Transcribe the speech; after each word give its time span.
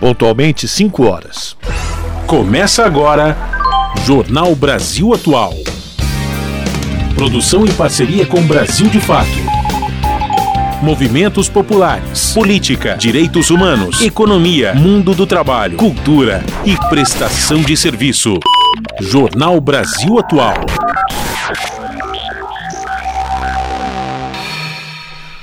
pontualmente 0.00 0.66
5 0.66 1.06
horas. 1.06 1.56
Começa 2.26 2.84
agora 2.84 3.36
Jornal 4.04 4.54
Brasil 4.54 5.12
Atual. 5.12 5.54
Produção 7.14 7.66
em 7.66 7.72
parceria 7.72 8.24
com 8.26 8.40
Brasil 8.42 8.88
de 8.88 9.00
Fato. 9.00 9.28
Movimentos 10.80 11.48
populares, 11.48 12.32
política, 12.32 12.96
direitos 12.96 13.50
humanos, 13.50 14.00
economia, 14.00 14.72
mundo 14.74 15.12
do 15.12 15.26
trabalho, 15.26 15.76
cultura 15.76 16.44
e 16.64 16.76
prestação 16.88 17.60
de 17.60 17.76
serviço. 17.76 18.38
Jornal 19.00 19.60
Brasil 19.60 20.18
Atual. 20.18 20.54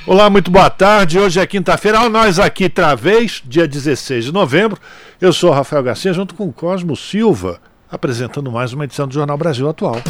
Olá, 0.06 0.30
muito 0.30 0.52
boa 0.52 0.70
tarde. 0.70 1.18
Hoje 1.18 1.40
é 1.40 1.44
quinta-feira, 1.48 2.08
nós 2.08 2.38
aqui 2.38 2.62
outra 2.62 2.94
vez, 2.94 3.42
dia 3.44 3.66
16 3.66 4.26
de 4.26 4.32
novembro. 4.32 4.78
Eu 5.20 5.32
sou 5.32 5.50
Rafael 5.50 5.82
Garcia, 5.82 6.12
junto 6.12 6.32
com 6.32 6.52
Cosmo 6.52 6.94
Silva, 6.94 7.60
apresentando 7.90 8.52
mais 8.52 8.72
uma 8.72 8.84
edição 8.84 9.08
do 9.08 9.14
Jornal 9.14 9.36
Brasil 9.36 9.68
Atual. 9.68 10.00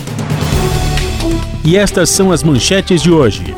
E 1.64 1.78
estas 1.78 2.10
são 2.10 2.30
as 2.30 2.42
manchetes 2.42 3.00
de 3.02 3.10
hoje. 3.10 3.54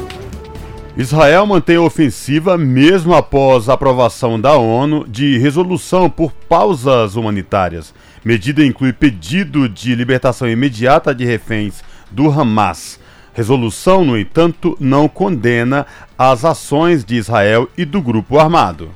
Israel 0.96 1.44
mantém 1.44 1.74
a 1.74 1.82
ofensiva 1.82 2.56
mesmo 2.56 3.16
após 3.16 3.68
a 3.68 3.72
aprovação 3.72 4.40
da 4.40 4.56
ONU 4.56 5.08
de 5.08 5.38
resolução 5.38 6.08
por 6.08 6.30
pausas 6.30 7.16
humanitárias. 7.16 7.92
Medida 8.24 8.64
inclui 8.64 8.92
pedido 8.92 9.68
de 9.68 9.92
libertação 9.92 10.48
imediata 10.48 11.12
de 11.12 11.24
reféns 11.24 11.82
do 12.12 12.30
Hamas. 12.30 13.00
Resolução, 13.38 14.04
no 14.04 14.18
entanto, 14.18 14.76
não 14.80 15.08
condena 15.08 15.86
as 16.18 16.44
ações 16.44 17.04
de 17.04 17.14
Israel 17.14 17.68
e 17.78 17.84
do 17.84 18.02
grupo 18.02 18.36
armado. 18.36 18.90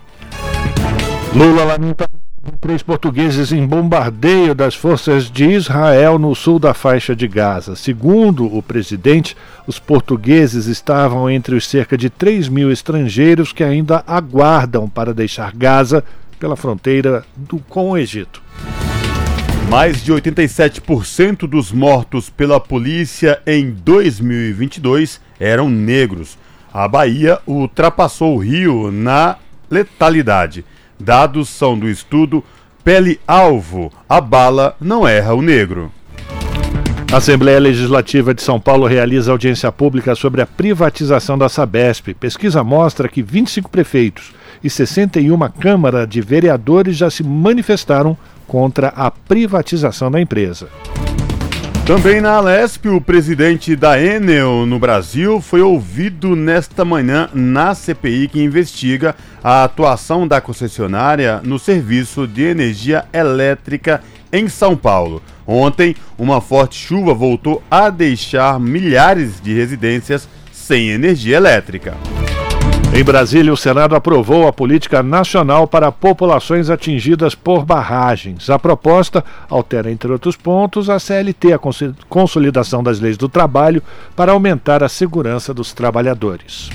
Lula 1.33 1.63
lamenta 1.63 2.09
três 2.61 2.83
portugueses 2.83 3.53
em 3.53 3.65
bombardeio 3.65 4.53
das 4.53 4.75
forças 4.75 5.31
de 5.31 5.45
Israel 5.45 6.19
no 6.19 6.35
sul 6.35 6.59
da 6.59 6.75
faixa 6.75 7.15
de 7.15 7.29
Gaza. 7.29 7.77
Segundo 7.77 8.53
o 8.53 8.61
presidente, 8.61 9.37
os 9.65 9.79
portugueses 9.79 10.67
estavam 10.67 11.31
entre 11.31 11.55
os 11.55 11.69
cerca 11.69 11.97
de 11.97 12.11
3 12.11 12.49
mil 12.49 12.73
estrangeiros 12.73 13.53
que 13.53 13.63
ainda 13.63 14.03
aguardam 14.05 14.89
para 14.89 15.15
deixar 15.15 15.53
Gaza 15.53 16.03
pela 16.41 16.57
fronteira 16.57 17.25
do, 17.37 17.61
com 17.69 17.93
o 17.93 17.97
Egito. 17.97 18.43
Mais 19.73 20.05
de 20.05 20.13
87% 20.13 21.47
dos 21.47 21.73
mortos 21.73 22.29
pela 22.29 22.61
polícia 22.61 23.41
em 23.47 23.71
2022 23.71 25.19
eram 25.41 25.71
negros. 25.71 26.37
A 26.71 26.87
Bahia 26.87 27.39
ultrapassou 27.47 28.37
o 28.37 28.39
Rio 28.39 28.93
na 28.93 29.37
letalidade. 29.71 30.63
Dados 31.01 31.49
são 31.49 31.79
do 31.79 31.89
estudo 31.89 32.45
Pele 32.85 33.19
Alvo, 33.27 33.91
a 34.07 34.21
bala 34.21 34.77
não 34.79 35.09
erra 35.09 35.33
o 35.33 35.41
negro. 35.41 35.91
A 37.11 37.17
Assembleia 37.17 37.59
Legislativa 37.59 38.35
de 38.35 38.43
São 38.43 38.61
Paulo 38.61 38.87
realiza 38.87 39.33
audiência 39.33 39.73
pública 39.73 40.15
sobre 40.15 40.43
a 40.43 40.47
privatização 40.47 41.39
da 41.39 41.49
Sabesp. 41.49 42.13
Pesquisa 42.13 42.63
mostra 42.63 43.09
que 43.09 43.23
25 43.23 43.71
prefeitos 43.71 44.35
e 44.63 44.69
61 44.69 45.39
câmaras 45.59 46.07
de 46.07 46.21
vereadores 46.21 46.95
já 46.95 47.09
se 47.11 47.25
manifestaram 47.25 48.19
contra 48.53 48.89
a 48.89 49.11
privatização 49.11 50.11
da 50.11 50.21
empresa. 50.21 50.69
Também 51.87 52.21
na 52.21 52.33
Alesp, 52.33 52.87
o 52.87 53.01
presidente 53.01 53.75
da 53.75 53.99
Enel 53.99 54.67
no 54.67 54.79
Brasil 54.79 55.41
foi 55.41 55.63
ouvido 55.63 56.37
nesta 56.37 56.85
manhã 56.85 57.31
na 57.33 57.75
CPI 57.75 58.29
que 58.29 58.43
investiga 58.43 59.17
a 59.43 59.65
atuação 59.65 60.29
da 60.29 60.39
concessionária 60.39 61.41
no 61.43 61.59
serviço 61.59 62.27
de 62.27 62.43
energia 62.43 63.07
elétrica 63.11 64.03
em 64.31 64.47
São 64.51 64.77
Paulo. 64.77 65.23
Ontem, 65.47 65.97
uma 66.19 66.43
forte 66.43 66.77
chuva 66.77 67.15
voltou 67.15 67.63
a 67.71 67.89
deixar 67.89 68.61
milhares 68.61 69.41
de 69.41 69.55
residências 69.55 70.29
sem 70.53 70.91
energia 70.91 71.39
elétrica. 71.39 71.97
Em 72.95 73.03
Brasília, 73.03 73.51
o 73.51 73.57
Senado 73.57 73.95
aprovou 73.97 74.47
a 74.47 74.53
política 74.53 75.03
nacional 75.03 75.67
para 75.67 75.91
populações 75.91 76.69
atingidas 76.69 77.35
por 77.35 77.65
barragens. 77.65 78.51
A 78.51 78.59
proposta 78.59 79.25
altera, 79.49 79.91
entre 79.91 80.13
outros 80.13 80.37
pontos, 80.37 80.91
a 80.91 81.01
CLT, 81.01 81.55
a 81.55 81.61
consolidação 82.07 82.83
das 82.83 83.01
leis 83.01 83.17
do 83.17 83.31
trabalho, 83.31 83.83
para 84.15 84.33
aumentar 84.33 84.83
a 84.85 84.91
segurança 84.91 85.55
dos 85.55 85.73
trabalhadores. 85.73 86.69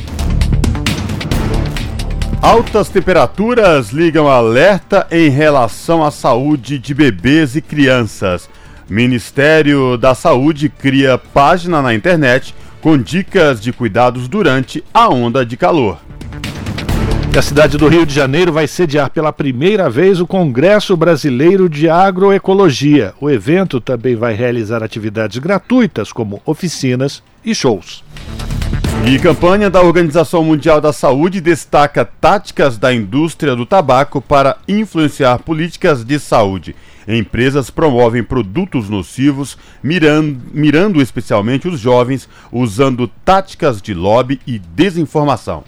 Altas 2.41 2.89
temperaturas 2.89 3.91
ligam 3.91 4.27
alerta 4.27 5.05
em 5.11 5.29
relação 5.29 6.03
à 6.03 6.09
saúde 6.09 6.79
de 6.79 6.95
bebês 6.95 7.55
e 7.55 7.61
crianças. 7.61 8.49
Ministério 8.89 9.97
da 9.97 10.15
Saúde 10.15 10.67
cria 10.67 11.17
página 11.17 11.79
na 11.79 11.93
internet 11.93 12.55
com 12.81 12.97
dicas 12.97 13.61
de 13.61 13.73
cuidados 13.73 14.27
durante 14.27 14.83
a 14.93 15.09
onda 15.09 15.45
de 15.45 15.57
calor. 15.57 15.99
A 17.37 17.41
cidade 17.41 17.77
do 17.77 17.87
Rio 17.87 18.03
de 18.03 18.15
Janeiro 18.15 18.51
vai 18.51 18.67
sediar 18.67 19.11
pela 19.11 19.31
primeira 19.31 19.89
vez 19.91 20.19
o 20.19 20.25
Congresso 20.25 20.97
Brasileiro 20.97 21.69
de 21.69 21.87
Agroecologia. 21.87 23.13
O 23.21 23.29
evento 23.29 23.79
também 23.79 24.15
vai 24.15 24.33
realizar 24.33 24.81
atividades 24.81 25.37
gratuitas, 25.37 26.11
como 26.11 26.41
oficinas 26.45 27.21
e 27.45 27.53
shows. 27.53 28.03
E 29.05 29.19
campanha 29.19 29.69
da 29.69 29.81
Organização 29.81 30.43
Mundial 30.43 30.81
da 30.81 30.91
Saúde 30.91 31.39
destaca 31.39 32.03
táticas 32.03 32.77
da 32.77 32.91
indústria 32.91 33.55
do 33.55 33.67
tabaco 33.67 34.19
para 34.19 34.57
influenciar 34.67 35.37
políticas 35.39 36.03
de 36.03 36.19
saúde. 36.19 36.75
Empresas 37.07 37.69
promovem 37.69 38.21
produtos 38.21 38.89
nocivos, 38.89 39.57
mirando, 39.81 40.41
mirando 40.51 41.01
especialmente 41.01 41.67
os 41.67 41.79
jovens, 41.79 42.27
usando 42.51 43.07
táticas 43.23 43.81
de 43.81 43.93
lobby 43.93 44.41
e 44.45 44.59
desinformação. 44.59 45.63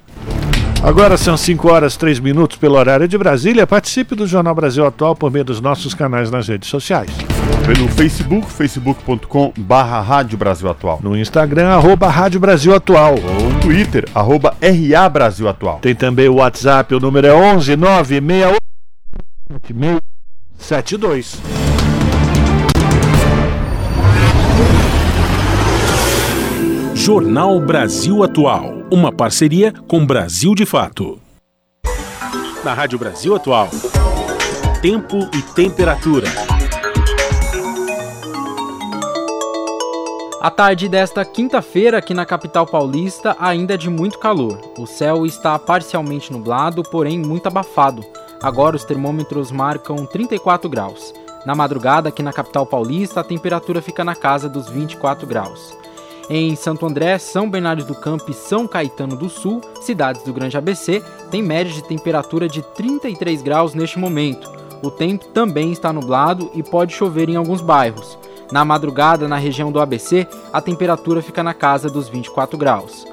Agora 0.82 1.18
são 1.18 1.36
5 1.36 1.70
horas 1.70 1.98
3 1.98 2.20
minutos 2.20 2.58
pelo 2.58 2.76
horário 2.76 3.06
de 3.06 3.18
Brasília. 3.18 3.68
Participe 3.68 4.16
do 4.16 4.26
Jornal 4.26 4.56
Brasil 4.56 4.86
Atual 4.86 5.14
por 5.14 5.30
meio 5.30 5.44
dos 5.44 5.60
nossos 5.60 5.94
canais 5.94 6.32
nas 6.32 6.48
redes 6.48 6.70
sociais. 6.70 7.10
Pelo 7.66 7.88
Facebook, 7.90 8.50
facebook.com 8.50 9.52
barra 9.58 10.00
Rádio 10.00 10.38
Brasil 10.38 10.70
Atual. 10.70 11.00
No 11.04 11.18
Instagram, 11.18 11.68
arroba 11.68 12.10
Rádio 12.10 12.40
Brasil 12.40 12.74
Atual. 12.74 13.16
Ou 13.16 13.60
Twitter, 13.60 14.08
arroba 14.16 14.56
RA 14.62 15.10
Brasil 15.10 15.50
Atual. 15.50 15.80
Tem 15.80 15.94
também 15.94 16.30
o 16.30 16.36
WhatsApp, 16.36 16.96
o 16.96 17.00
número 17.00 17.28
é 17.28 17.34
11 17.34 17.76
968 17.76 20.19
72. 20.60 21.42
Jornal 26.94 27.60
Brasil 27.60 28.24
Atual. 28.24 28.84
Uma 28.92 29.12
parceria 29.12 29.74
com 29.88 30.06
Brasil 30.06 30.54
de 30.54 30.66
Fato. 30.66 31.20
Na 32.64 32.74
Rádio 32.74 33.00
Brasil 33.00 33.36
Atual. 33.36 33.70
Tempo 34.82 35.18
e 35.34 35.42
temperatura. 35.42 36.28
A 40.42 40.52
tarde 40.52 40.88
desta 40.88 41.26
quinta-feira 41.26 41.98
aqui 41.98 42.14
na 42.14 42.26
capital 42.26 42.66
paulista 42.66 43.36
ainda 43.40 43.74
é 43.74 43.78
de 43.78 43.90
muito 43.90 44.20
calor. 44.20 44.58
O 44.78 44.86
céu 44.86 45.26
está 45.26 45.58
parcialmente 45.58 46.32
nublado, 46.32 46.84
porém 46.84 47.18
muito 47.20 47.48
abafado. 47.48 48.06
Agora 48.42 48.76
os 48.76 48.86
termômetros 48.86 49.52
marcam 49.52 50.06
34 50.06 50.70
graus. 50.70 51.14
Na 51.46 51.54
madrugada 51.54 52.10
aqui 52.10 52.24
na 52.24 52.32
capital 52.34 52.66
paulista 52.66 53.20
a 53.20 53.24
temperatura 53.24 53.82
fica 53.82 54.04
na 54.04 54.16
casa 54.16 54.48
dos 54.48 54.70
24 54.70 55.28
graus. 55.28 55.78
Em 56.30 56.56
Santo 56.56 56.86
André, 56.86 57.18
São 57.18 57.50
Bernardo 57.50 57.84
do 57.84 57.96
Campo 57.96 58.30
e 58.30 58.34
São 58.34 58.68
Caetano 58.68 59.16
do 59.16 59.30
Sul, 59.30 59.62
cidades 59.82 60.24
do 60.24 60.32
Grande 60.32 60.58
ABC, 60.58 61.04
tem 61.32 61.42
média 61.42 61.74
de 61.74 61.84
temperatura 61.84 62.48
de 62.48 62.62
33 62.62 63.42
graus 63.42 63.74
neste 63.74 63.98
momento. 63.98 64.50
O 64.84 64.92
tempo 64.92 65.26
também 65.30 65.72
está 65.72 65.92
nublado 65.92 66.52
e 66.54 66.62
pode 66.62 66.94
chover 66.94 67.30
em 67.30 67.36
alguns 67.36 67.62
bairros. 67.62 68.18
Na 68.52 68.64
madrugada, 68.64 69.28
na 69.28 69.38
região 69.38 69.72
do 69.72 69.82
ABC, 69.82 70.28
a 70.54 70.62
temperatura 70.62 71.22
fica 71.22 71.44
na 71.44 71.54
casa 71.54 71.90
dos 71.90 72.08
24 72.08 72.58
graus. 72.58 73.06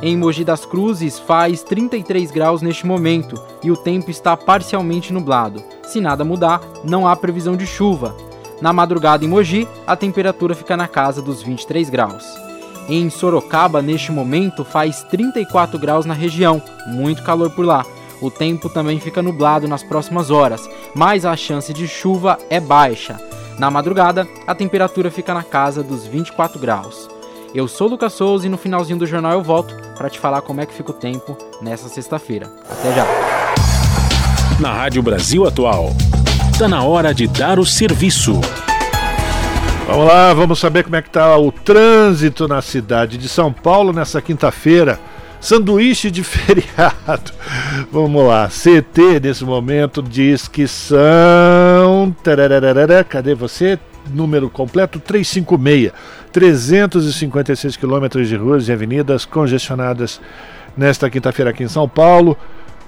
Em 0.00 0.16
Mogi 0.16 0.44
das 0.44 0.64
Cruzes 0.64 1.18
faz 1.18 1.64
33 1.64 2.30
graus 2.30 2.62
neste 2.62 2.86
momento 2.86 3.40
e 3.64 3.70
o 3.70 3.76
tempo 3.76 4.12
está 4.12 4.36
parcialmente 4.36 5.12
nublado. 5.12 5.60
Se 5.82 6.00
nada 6.00 6.24
mudar, 6.24 6.60
não 6.84 7.06
há 7.06 7.16
previsão 7.16 7.56
de 7.56 7.66
chuva. 7.66 8.14
Na 8.60 8.72
madrugada 8.72 9.24
em 9.24 9.28
Mogi, 9.28 9.66
a 9.84 9.96
temperatura 9.96 10.54
fica 10.54 10.76
na 10.76 10.86
casa 10.86 11.20
dos 11.20 11.42
23 11.42 11.90
graus. 11.90 12.24
Em 12.88 13.10
Sorocaba, 13.10 13.82
neste 13.82 14.12
momento, 14.12 14.64
faz 14.64 15.02
34 15.02 15.76
graus 15.80 16.06
na 16.06 16.14
região, 16.14 16.62
muito 16.86 17.24
calor 17.24 17.50
por 17.50 17.64
lá. 17.64 17.84
O 18.22 18.30
tempo 18.30 18.68
também 18.68 19.00
fica 19.00 19.20
nublado 19.20 19.66
nas 19.66 19.82
próximas 19.82 20.30
horas, 20.30 20.68
mas 20.94 21.24
a 21.24 21.36
chance 21.36 21.72
de 21.72 21.88
chuva 21.88 22.38
é 22.48 22.60
baixa. 22.60 23.20
Na 23.58 23.68
madrugada, 23.68 24.28
a 24.46 24.54
temperatura 24.54 25.10
fica 25.10 25.34
na 25.34 25.42
casa 25.42 25.82
dos 25.82 26.06
24 26.06 26.58
graus. 26.60 27.17
Eu 27.54 27.66
sou 27.66 27.88
Lucas 27.88 28.12
Souza 28.12 28.46
e 28.46 28.50
no 28.50 28.58
finalzinho 28.58 28.98
do 28.98 29.06
jornal 29.06 29.32
eu 29.32 29.42
volto 29.42 29.74
para 29.96 30.10
te 30.10 30.18
falar 30.18 30.42
como 30.42 30.60
é 30.60 30.66
que 30.66 30.74
fica 30.74 30.90
o 30.90 30.94
tempo 30.94 31.36
nessa 31.62 31.88
sexta-feira. 31.88 32.52
Até 32.68 32.94
já! 32.94 33.06
Na 34.60 34.72
Rádio 34.72 35.02
Brasil 35.02 35.46
Atual. 35.46 35.90
Está 36.52 36.68
na 36.68 36.82
hora 36.82 37.14
de 37.14 37.26
dar 37.26 37.58
o 37.58 37.64
serviço. 37.64 38.38
Vamos 39.86 40.06
lá, 40.06 40.34
vamos 40.34 40.58
saber 40.58 40.84
como 40.84 40.96
é 40.96 41.02
que 41.02 41.08
está 41.08 41.38
o 41.38 41.50
trânsito 41.50 42.46
na 42.46 42.60
cidade 42.60 43.16
de 43.16 43.28
São 43.28 43.50
Paulo 43.50 43.94
nessa 43.94 44.20
quinta-feira. 44.20 45.00
Sanduíche 45.40 46.10
de 46.10 46.22
feriado. 46.24 47.32
Vamos 47.90 48.26
lá. 48.26 48.48
CT 48.48 49.20
nesse 49.22 49.44
momento 49.44 50.02
diz 50.02 50.46
que 50.46 50.68
são. 50.68 52.14
Cadê 53.08 53.34
você? 53.34 53.78
Número 54.12 54.48
completo 54.48 54.98
356. 54.98 55.92
356 56.32 57.76
quilômetros 57.76 58.28
de 58.28 58.36
ruas 58.36 58.68
e 58.68 58.72
avenidas 58.72 59.24
congestionadas 59.24 60.20
nesta 60.76 61.10
quinta-feira 61.10 61.50
aqui 61.50 61.64
em 61.64 61.68
São 61.68 61.88
Paulo. 61.88 62.36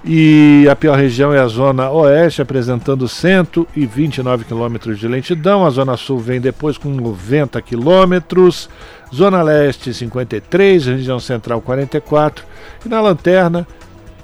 E 0.03 0.67
a 0.69 0.75
pior 0.75 0.97
região 0.97 1.31
é 1.31 1.39
a 1.39 1.45
Zona 1.45 1.91
Oeste, 1.91 2.41
apresentando 2.41 3.07
129 3.07 4.45
quilômetros 4.45 4.97
de 4.97 5.07
lentidão. 5.07 5.63
A 5.63 5.69
Zona 5.69 5.95
Sul 5.95 6.17
vem 6.17 6.41
depois 6.41 6.75
com 6.75 6.89
90 6.89 7.61
quilômetros. 7.61 8.67
Zona 9.13 9.43
Leste, 9.43 9.93
53. 9.93 10.87
Região 10.87 11.19
Central, 11.19 11.61
44. 11.61 12.43
E 12.83 12.89
na 12.89 12.99
Lanterna, 12.99 13.67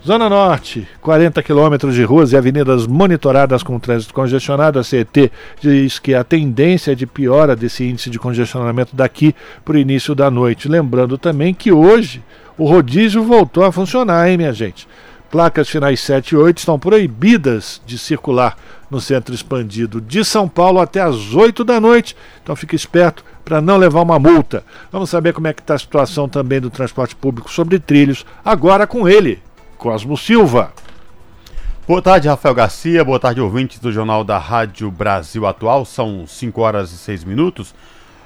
Zona 0.07 0.29
Norte, 0.29 0.87
40 1.01 1.43
quilômetros 1.43 1.93
de 1.93 2.01
ruas 2.01 2.31
e 2.31 2.37
avenidas 2.37 2.87
monitoradas 2.87 3.61
com 3.61 3.77
trânsito 3.77 4.13
congestionado. 4.13 4.79
A 4.79 4.83
CET 4.83 5.29
diz 5.59 5.99
que 5.99 6.15
a 6.15 6.23
tendência 6.23 6.93
é 6.93 6.95
de 6.95 7.05
piora 7.05 7.57
desse 7.57 7.83
índice 7.83 8.09
de 8.09 8.17
congestionamento 8.17 8.95
daqui 8.95 9.35
para 9.65 9.75
o 9.75 9.77
início 9.77 10.15
da 10.15 10.31
noite. 10.31 10.69
Lembrando 10.69 11.17
também 11.17 11.53
que 11.53 11.73
hoje 11.73 12.23
o 12.57 12.63
rodízio 12.65 13.21
voltou 13.21 13.65
a 13.65 13.71
funcionar, 13.73 14.29
hein, 14.29 14.37
minha 14.37 14.53
gente? 14.53 14.87
Placas 15.29 15.67
finais 15.67 15.99
7 15.99 16.35
e 16.35 16.37
8 16.37 16.59
estão 16.59 16.79
proibidas 16.79 17.81
de 17.85 17.97
circular 17.97 18.55
no 18.89 19.01
centro 19.01 19.35
expandido 19.35 19.99
de 19.99 20.23
São 20.23 20.47
Paulo 20.47 20.79
até 20.79 21.01
às 21.01 21.33
8 21.33 21.65
da 21.65 21.81
noite. 21.81 22.15
Então 22.41 22.55
fique 22.55 22.77
esperto 22.77 23.25
para 23.43 23.59
não 23.59 23.75
levar 23.75 24.03
uma 24.03 24.17
multa. 24.17 24.63
Vamos 24.89 25.09
saber 25.09 25.33
como 25.33 25.47
é 25.47 25.53
que 25.53 25.61
está 25.61 25.73
a 25.73 25.79
situação 25.79 26.29
também 26.29 26.61
do 26.61 26.69
transporte 26.69 27.13
público 27.13 27.51
sobre 27.51 27.77
trilhos, 27.77 28.25
agora 28.45 28.87
com 28.87 29.05
ele, 29.05 29.45
Cosmo 29.77 30.17
Silva. 30.17 30.73
Boa 31.87 32.01
tarde, 32.01 32.27
Rafael 32.27 32.55
Garcia. 32.55 33.05
Boa 33.05 33.19
tarde, 33.19 33.39
ouvintes 33.39 33.79
do 33.79 33.91
Jornal 33.91 34.23
da 34.23 34.37
Rádio 34.37 34.89
Brasil 34.89 35.45
Atual. 35.45 35.85
São 35.85 36.25
5 36.25 36.59
horas 36.61 36.91
e 36.91 36.97
6 36.97 37.23
minutos. 37.23 37.75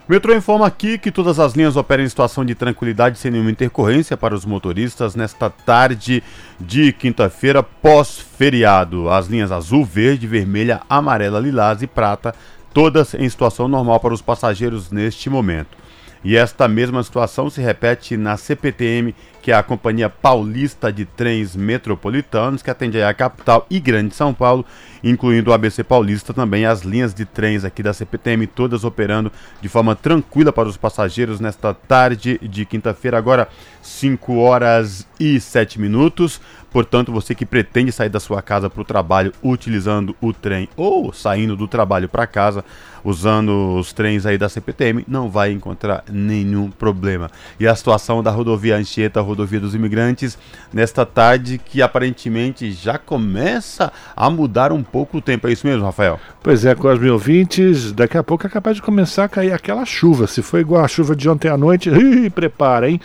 O 0.07 0.11
metrô 0.11 0.33
informa 0.33 0.65
aqui 0.65 0.97
que 0.97 1.11
todas 1.11 1.39
as 1.39 1.53
linhas 1.53 1.75
operam 1.75 2.03
em 2.03 2.09
situação 2.09 2.43
de 2.43 2.55
tranquilidade 2.55 3.19
sem 3.19 3.29
nenhuma 3.29 3.51
intercorrência 3.51 4.17
para 4.17 4.33
os 4.33 4.45
motoristas 4.45 5.13
nesta 5.13 5.49
tarde 5.49 6.23
de 6.59 6.91
quinta-feira 6.93 7.61
pós-feriado. 7.61 9.09
As 9.09 9.27
linhas 9.27 9.51
azul, 9.51 9.85
verde, 9.85 10.25
vermelha, 10.25 10.81
amarela, 10.89 11.39
lilás 11.39 11.81
e 11.81 11.87
prata, 11.87 12.33
todas 12.73 13.13
em 13.13 13.29
situação 13.29 13.67
normal 13.67 13.99
para 13.99 14.13
os 14.13 14.21
passageiros 14.21 14.89
neste 14.89 15.29
momento. 15.29 15.80
E 16.23 16.37
esta 16.37 16.67
mesma 16.67 17.01
situação 17.01 17.49
se 17.49 17.61
repete 17.61 18.15
na 18.15 18.37
CPTM, 18.37 19.15
que 19.41 19.51
é 19.51 19.55
a 19.55 19.63
Companhia 19.63 20.07
Paulista 20.07 20.93
de 20.93 21.03
Trens 21.03 21.55
Metropolitanos, 21.55 22.61
que 22.61 22.69
atende 22.69 23.01
a 23.01 23.11
capital 23.11 23.65
e 23.71 23.79
Grande 23.79 24.13
São 24.13 24.31
Paulo, 24.31 24.63
incluindo 25.03 25.49
o 25.49 25.53
ABC 25.53 25.83
Paulista 25.83 26.31
também, 26.31 26.63
as 26.63 26.81
linhas 26.81 27.11
de 27.11 27.25
trens 27.25 27.65
aqui 27.65 27.81
da 27.81 27.91
CPTM, 27.91 28.45
todas 28.45 28.83
operando 28.83 29.31
de 29.59 29.67
forma 29.67 29.95
tranquila 29.95 30.53
para 30.53 30.69
os 30.69 30.77
passageiros 30.77 31.39
nesta 31.39 31.73
tarde 31.73 32.39
de 32.43 32.65
quinta-feira, 32.65 33.17
agora 33.17 33.47
5 33.81 34.35
horas 34.35 35.07
e 35.19 35.39
7 35.39 35.81
minutos. 35.81 36.39
Portanto, 36.69 37.11
você 37.11 37.33
que 37.33 37.47
pretende 37.47 37.91
sair 37.91 38.09
da 38.09 38.19
sua 38.19 38.43
casa 38.43 38.69
para 38.69 38.81
o 38.81 38.85
trabalho 38.85 39.33
utilizando 39.43 40.15
o 40.21 40.31
trem 40.31 40.69
ou 40.77 41.11
saindo 41.11 41.55
do 41.57 41.67
trabalho 41.67 42.07
para 42.07 42.27
casa 42.27 42.63
usando 43.03 43.77
os 43.77 43.93
trens 43.93 44.25
aí 44.25 44.37
da 44.37 44.49
CPTM, 44.49 45.03
não 45.07 45.29
vai 45.29 45.51
encontrar 45.51 46.03
nenhum 46.11 46.69
problema. 46.69 47.29
E 47.59 47.67
a 47.67 47.75
situação 47.75 48.21
da 48.21 48.31
rodovia 48.31 48.75
Anchieta, 48.75 49.21
rodovia 49.21 49.59
dos 49.59 49.75
imigrantes, 49.75 50.37
nesta 50.73 51.05
tarde 51.05 51.57
que 51.57 51.81
aparentemente 51.81 52.71
já 52.71 52.97
começa 52.97 53.91
a 54.15 54.29
mudar 54.29 54.71
um 54.71 54.83
pouco 54.83 55.17
o 55.17 55.21
tempo. 55.21 55.47
É 55.47 55.51
isso 55.51 55.65
mesmo, 55.65 55.83
Rafael? 55.83 56.19
Pois 56.43 56.65
é, 56.65 56.73
com 56.73 56.87
os 56.87 56.99
meus 56.99 57.11
ouvintes, 57.13 57.91
daqui 57.91 58.17
a 58.17 58.23
pouco 58.23 58.47
é 58.47 58.49
capaz 58.49 58.75
de 58.75 58.81
começar 58.81 59.25
a 59.25 59.29
cair 59.29 59.53
aquela 59.53 59.85
chuva. 59.85 60.27
Se 60.27 60.41
for 60.41 60.59
igual 60.59 60.83
a 60.83 60.87
chuva 60.87 61.15
de 61.15 61.29
ontem 61.29 61.49
à 61.49 61.57
noite, 61.57 61.89
ih, 61.93 62.29
prepara, 62.29 62.89
hein? 62.89 62.99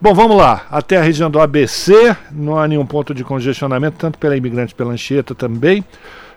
Bom, 0.00 0.14
vamos 0.14 0.36
lá. 0.36 0.66
Até 0.70 0.98
a 0.98 1.02
região 1.02 1.30
do 1.30 1.40
ABC, 1.40 2.16
não 2.30 2.58
há 2.58 2.68
nenhum 2.68 2.84
ponto 2.84 3.14
de 3.14 3.24
congestionamento, 3.24 3.96
tanto 3.98 4.18
pela 4.18 4.36
imigrante 4.36 4.74
pela 4.74 4.92
Anchieta 4.92 5.34
também. 5.34 5.84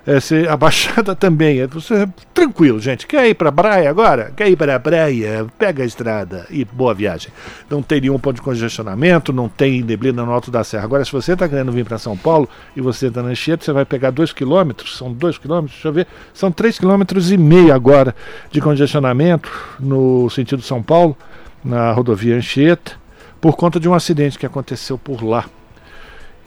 É, 0.08 0.20
se, 0.20 0.48
a 0.48 0.56
Baixada 0.56 1.16
também. 1.18 1.60
É, 1.60 1.68
você, 1.68 2.08
tranquilo, 2.34 2.80
gente. 2.80 3.08
Quer 3.08 3.28
ir 3.28 3.34
para 3.34 3.50
a 3.50 3.52
praia 3.52 3.90
agora? 3.90 4.32
Quer 4.36 4.50
ir 4.50 4.56
para 4.56 4.76
a 4.76 4.80
praia? 4.80 5.48
Pega 5.58 5.84
a 5.84 5.86
estrada 5.86 6.46
e 6.50 6.64
boa 6.64 6.94
viagem. 6.94 7.32
Não 7.70 7.82
tem 7.82 8.02
nenhum 8.02 8.20
ponto 8.20 8.36
de 8.36 8.42
congestionamento, 8.42 9.34
não 9.34 9.50
tem 9.50 9.82
neblina 9.82 10.24
no 10.24 10.32
alto 10.32 10.52
da 10.52 10.64
serra. 10.64 10.84
Agora, 10.84 11.04
se 11.04 11.12
você 11.12 11.34
está 11.34 11.50
querendo 11.50 11.72
vir 11.72 11.86
para 11.86 11.98
São 11.98 12.16
Paulo 12.16 12.48
e 12.76 12.82
você 12.82 13.08
está 13.08 13.24
na 13.24 13.30
Anchieta, 13.30 13.66
você 13.66 13.72
vai 13.72 13.86
pegar 13.86 14.12
2 14.12 14.32
quilômetros, 14.32 14.98
são 14.98 15.12
2 15.12 15.40
quilômetros, 15.40 15.74
deixa 15.74 15.88
eu 15.88 15.94
ver, 15.94 16.08
são 16.34 16.52
3 16.52 16.78
quilômetros 16.78 17.32
e 17.32 17.38
meio 17.38 17.74
agora 17.74 18.16
de 18.52 18.62
congestionamento 18.62 19.52
no 19.80 20.30
sentido 20.30 20.62
São 20.62 20.84
Paulo, 20.84 21.18
na 21.64 21.92
rodovia 21.92 22.36
Anchieta, 22.36 22.94
por 23.42 23.56
conta 23.56 23.80
de 23.80 23.90
um 23.90 23.94
acidente 23.94 24.38
que 24.38 24.46
aconteceu 24.46 24.98
por 24.98 25.24
lá. 25.24 25.46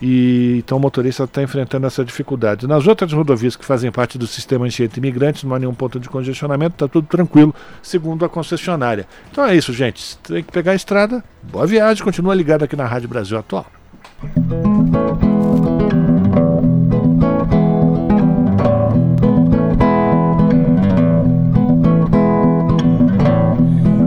E 0.01 0.57
então 0.59 0.77
o 0.77 0.81
motorista 0.81 1.23
está 1.25 1.43
enfrentando 1.43 1.85
essa 1.85 2.05
dificuldade. 2.05 2.67
Nas 2.67 2.87
outras 2.87 3.11
rodovias 3.11 3.55
que 3.55 3.65
fazem 3.65 3.91
parte 3.91 4.17
do 4.17 4.25
sistema 4.25 4.65
Anchieta 4.65 4.97
Imigrantes, 4.97 5.43
não 5.43 5.53
há 5.55 5.59
nenhum 5.59 5.73
ponto 5.73 5.99
de 5.99 6.09
congestionamento, 6.09 6.75
está 6.75 6.87
tudo 6.87 7.07
tranquilo, 7.07 7.53
segundo 7.81 8.23
a 8.23 8.29
concessionária. 8.29 9.05
Então 9.31 9.45
é 9.45 9.55
isso, 9.55 9.73
gente. 9.73 10.17
Tem 10.19 10.43
que 10.43 10.51
pegar 10.51 10.71
a 10.71 10.75
estrada. 10.75 11.23
Boa 11.43 11.67
viagem, 11.67 12.03
continua 12.03 12.33
ligado 12.33 12.63
aqui 12.63 12.75
na 12.75 12.85
Rádio 12.85 13.09
Brasil 13.09 13.37
Atual. 13.37 13.65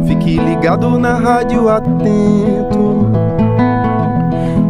Fique 0.06 0.38
ligado 0.38 0.99
na 0.99 1.15
rádio 1.15 1.69
atento 1.69 3.51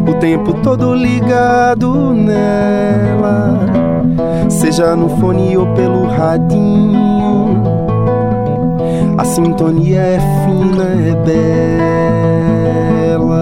o 0.07 0.13
tempo 0.15 0.53
todo 0.55 0.93
ligado 0.93 2.13
nela, 2.13 3.59
seja 4.49 4.95
no 4.95 5.09
fone 5.19 5.57
ou 5.57 5.67
pelo 5.73 6.05
radinho. 6.07 7.63
A 9.17 9.25
sintonia 9.25 9.99
é 9.99 10.19
fina, 10.19 10.83
é 10.83 11.15
bela. 13.15 13.33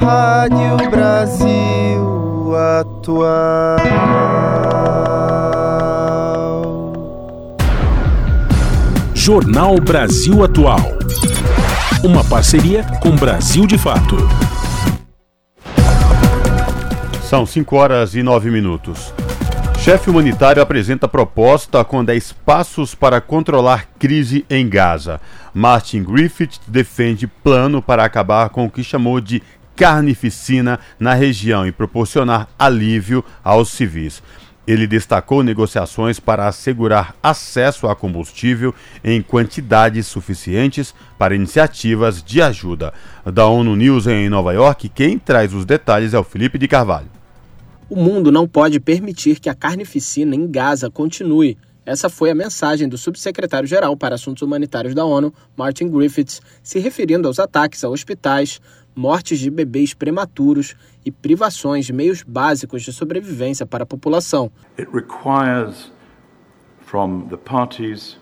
Rádio 0.00 0.90
Brasil 0.90 2.56
Atual. 2.80 3.78
Jornal 9.14 9.74
Brasil 9.76 10.42
Atual. 10.42 10.97
Uma 12.08 12.24
parceria 12.24 12.82
com 13.02 13.14
Brasil 13.14 13.66
de 13.66 13.76
Fato. 13.76 14.16
São 17.22 17.44
5 17.44 17.76
horas 17.76 18.14
e 18.14 18.22
9 18.22 18.50
minutos. 18.50 19.12
Chefe 19.80 20.08
humanitário 20.08 20.62
apresenta 20.62 21.06
proposta 21.06 21.84
com 21.84 22.02
10 22.02 22.32
passos 22.46 22.94
para 22.94 23.20
controlar 23.20 23.90
crise 23.98 24.42
em 24.48 24.66
Gaza. 24.66 25.20
Martin 25.52 26.02
Griffith 26.02 26.58
defende 26.66 27.26
plano 27.26 27.82
para 27.82 28.04
acabar 28.04 28.48
com 28.48 28.64
o 28.64 28.70
que 28.70 28.82
chamou 28.82 29.20
de 29.20 29.42
carnificina 29.76 30.80
na 30.98 31.12
região 31.12 31.66
e 31.66 31.72
proporcionar 31.72 32.48
alívio 32.58 33.22
aos 33.44 33.68
civis. 33.68 34.22
Ele 34.68 34.86
destacou 34.86 35.42
negociações 35.42 36.20
para 36.20 36.46
assegurar 36.46 37.16
acesso 37.22 37.88
a 37.88 37.96
combustível 37.96 38.74
em 39.02 39.22
quantidades 39.22 40.06
suficientes 40.06 40.94
para 41.16 41.34
iniciativas 41.34 42.22
de 42.22 42.42
ajuda. 42.42 42.92
Da 43.24 43.46
ONU 43.46 43.74
News 43.74 44.06
em 44.06 44.28
Nova 44.28 44.52
York, 44.52 44.90
quem 44.90 45.18
traz 45.18 45.54
os 45.54 45.64
detalhes 45.64 46.12
é 46.12 46.18
o 46.18 46.22
Felipe 46.22 46.58
de 46.58 46.68
Carvalho. 46.68 47.08
O 47.88 47.96
mundo 47.96 48.30
não 48.30 48.46
pode 48.46 48.78
permitir 48.78 49.40
que 49.40 49.48
a 49.48 49.54
carnificina 49.54 50.34
em 50.34 50.46
Gaza 50.46 50.90
continue. 50.90 51.56
Essa 51.86 52.10
foi 52.10 52.30
a 52.30 52.34
mensagem 52.34 52.86
do 52.86 52.98
subsecretário-geral 52.98 53.96
para 53.96 54.16
Assuntos 54.16 54.42
Humanitários 54.42 54.94
da 54.94 55.06
ONU, 55.06 55.32
Martin 55.56 55.88
Griffiths, 55.88 56.42
se 56.62 56.78
referindo 56.78 57.26
aos 57.26 57.38
ataques 57.38 57.82
a 57.82 57.88
hospitais, 57.88 58.60
mortes 58.98 59.38
de 59.38 59.48
bebês 59.48 59.94
prematuros 59.94 60.74
e 61.04 61.12
privações 61.12 61.86
de 61.86 61.92
meios 61.92 62.22
básicos 62.22 62.82
de 62.82 62.92
sobrevivência 62.92 63.64
para 63.64 63.84
a 63.84 63.86
população. 63.86 64.50
It 64.76 64.90
requires 64.92 65.92
from 66.80 67.28
the 67.28 67.36
parties 67.36 68.18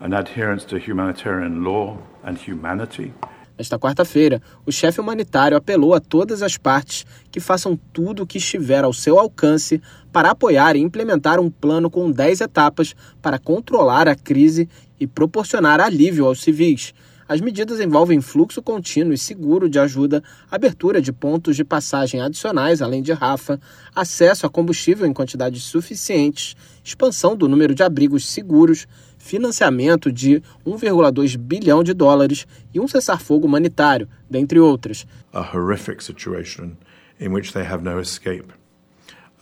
an 0.00 0.16
adherence 0.16 0.66
to 0.66 0.76
humanitarian 0.76 1.62
law 1.62 1.98
and 2.24 2.36
humanity. 2.46 3.12
Nesta 3.58 3.76
quarta-feira, 3.76 4.40
o 4.64 4.70
chefe 4.70 5.00
humanitário 5.00 5.56
apelou 5.56 5.92
a 5.92 6.00
todas 6.00 6.42
as 6.42 6.56
partes 6.56 7.04
que 7.28 7.40
façam 7.40 7.76
tudo 7.92 8.22
o 8.22 8.26
que 8.26 8.38
estiver 8.38 8.84
ao 8.84 8.92
seu 8.92 9.18
alcance 9.18 9.82
para 10.12 10.30
apoiar 10.30 10.76
e 10.76 10.80
implementar 10.80 11.40
um 11.40 11.50
plano 11.50 11.90
com 11.90 12.08
10 12.08 12.40
etapas 12.40 12.94
para 13.20 13.36
controlar 13.36 14.08
a 14.08 14.14
crise 14.14 14.68
e 14.98 15.08
proporcionar 15.08 15.80
alívio 15.80 16.24
aos 16.24 16.40
civis. 16.40 16.94
As 17.28 17.42
medidas 17.42 17.78
envolvem 17.78 18.22
fluxo 18.22 18.62
contínuo 18.62 19.12
e 19.12 19.18
seguro 19.18 19.68
de 19.68 19.78
ajuda, 19.78 20.22
abertura 20.50 21.02
de 21.02 21.12
pontos 21.12 21.56
de 21.56 21.62
passagem 21.62 22.22
adicionais, 22.22 22.80
além 22.80 23.02
de 23.02 23.12
Rafa, 23.12 23.60
acesso 23.94 24.46
a 24.46 24.48
combustível 24.48 25.06
em 25.06 25.12
quantidades 25.12 25.62
suficientes, 25.64 26.56
expansão 26.82 27.36
do 27.36 27.46
número 27.46 27.74
de 27.74 27.82
abrigos 27.82 28.26
seguros, 28.26 28.86
financiamento 29.18 30.10
de 30.10 30.42
1,2 30.66 31.36
bilhão 31.36 31.84
de 31.84 31.92
dólares 31.92 32.46
e 32.72 32.80
um 32.80 32.88
cessar-fogo 32.88 33.46
humanitário, 33.46 34.08
dentre 34.30 34.58
outras. 34.58 35.06
A 35.30 35.40
horrific 35.40 36.02
situation 36.02 36.78
in 37.20 37.28
which 37.28 37.52
they 37.52 37.62
have 37.62 37.84
no 37.84 38.00
escape 38.00 38.46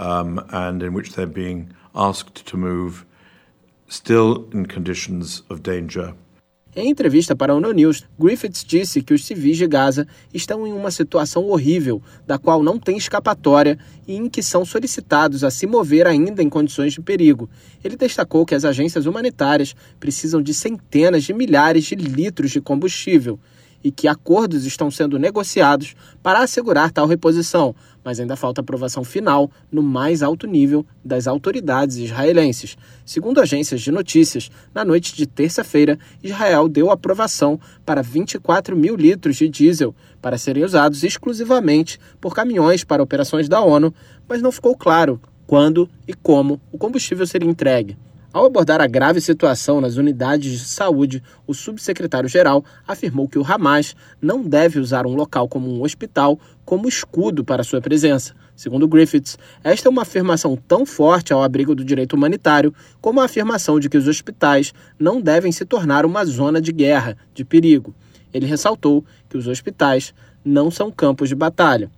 um, 0.00 0.40
and 0.50 0.82
in 0.82 0.92
which 0.92 1.14
they're 1.14 1.26
being 1.26 1.68
asked 1.94 2.44
to 2.46 2.56
move 2.56 3.06
still 3.88 4.48
in 4.52 4.66
conditions 4.66 5.44
of 5.48 5.62
danger. 5.62 6.14
Em 6.78 6.90
entrevista 6.90 7.34
para 7.34 7.54
a 7.54 7.56
ONU 7.56 7.72
News, 7.72 8.04
Griffiths 8.20 8.62
disse 8.62 9.00
que 9.00 9.14
os 9.14 9.24
civis 9.24 9.56
de 9.56 9.66
Gaza 9.66 10.06
estão 10.34 10.66
em 10.66 10.74
uma 10.74 10.90
situação 10.90 11.48
horrível, 11.48 12.02
da 12.26 12.36
qual 12.36 12.62
não 12.62 12.78
tem 12.78 12.98
escapatória 12.98 13.78
e 14.06 14.14
em 14.14 14.28
que 14.28 14.42
são 14.42 14.62
solicitados 14.62 15.42
a 15.42 15.50
se 15.50 15.66
mover 15.66 16.06
ainda 16.06 16.42
em 16.42 16.50
condições 16.50 16.92
de 16.92 17.00
perigo. 17.00 17.48
Ele 17.82 17.96
destacou 17.96 18.44
que 18.44 18.54
as 18.54 18.62
agências 18.62 19.06
humanitárias 19.06 19.74
precisam 19.98 20.42
de 20.42 20.52
centenas 20.52 21.24
de 21.24 21.32
milhares 21.32 21.84
de 21.84 21.94
litros 21.94 22.50
de 22.50 22.60
combustível 22.60 23.40
e 23.82 23.90
que 23.90 24.06
acordos 24.06 24.66
estão 24.66 24.90
sendo 24.90 25.18
negociados 25.18 25.94
para 26.22 26.40
assegurar 26.40 26.92
tal 26.92 27.06
reposição, 27.06 27.74
mas 28.06 28.20
ainda 28.20 28.36
falta 28.36 28.60
aprovação 28.60 29.02
final 29.02 29.50
no 29.70 29.82
mais 29.82 30.22
alto 30.22 30.46
nível 30.46 30.86
das 31.04 31.26
autoridades 31.26 31.96
israelenses. 31.96 32.78
Segundo 33.04 33.40
agências 33.40 33.80
de 33.80 33.90
notícias, 33.90 34.48
na 34.72 34.84
noite 34.84 35.16
de 35.16 35.26
terça-feira, 35.26 35.98
Israel 36.22 36.68
deu 36.68 36.92
aprovação 36.92 37.58
para 37.84 38.04
24 38.04 38.76
mil 38.76 38.94
litros 38.94 39.34
de 39.34 39.48
diesel 39.48 39.92
para 40.22 40.38
serem 40.38 40.62
usados 40.62 41.02
exclusivamente 41.02 41.98
por 42.20 42.32
caminhões 42.32 42.84
para 42.84 43.02
operações 43.02 43.48
da 43.48 43.60
ONU, 43.60 43.92
mas 44.28 44.40
não 44.40 44.52
ficou 44.52 44.76
claro 44.76 45.20
quando 45.44 45.90
e 46.06 46.14
como 46.14 46.60
o 46.70 46.78
combustível 46.78 47.26
seria 47.26 47.50
entregue. 47.50 47.98
Ao 48.36 48.44
abordar 48.44 48.82
a 48.82 48.86
grave 48.86 49.18
situação 49.18 49.80
nas 49.80 49.96
unidades 49.96 50.52
de 50.52 50.66
saúde, 50.66 51.22
o 51.46 51.54
subsecretário-geral 51.54 52.62
afirmou 52.86 53.26
que 53.26 53.38
o 53.38 53.42
Hamas 53.42 53.96
não 54.20 54.42
deve 54.42 54.78
usar 54.78 55.06
um 55.06 55.14
local 55.14 55.48
como 55.48 55.72
um 55.72 55.82
hospital 55.82 56.38
como 56.62 56.86
escudo 56.86 57.42
para 57.42 57.64
sua 57.64 57.80
presença. 57.80 58.34
Segundo 58.54 58.86
Griffiths, 58.86 59.38
esta 59.64 59.88
é 59.88 59.90
uma 59.90 60.02
afirmação 60.02 60.54
tão 60.54 60.84
forte 60.84 61.32
ao 61.32 61.42
abrigo 61.42 61.74
do 61.74 61.82
direito 61.82 62.12
humanitário 62.12 62.74
como 63.00 63.22
a 63.22 63.24
afirmação 63.24 63.80
de 63.80 63.88
que 63.88 63.96
os 63.96 64.06
hospitais 64.06 64.74
não 64.98 65.18
devem 65.18 65.50
se 65.50 65.64
tornar 65.64 66.04
uma 66.04 66.22
zona 66.26 66.60
de 66.60 66.72
guerra, 66.72 67.16
de 67.32 67.42
perigo. 67.42 67.94
Ele 68.34 68.44
ressaltou 68.44 69.02
que 69.30 69.38
os 69.38 69.48
hospitais 69.48 70.12
não 70.44 70.70
são 70.70 70.92
campos 70.92 71.30
de 71.30 71.34
batalha. 71.34 71.90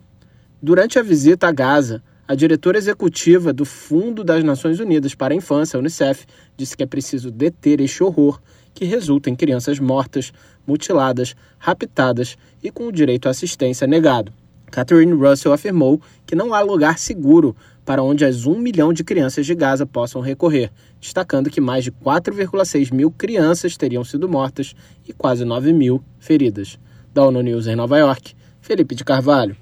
Durante 0.62 1.00
a 1.00 1.02
visita 1.02 1.48
a 1.48 1.52
Gaza, 1.52 2.00
a 2.28 2.34
diretora 2.34 2.76
executiva 2.76 3.54
do 3.54 3.64
Fundo 3.64 4.22
das 4.22 4.44
Nações 4.44 4.78
Unidas 4.78 5.14
para 5.14 5.32
a 5.32 5.36
Infância, 5.36 5.78
a 5.78 5.80
Unicef, 5.80 6.26
disse 6.58 6.76
que 6.76 6.82
é 6.82 6.86
preciso 6.86 7.30
deter 7.30 7.80
este 7.80 8.04
horror 8.04 8.38
que 8.74 8.84
resulta 8.84 9.30
em 9.30 9.34
crianças 9.34 9.80
mortas, 9.80 10.30
mutiladas, 10.66 11.34
raptadas 11.58 12.36
e 12.62 12.70
com 12.70 12.86
o 12.86 12.92
direito 12.92 13.28
à 13.28 13.30
assistência 13.30 13.86
negado. 13.86 14.30
Catherine 14.70 15.14
Russell 15.14 15.54
afirmou 15.54 16.02
que 16.26 16.36
não 16.36 16.52
há 16.52 16.60
lugar 16.60 16.98
seguro 16.98 17.56
para 17.82 18.02
onde 18.02 18.26
as 18.26 18.44
1 18.44 18.58
milhão 18.58 18.92
de 18.92 19.02
crianças 19.02 19.46
de 19.46 19.54
Gaza 19.54 19.86
possam 19.86 20.20
recorrer, 20.20 20.70
destacando 21.00 21.48
que 21.48 21.62
mais 21.62 21.82
de 21.82 21.90
4,6 21.90 22.92
mil 22.92 23.10
crianças 23.10 23.74
teriam 23.74 24.04
sido 24.04 24.28
mortas 24.28 24.74
e 25.08 25.14
quase 25.14 25.46
9 25.46 25.72
mil 25.72 26.04
feridas. 26.18 26.78
Da 27.14 27.24
ONU 27.24 27.40
News 27.40 27.66
em 27.66 27.74
Nova 27.74 27.96
York, 27.96 28.34
Felipe 28.60 28.94
de 28.94 29.02
Carvalho. 29.02 29.56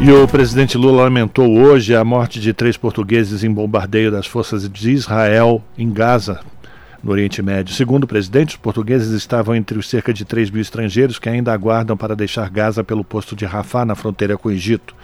E 0.00 0.10
o 0.10 0.28
presidente 0.28 0.76
Lula 0.76 1.04
lamentou 1.04 1.56
hoje 1.56 1.94
a 1.94 2.04
morte 2.04 2.38
de 2.40 2.52
três 2.52 2.76
portugueses 2.76 3.42
em 3.42 3.50
bombardeio 3.50 4.10
das 4.10 4.26
forças 4.26 4.68
de 4.68 4.90
Israel 4.90 5.62
em 5.78 5.90
Gaza, 5.90 6.40
no 7.02 7.12
Oriente 7.12 7.40
Médio. 7.40 7.74
Segundo 7.74 8.04
o 8.04 8.06
presidente, 8.06 8.50
os 8.50 8.56
portugueses 8.56 9.12
estavam 9.12 9.54
entre 9.54 9.78
os 9.78 9.88
cerca 9.88 10.12
de 10.12 10.24
3 10.24 10.50
mil 10.50 10.60
estrangeiros 10.60 11.18
que 11.18 11.28
ainda 11.28 11.52
aguardam 11.52 11.96
para 11.96 12.16
deixar 12.16 12.50
Gaza 12.50 12.84
pelo 12.84 13.04
posto 13.04 13.34
de 13.34 13.46
Rafah, 13.46 13.84
na 13.84 13.94
fronteira 13.94 14.36
com 14.36 14.48
o 14.48 14.52
Egito. 14.52 14.94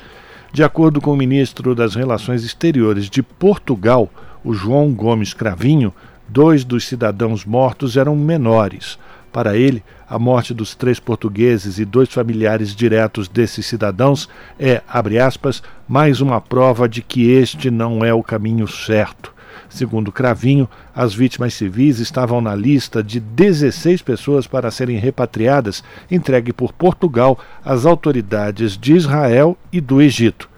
De 0.52 0.62
acordo 0.64 1.00
com 1.00 1.12
o 1.12 1.16
ministro 1.16 1.74
das 1.74 1.94
Relações 1.94 2.44
Exteriores 2.44 3.08
de 3.08 3.22
Portugal, 3.22 4.10
o 4.44 4.52
João 4.52 4.92
Gomes 4.92 5.32
Cravinho, 5.32 5.94
dois 6.28 6.64
dos 6.64 6.84
cidadãos 6.84 7.44
mortos 7.44 7.96
eram 7.96 8.16
menores. 8.16 8.98
Para 9.32 9.56
ele, 9.56 9.82
a 10.08 10.18
morte 10.18 10.52
dos 10.52 10.74
três 10.74 10.98
portugueses 10.98 11.78
e 11.78 11.84
dois 11.84 12.08
familiares 12.08 12.74
diretos 12.74 13.28
desses 13.28 13.64
cidadãos 13.64 14.28
é, 14.58 14.82
abre 14.88 15.20
aspas, 15.20 15.62
mais 15.88 16.20
uma 16.20 16.40
prova 16.40 16.88
de 16.88 17.00
que 17.00 17.30
este 17.30 17.70
não 17.70 18.04
é 18.04 18.12
o 18.12 18.22
caminho 18.22 18.66
certo. 18.66 19.32
Segundo 19.68 20.10
Cravinho, 20.10 20.68
as 20.92 21.14
vítimas 21.14 21.54
civis 21.54 22.00
estavam 22.00 22.40
na 22.40 22.56
lista 22.56 23.04
de 23.04 23.20
16 23.20 24.02
pessoas 24.02 24.48
para 24.48 24.70
serem 24.70 24.98
repatriadas, 24.98 25.84
entregue 26.10 26.52
por 26.52 26.72
Portugal 26.72 27.38
às 27.64 27.86
autoridades 27.86 28.76
de 28.76 28.94
Israel 28.94 29.56
e 29.72 29.80
do 29.80 30.02
Egito 30.02 30.49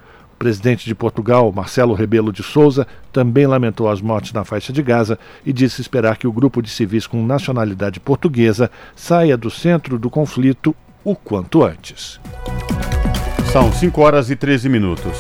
presidente 0.42 0.86
de 0.86 0.92
Portugal, 0.92 1.52
Marcelo 1.52 1.94
Rebelo 1.94 2.32
de 2.32 2.42
Souza, 2.42 2.84
também 3.12 3.46
lamentou 3.46 3.88
as 3.88 4.00
mortes 4.00 4.32
na 4.32 4.42
faixa 4.42 4.72
de 4.72 4.82
Gaza 4.82 5.16
e 5.46 5.52
disse 5.52 5.80
esperar 5.80 6.16
que 6.16 6.26
o 6.26 6.32
grupo 6.32 6.60
de 6.60 6.68
civis 6.68 7.06
com 7.06 7.24
nacionalidade 7.24 8.00
portuguesa 8.00 8.68
saia 8.96 9.36
do 9.36 9.48
centro 9.48 10.00
do 10.00 10.10
conflito 10.10 10.74
o 11.04 11.14
quanto 11.14 11.62
antes. 11.62 12.18
São 13.52 13.72
5 13.72 14.00
horas 14.00 14.30
e 14.30 14.34
13 14.34 14.68
minutos. 14.68 15.16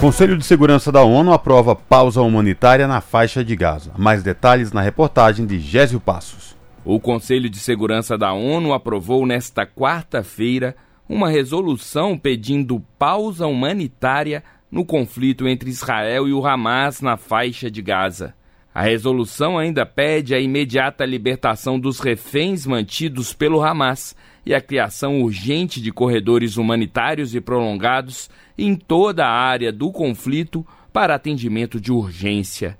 Conselho 0.00 0.36
de 0.36 0.44
Segurança 0.44 0.90
da 0.90 1.04
ONU 1.04 1.32
aprova 1.32 1.76
pausa 1.76 2.20
humanitária 2.20 2.88
na 2.88 3.00
faixa 3.00 3.44
de 3.44 3.54
Gaza. 3.54 3.92
Mais 3.96 4.20
detalhes 4.20 4.72
na 4.72 4.80
reportagem 4.80 5.46
de 5.46 5.60
Gésio 5.60 6.00
Passos. 6.00 6.56
O 6.84 6.98
Conselho 6.98 7.48
de 7.48 7.60
Segurança 7.60 8.18
da 8.18 8.32
ONU 8.32 8.72
aprovou 8.72 9.24
nesta 9.24 9.64
quarta-feira 9.64 10.74
uma 11.10 11.28
resolução 11.28 12.16
pedindo 12.16 12.78
pausa 12.96 13.44
humanitária 13.44 14.44
no 14.70 14.84
conflito 14.84 15.48
entre 15.48 15.68
Israel 15.68 16.28
e 16.28 16.32
o 16.32 16.46
Hamas 16.46 17.00
na 17.00 17.16
faixa 17.16 17.68
de 17.68 17.82
Gaza. 17.82 18.32
A 18.72 18.82
resolução 18.82 19.58
ainda 19.58 19.84
pede 19.84 20.36
a 20.36 20.38
imediata 20.38 21.04
libertação 21.04 21.80
dos 21.80 21.98
reféns 21.98 22.64
mantidos 22.64 23.32
pelo 23.32 23.60
Hamas 23.60 24.14
e 24.46 24.54
a 24.54 24.60
criação 24.60 25.20
urgente 25.20 25.82
de 25.82 25.90
corredores 25.90 26.56
humanitários 26.56 27.34
e 27.34 27.40
prolongados 27.40 28.30
em 28.56 28.76
toda 28.76 29.26
a 29.26 29.32
área 29.32 29.72
do 29.72 29.90
conflito 29.90 30.64
para 30.92 31.16
atendimento 31.16 31.80
de 31.80 31.90
urgência. 31.90 32.78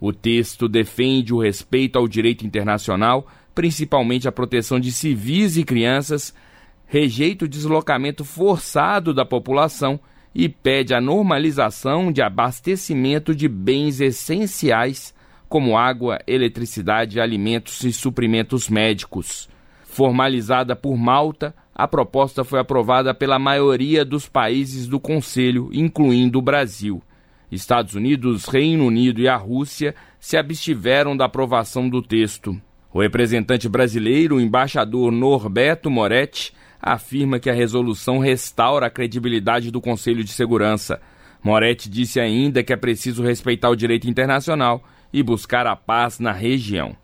O 0.00 0.12
texto 0.12 0.68
defende 0.68 1.32
o 1.32 1.40
respeito 1.40 1.96
ao 1.96 2.08
direito 2.08 2.44
internacional, 2.44 3.28
principalmente 3.54 4.26
a 4.26 4.32
proteção 4.32 4.80
de 4.80 4.90
civis 4.90 5.56
e 5.56 5.62
crianças, 5.62 6.34
rejeita 6.90 7.44
o 7.44 7.48
deslocamento 7.48 8.24
forçado 8.24 9.14
da 9.14 9.24
população 9.24 10.00
e 10.34 10.48
pede 10.48 10.92
a 10.92 11.00
normalização 11.00 12.10
de 12.10 12.20
abastecimento 12.20 13.32
de 13.32 13.46
bens 13.46 14.00
essenciais 14.00 15.14
como 15.48 15.78
água, 15.78 16.18
eletricidade, 16.26 17.20
alimentos 17.20 17.84
e 17.84 17.92
suprimentos 17.92 18.68
médicos. 18.68 19.48
Formalizada 19.84 20.74
por 20.74 20.96
Malta, 20.96 21.54
a 21.72 21.86
proposta 21.86 22.42
foi 22.42 22.58
aprovada 22.58 23.14
pela 23.14 23.38
maioria 23.38 24.04
dos 24.04 24.28
países 24.28 24.88
do 24.88 24.98
Conselho, 24.98 25.70
incluindo 25.72 26.40
o 26.40 26.42
Brasil. 26.42 27.00
Estados 27.52 27.94
Unidos, 27.94 28.46
Reino 28.46 28.84
Unido 28.84 29.20
e 29.20 29.28
a 29.28 29.36
Rússia 29.36 29.94
se 30.18 30.36
abstiveram 30.36 31.16
da 31.16 31.26
aprovação 31.26 31.88
do 31.88 32.02
texto. 32.02 32.60
O 32.92 33.00
representante 33.00 33.68
brasileiro, 33.68 34.36
o 34.36 34.40
embaixador 34.40 35.12
Norberto 35.12 35.88
Moretti, 35.88 36.52
afirma 36.80 37.38
que 37.38 37.50
a 37.50 37.54
resolução 37.54 38.18
restaura 38.18 38.86
a 38.86 38.90
credibilidade 38.90 39.70
do 39.70 39.80
Conselho 39.80 40.24
de 40.24 40.32
Segurança. 40.32 41.00
Moretti 41.42 41.88
disse 41.88 42.20
ainda 42.20 42.62
que 42.62 42.72
é 42.72 42.76
preciso 42.76 43.22
respeitar 43.22 43.70
o 43.70 43.76
direito 43.76 44.08
internacional 44.08 44.82
e 45.12 45.22
buscar 45.22 45.66
a 45.66 45.74
paz 45.74 46.18
na 46.18 46.32
região. 46.32 46.94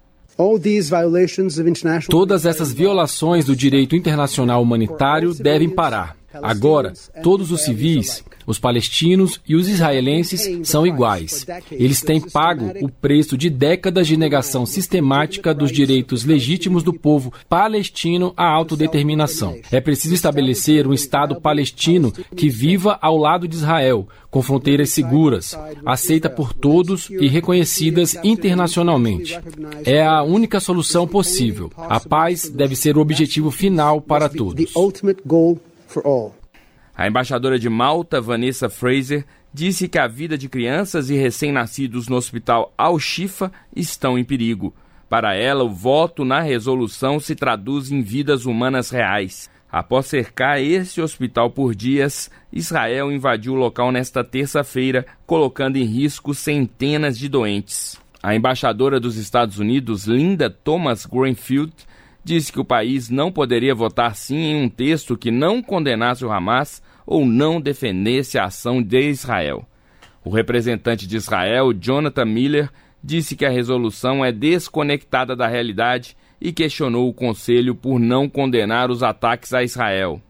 Todas 2.11 2.45
essas 2.45 2.73
violações 2.73 3.47
do 3.47 3.56
direito 3.56 3.97
internacional 3.97 4.62
humanitário 4.62 5.35
devem 5.35 5.71
parar. 5.71 6.16
Agora, 6.33 6.92
todos 7.23 7.50
os 7.50 7.62
civis, 7.62 8.25
Os 8.47 8.59
palestinos 8.61 9.40
e 9.47 9.56
os 9.56 9.68
israelenses 9.68 10.68
são 10.68 10.87
iguais. 10.87 11.45
Eles 11.71 12.00
têm 12.00 12.21
pago 12.21 12.73
o 12.80 12.88
preço 12.88 13.37
de 13.37 13.50
décadas 13.50 14.06
de 14.06 14.16
negação 14.16 14.64
sistemática 14.64 15.52
dos 15.52 15.73
direitos 15.73 16.25
legítimos 16.25 16.83
do 16.83 16.92
povo 16.92 17.33
palestino 17.49 18.33
à 18.37 18.47
autodeterminação. 18.47 19.59
É 19.73 19.80
preciso 19.80 20.14
estabelecer 20.14 20.87
um 20.87 20.95
Estado 20.95 21.40
palestino 21.40 22.12
que 22.12 22.49
viva 22.49 22.99
ao 23.02 23.16
lado 23.16 23.49
de 23.49 23.56
Israel, 23.56 24.06
com 24.30 24.42
fronteiras 24.42 24.90
seguras, 24.90 25.59
aceita 25.85 26.30
por 26.30 26.52
todos 26.52 27.11
e 27.11 27.26
reconhecidas 27.26 28.16
internacionalmente. 28.23 29.38
É 29.85 30.06
a 30.06 30.23
única 30.23 30.61
solução 30.61 31.06
possível. 31.09 31.71
A 31.76 31.99
paz 31.99 32.49
deve 32.49 32.76
ser 32.76 32.97
o 32.97 33.00
objetivo 33.00 33.50
final 33.50 34.00
para 34.00 34.28
todos. 34.28 34.73
A 36.97 37.07
embaixadora 37.07 37.59
de 37.59 37.69
Malta, 37.69 38.21
Vanessa 38.21 38.69
Fraser, 38.69 39.25
disse 39.52 39.88
que 39.88 39.99
a 39.99 40.07
vida 40.07 40.37
de 40.37 40.49
crianças 40.49 41.11
e 41.11 41.14
recém-nascidos 41.14 42.09
no 42.09 42.16
hospital 42.16 42.73
Al-Shifa 42.76 43.50
estão 43.75 44.19
em 44.19 44.25
perigo. 44.25 44.75
Para 45.09 45.35
ela, 45.35 45.62
o 45.62 45.71
voto 45.71 46.25
na 46.25 46.40
resolução 46.40 47.21
se 47.21 47.35
traduz 47.35 47.90
em 47.90 48.02
vidas 48.02 48.45
humanas 48.45 48.90
reais. 48.90 49.49
Após 49.71 50.07
cercar 50.07 50.61
esse 50.61 51.00
hospital 51.00 51.50
por 51.50 51.75
dias, 51.75 52.31
Israel 52.52 53.12
invadiu 53.12 53.52
o 53.52 53.57
local 53.57 53.93
nesta 53.93 54.25
terça-feira, 54.25 55.07
colocando 55.26 55.76
em 55.76 55.85
risco 55.85 56.35
centenas 56.35 57.19
de 57.19 57.28
doentes. 57.28 58.00
A 58.23 58.35
embaixadora 58.35 58.99
dos 58.99 59.16
Estados 59.16 59.59
Unidos, 59.59 60.07
Linda 60.07 60.50
Thomas 60.50 61.07
Greenfield, 61.07 61.73
disse 62.26 62.52
que 62.52 62.59
o 62.59 62.64
país 62.64 63.09
não 63.09 63.30
poderia 63.30 63.73
votar 63.73 64.16
sim 64.16 64.37
em 64.37 64.64
um 64.64 64.68
texto 64.68 65.16
que 65.16 65.30
não 65.30 65.62
condenasse 65.62 66.25
o 66.25 66.33
Hamas 66.33 66.83
ou 67.06 67.25
não 67.25 67.61
defendesse 67.61 68.37
a 68.37 68.47
ação 68.47 68.83
de 68.83 69.00
Israel. 69.09 69.64
O 70.25 70.30
representante 70.30 71.06
de 71.06 71.16
Israel, 71.16 71.73
Jonathan 71.73 72.25
Miller, 72.25 72.68
disse 73.00 73.37
que 73.37 73.47
a 73.47 73.49
resolução 73.49 74.25
é 74.25 74.33
desconectada 74.33 75.37
da 75.37 75.47
realidade 75.47 76.16
e 76.40 76.52
questionou 76.52 77.09
o 77.09 77.14
Conselho 77.14 77.76
por 77.76 78.00
não 78.00 78.28
condenar 78.28 78.90
os 78.90 79.04
ataques 79.04 79.54
a 79.54 79.62
Israel. 79.62 80.21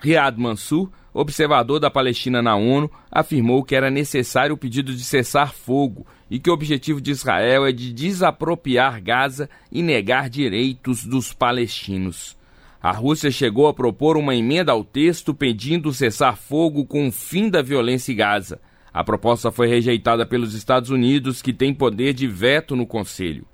Riyad 0.00 0.40
Mansour, 0.40 0.90
observador 1.20 1.80
da 1.80 1.90
Palestina 1.90 2.42
na 2.42 2.56
ONU, 2.56 2.90
afirmou 3.10 3.64
que 3.64 3.74
era 3.74 3.90
necessário 3.90 4.54
o 4.54 4.58
pedido 4.58 4.94
de 4.94 5.02
cessar 5.02 5.52
fogo 5.52 6.06
e 6.30 6.38
que 6.38 6.50
o 6.50 6.52
objetivo 6.52 7.00
de 7.00 7.10
Israel 7.10 7.66
é 7.66 7.72
de 7.72 7.92
desapropriar 7.92 9.02
Gaza 9.02 9.48
e 9.72 9.82
negar 9.82 10.28
direitos 10.28 11.04
dos 11.04 11.32
palestinos. 11.32 12.36
A 12.82 12.92
Rússia 12.92 13.30
chegou 13.30 13.66
a 13.66 13.74
propor 13.74 14.16
uma 14.16 14.36
emenda 14.36 14.72
ao 14.72 14.84
texto 14.84 15.34
pedindo 15.34 15.92
cessar 15.92 16.36
fogo 16.36 16.84
com 16.84 17.08
o 17.08 17.12
fim 17.12 17.48
da 17.48 17.62
violência 17.62 18.12
em 18.12 18.16
Gaza. 18.16 18.60
A 18.92 19.02
proposta 19.02 19.50
foi 19.50 19.66
rejeitada 19.66 20.24
pelos 20.24 20.54
Estados 20.54 20.90
Unidos, 20.90 21.42
que 21.42 21.52
tem 21.52 21.74
poder 21.74 22.12
de 22.12 22.26
veto 22.26 22.76
no 22.76 22.86
Conselho. 22.86 23.46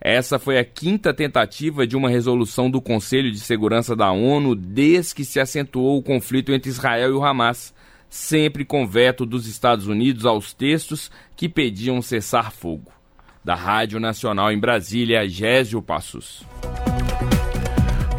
Essa 0.00 0.38
foi 0.38 0.58
a 0.58 0.64
quinta 0.64 1.12
tentativa 1.12 1.86
de 1.86 1.96
uma 1.96 2.08
resolução 2.08 2.70
do 2.70 2.80
Conselho 2.80 3.32
de 3.32 3.40
Segurança 3.40 3.96
da 3.96 4.12
ONU 4.12 4.54
desde 4.54 5.14
que 5.14 5.24
se 5.24 5.40
acentuou 5.40 5.98
o 5.98 6.02
conflito 6.02 6.52
entre 6.52 6.70
Israel 6.70 7.10
e 7.10 7.14
o 7.14 7.24
Hamas, 7.24 7.74
sempre 8.08 8.64
com 8.64 8.86
veto 8.86 9.26
dos 9.26 9.46
Estados 9.46 9.86
Unidos 9.86 10.24
aos 10.24 10.52
textos 10.52 11.10
que 11.36 11.48
pediam 11.48 12.00
cessar 12.00 12.52
fogo. 12.52 12.92
Da 13.44 13.54
Rádio 13.54 13.98
Nacional 13.98 14.52
em 14.52 14.58
Brasília, 14.58 15.28
Gésio 15.28 15.82
Passos. 15.82 16.44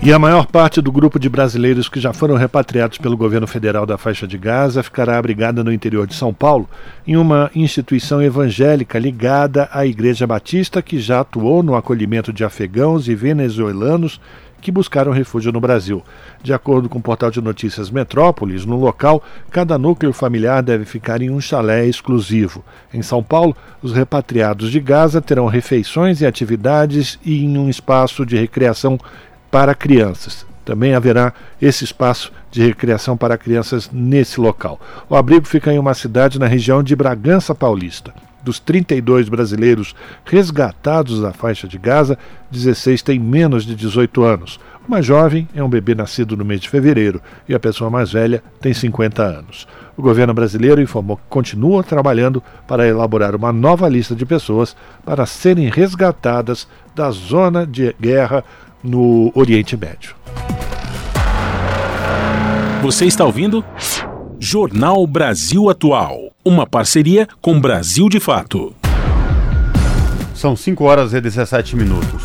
E 0.02 0.14
a 0.14 0.18
maior 0.18 0.46
parte 0.46 0.80
do 0.82 0.94
grupo 0.94 1.20
de 1.20 1.28
brasileiros 1.28 1.90
que 1.90 2.00
já 2.00 2.14
foram 2.14 2.36
repatriados 2.36 2.98
pelo 2.98 3.18
governo 3.18 3.46
federal 3.46 3.86
da 3.86 3.98
faixa 3.98 4.26
de 4.26 4.38
Gaza 4.38 4.82
ficará 4.82 5.18
abrigada 5.18 5.62
no 5.62 5.74
interior 5.74 6.08
de 6.08 6.16
São 6.16 6.34
Paulo, 6.34 6.70
em 7.06 7.18
uma 7.18 7.52
instituição 7.54 8.22
evangélica 8.22 8.98
ligada 8.98 9.68
à 9.74 9.86
Igreja 9.86 10.26
Batista, 10.26 10.82
que 10.82 11.00
já 11.00 11.20
atuou 11.20 11.62
no 11.62 11.76
acolhimento 11.76 12.32
de 12.32 12.46
afegãos 12.46 13.10
e 13.10 13.14
venezuelanos 13.14 14.22
que 14.62 14.72
buscaram 14.72 15.12
refúgio 15.12 15.52
no 15.52 15.60
Brasil. 15.60 16.04
De 16.42 16.54
acordo 16.54 16.88
com 16.88 17.00
o 17.00 17.02
portal 17.02 17.32
de 17.32 17.42
notícias 17.42 17.90
Metrópolis, 17.90 18.66
no 18.66 18.78
local, 18.78 19.24
cada 19.52 19.78
núcleo 19.78 20.14
familiar 20.14 20.62
deve 20.62 20.86
ficar 20.86 21.22
em 21.22 21.30
um 21.30 21.42
chalé 21.42 21.86
exclusivo. 21.86 22.64
Em 22.94 23.02
São 23.02 23.24
Paulo, 23.24 23.56
os 23.82 23.94
repatriados 23.94 24.72
de 24.72 24.80
Gaza 24.80 25.22
terão 25.22 25.48
refeições 25.48 26.22
e 26.22 26.26
atividades 26.26 27.20
e 27.26 27.44
em 27.44 27.58
um 27.58 27.70
espaço 27.70 28.26
de 28.26 28.38
recreação 28.38 29.00
para 29.52 29.76
crianças. 29.76 30.46
Também 30.66 30.94
haverá 30.94 31.34
esse 31.60 31.84
espaço 31.84 32.32
de 32.52 32.62
recreação 32.62 33.18
para 33.18 33.38
crianças 33.38 33.90
nesse 33.92 34.40
local. 34.40 34.80
O 35.10 35.16
abrigo 35.16 35.48
fica 35.48 35.74
em 35.74 35.80
uma 35.80 35.94
cidade 35.94 36.38
na 36.38 36.48
região 36.48 36.84
de 36.84 36.96
Bragança 36.96 37.56
Paulista. 37.56 38.14
Dos 38.44 38.60
32 38.60 39.28
brasileiros 39.28 39.94
resgatados 40.24 41.22
da 41.22 41.34
faixa 41.34 41.68
de 41.68 41.78
Gaza, 41.78 42.18
16 42.52 43.02
têm 43.02 43.20
menos 43.20 43.66
de 43.66 43.76
18 43.76 44.24
anos. 44.24 44.60
O 44.88 44.92
mais 44.92 45.06
jovem 45.06 45.48
é 45.54 45.64
um 45.64 45.70
bebê 45.70 45.94
nascido 45.94 46.38
no 46.38 46.46
mês 46.46 46.62
de 46.62 46.70
fevereiro 46.70 47.22
e 47.48 47.54
a 47.54 47.60
pessoa 47.60 47.90
mais 47.90 48.12
velha 48.12 48.42
tem 48.62 48.74
50 48.74 49.22
anos. 49.22 49.68
O 49.98 50.02
governo 50.02 50.34
brasileiro 50.34 50.82
informou 50.82 51.18
que 51.18 51.24
continua 51.30 51.84
trabalhando 51.84 52.42
para 52.66 52.88
elaborar 52.88 53.36
uma 53.36 53.52
nova 53.52 53.90
lista 53.90 54.16
de 54.16 54.26
pessoas 54.26 54.76
para 55.06 55.26
serem 55.26 55.70
resgatadas 55.70 56.68
da 56.96 57.12
zona 57.12 57.68
de 57.68 57.94
guerra 58.00 58.44
no 58.84 59.32
Oriente 59.36 59.76
Médio. 59.76 60.16
Você 62.82 63.06
está 63.06 63.26
ouvindo? 63.26 63.64
Jornal 64.40 65.06
Brasil 65.06 65.70
Atual, 65.70 66.32
uma 66.46 66.66
parceria 66.66 67.28
com 67.42 67.60
Brasil 67.60 68.08
de 68.08 68.20
Fato. 68.20 68.74
São 70.34 70.56
5 70.56 70.84
horas 70.86 71.14
e 71.14 71.20
17 71.20 71.76
minutos. 71.76 72.24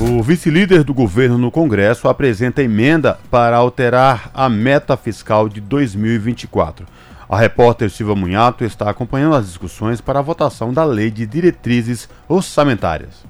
O 0.00 0.22
vice-líder 0.22 0.82
do 0.82 0.94
governo 0.94 1.36
no 1.36 1.50
Congresso 1.50 2.08
apresenta 2.08 2.62
emenda 2.62 3.18
para 3.30 3.56
alterar 3.56 4.30
a 4.32 4.48
meta 4.48 4.96
fiscal 4.96 5.48
de 5.48 5.60
2024. 5.60 6.86
A 7.28 7.38
repórter 7.38 7.90
Silva 7.90 8.16
Munhato 8.16 8.64
está 8.64 8.90
acompanhando 8.90 9.36
as 9.36 9.46
discussões 9.46 10.00
para 10.00 10.18
a 10.18 10.22
votação 10.22 10.72
da 10.72 10.84
Lei 10.84 11.10
de 11.10 11.26
Diretrizes 11.26 12.08
Orçamentárias. 12.28 13.24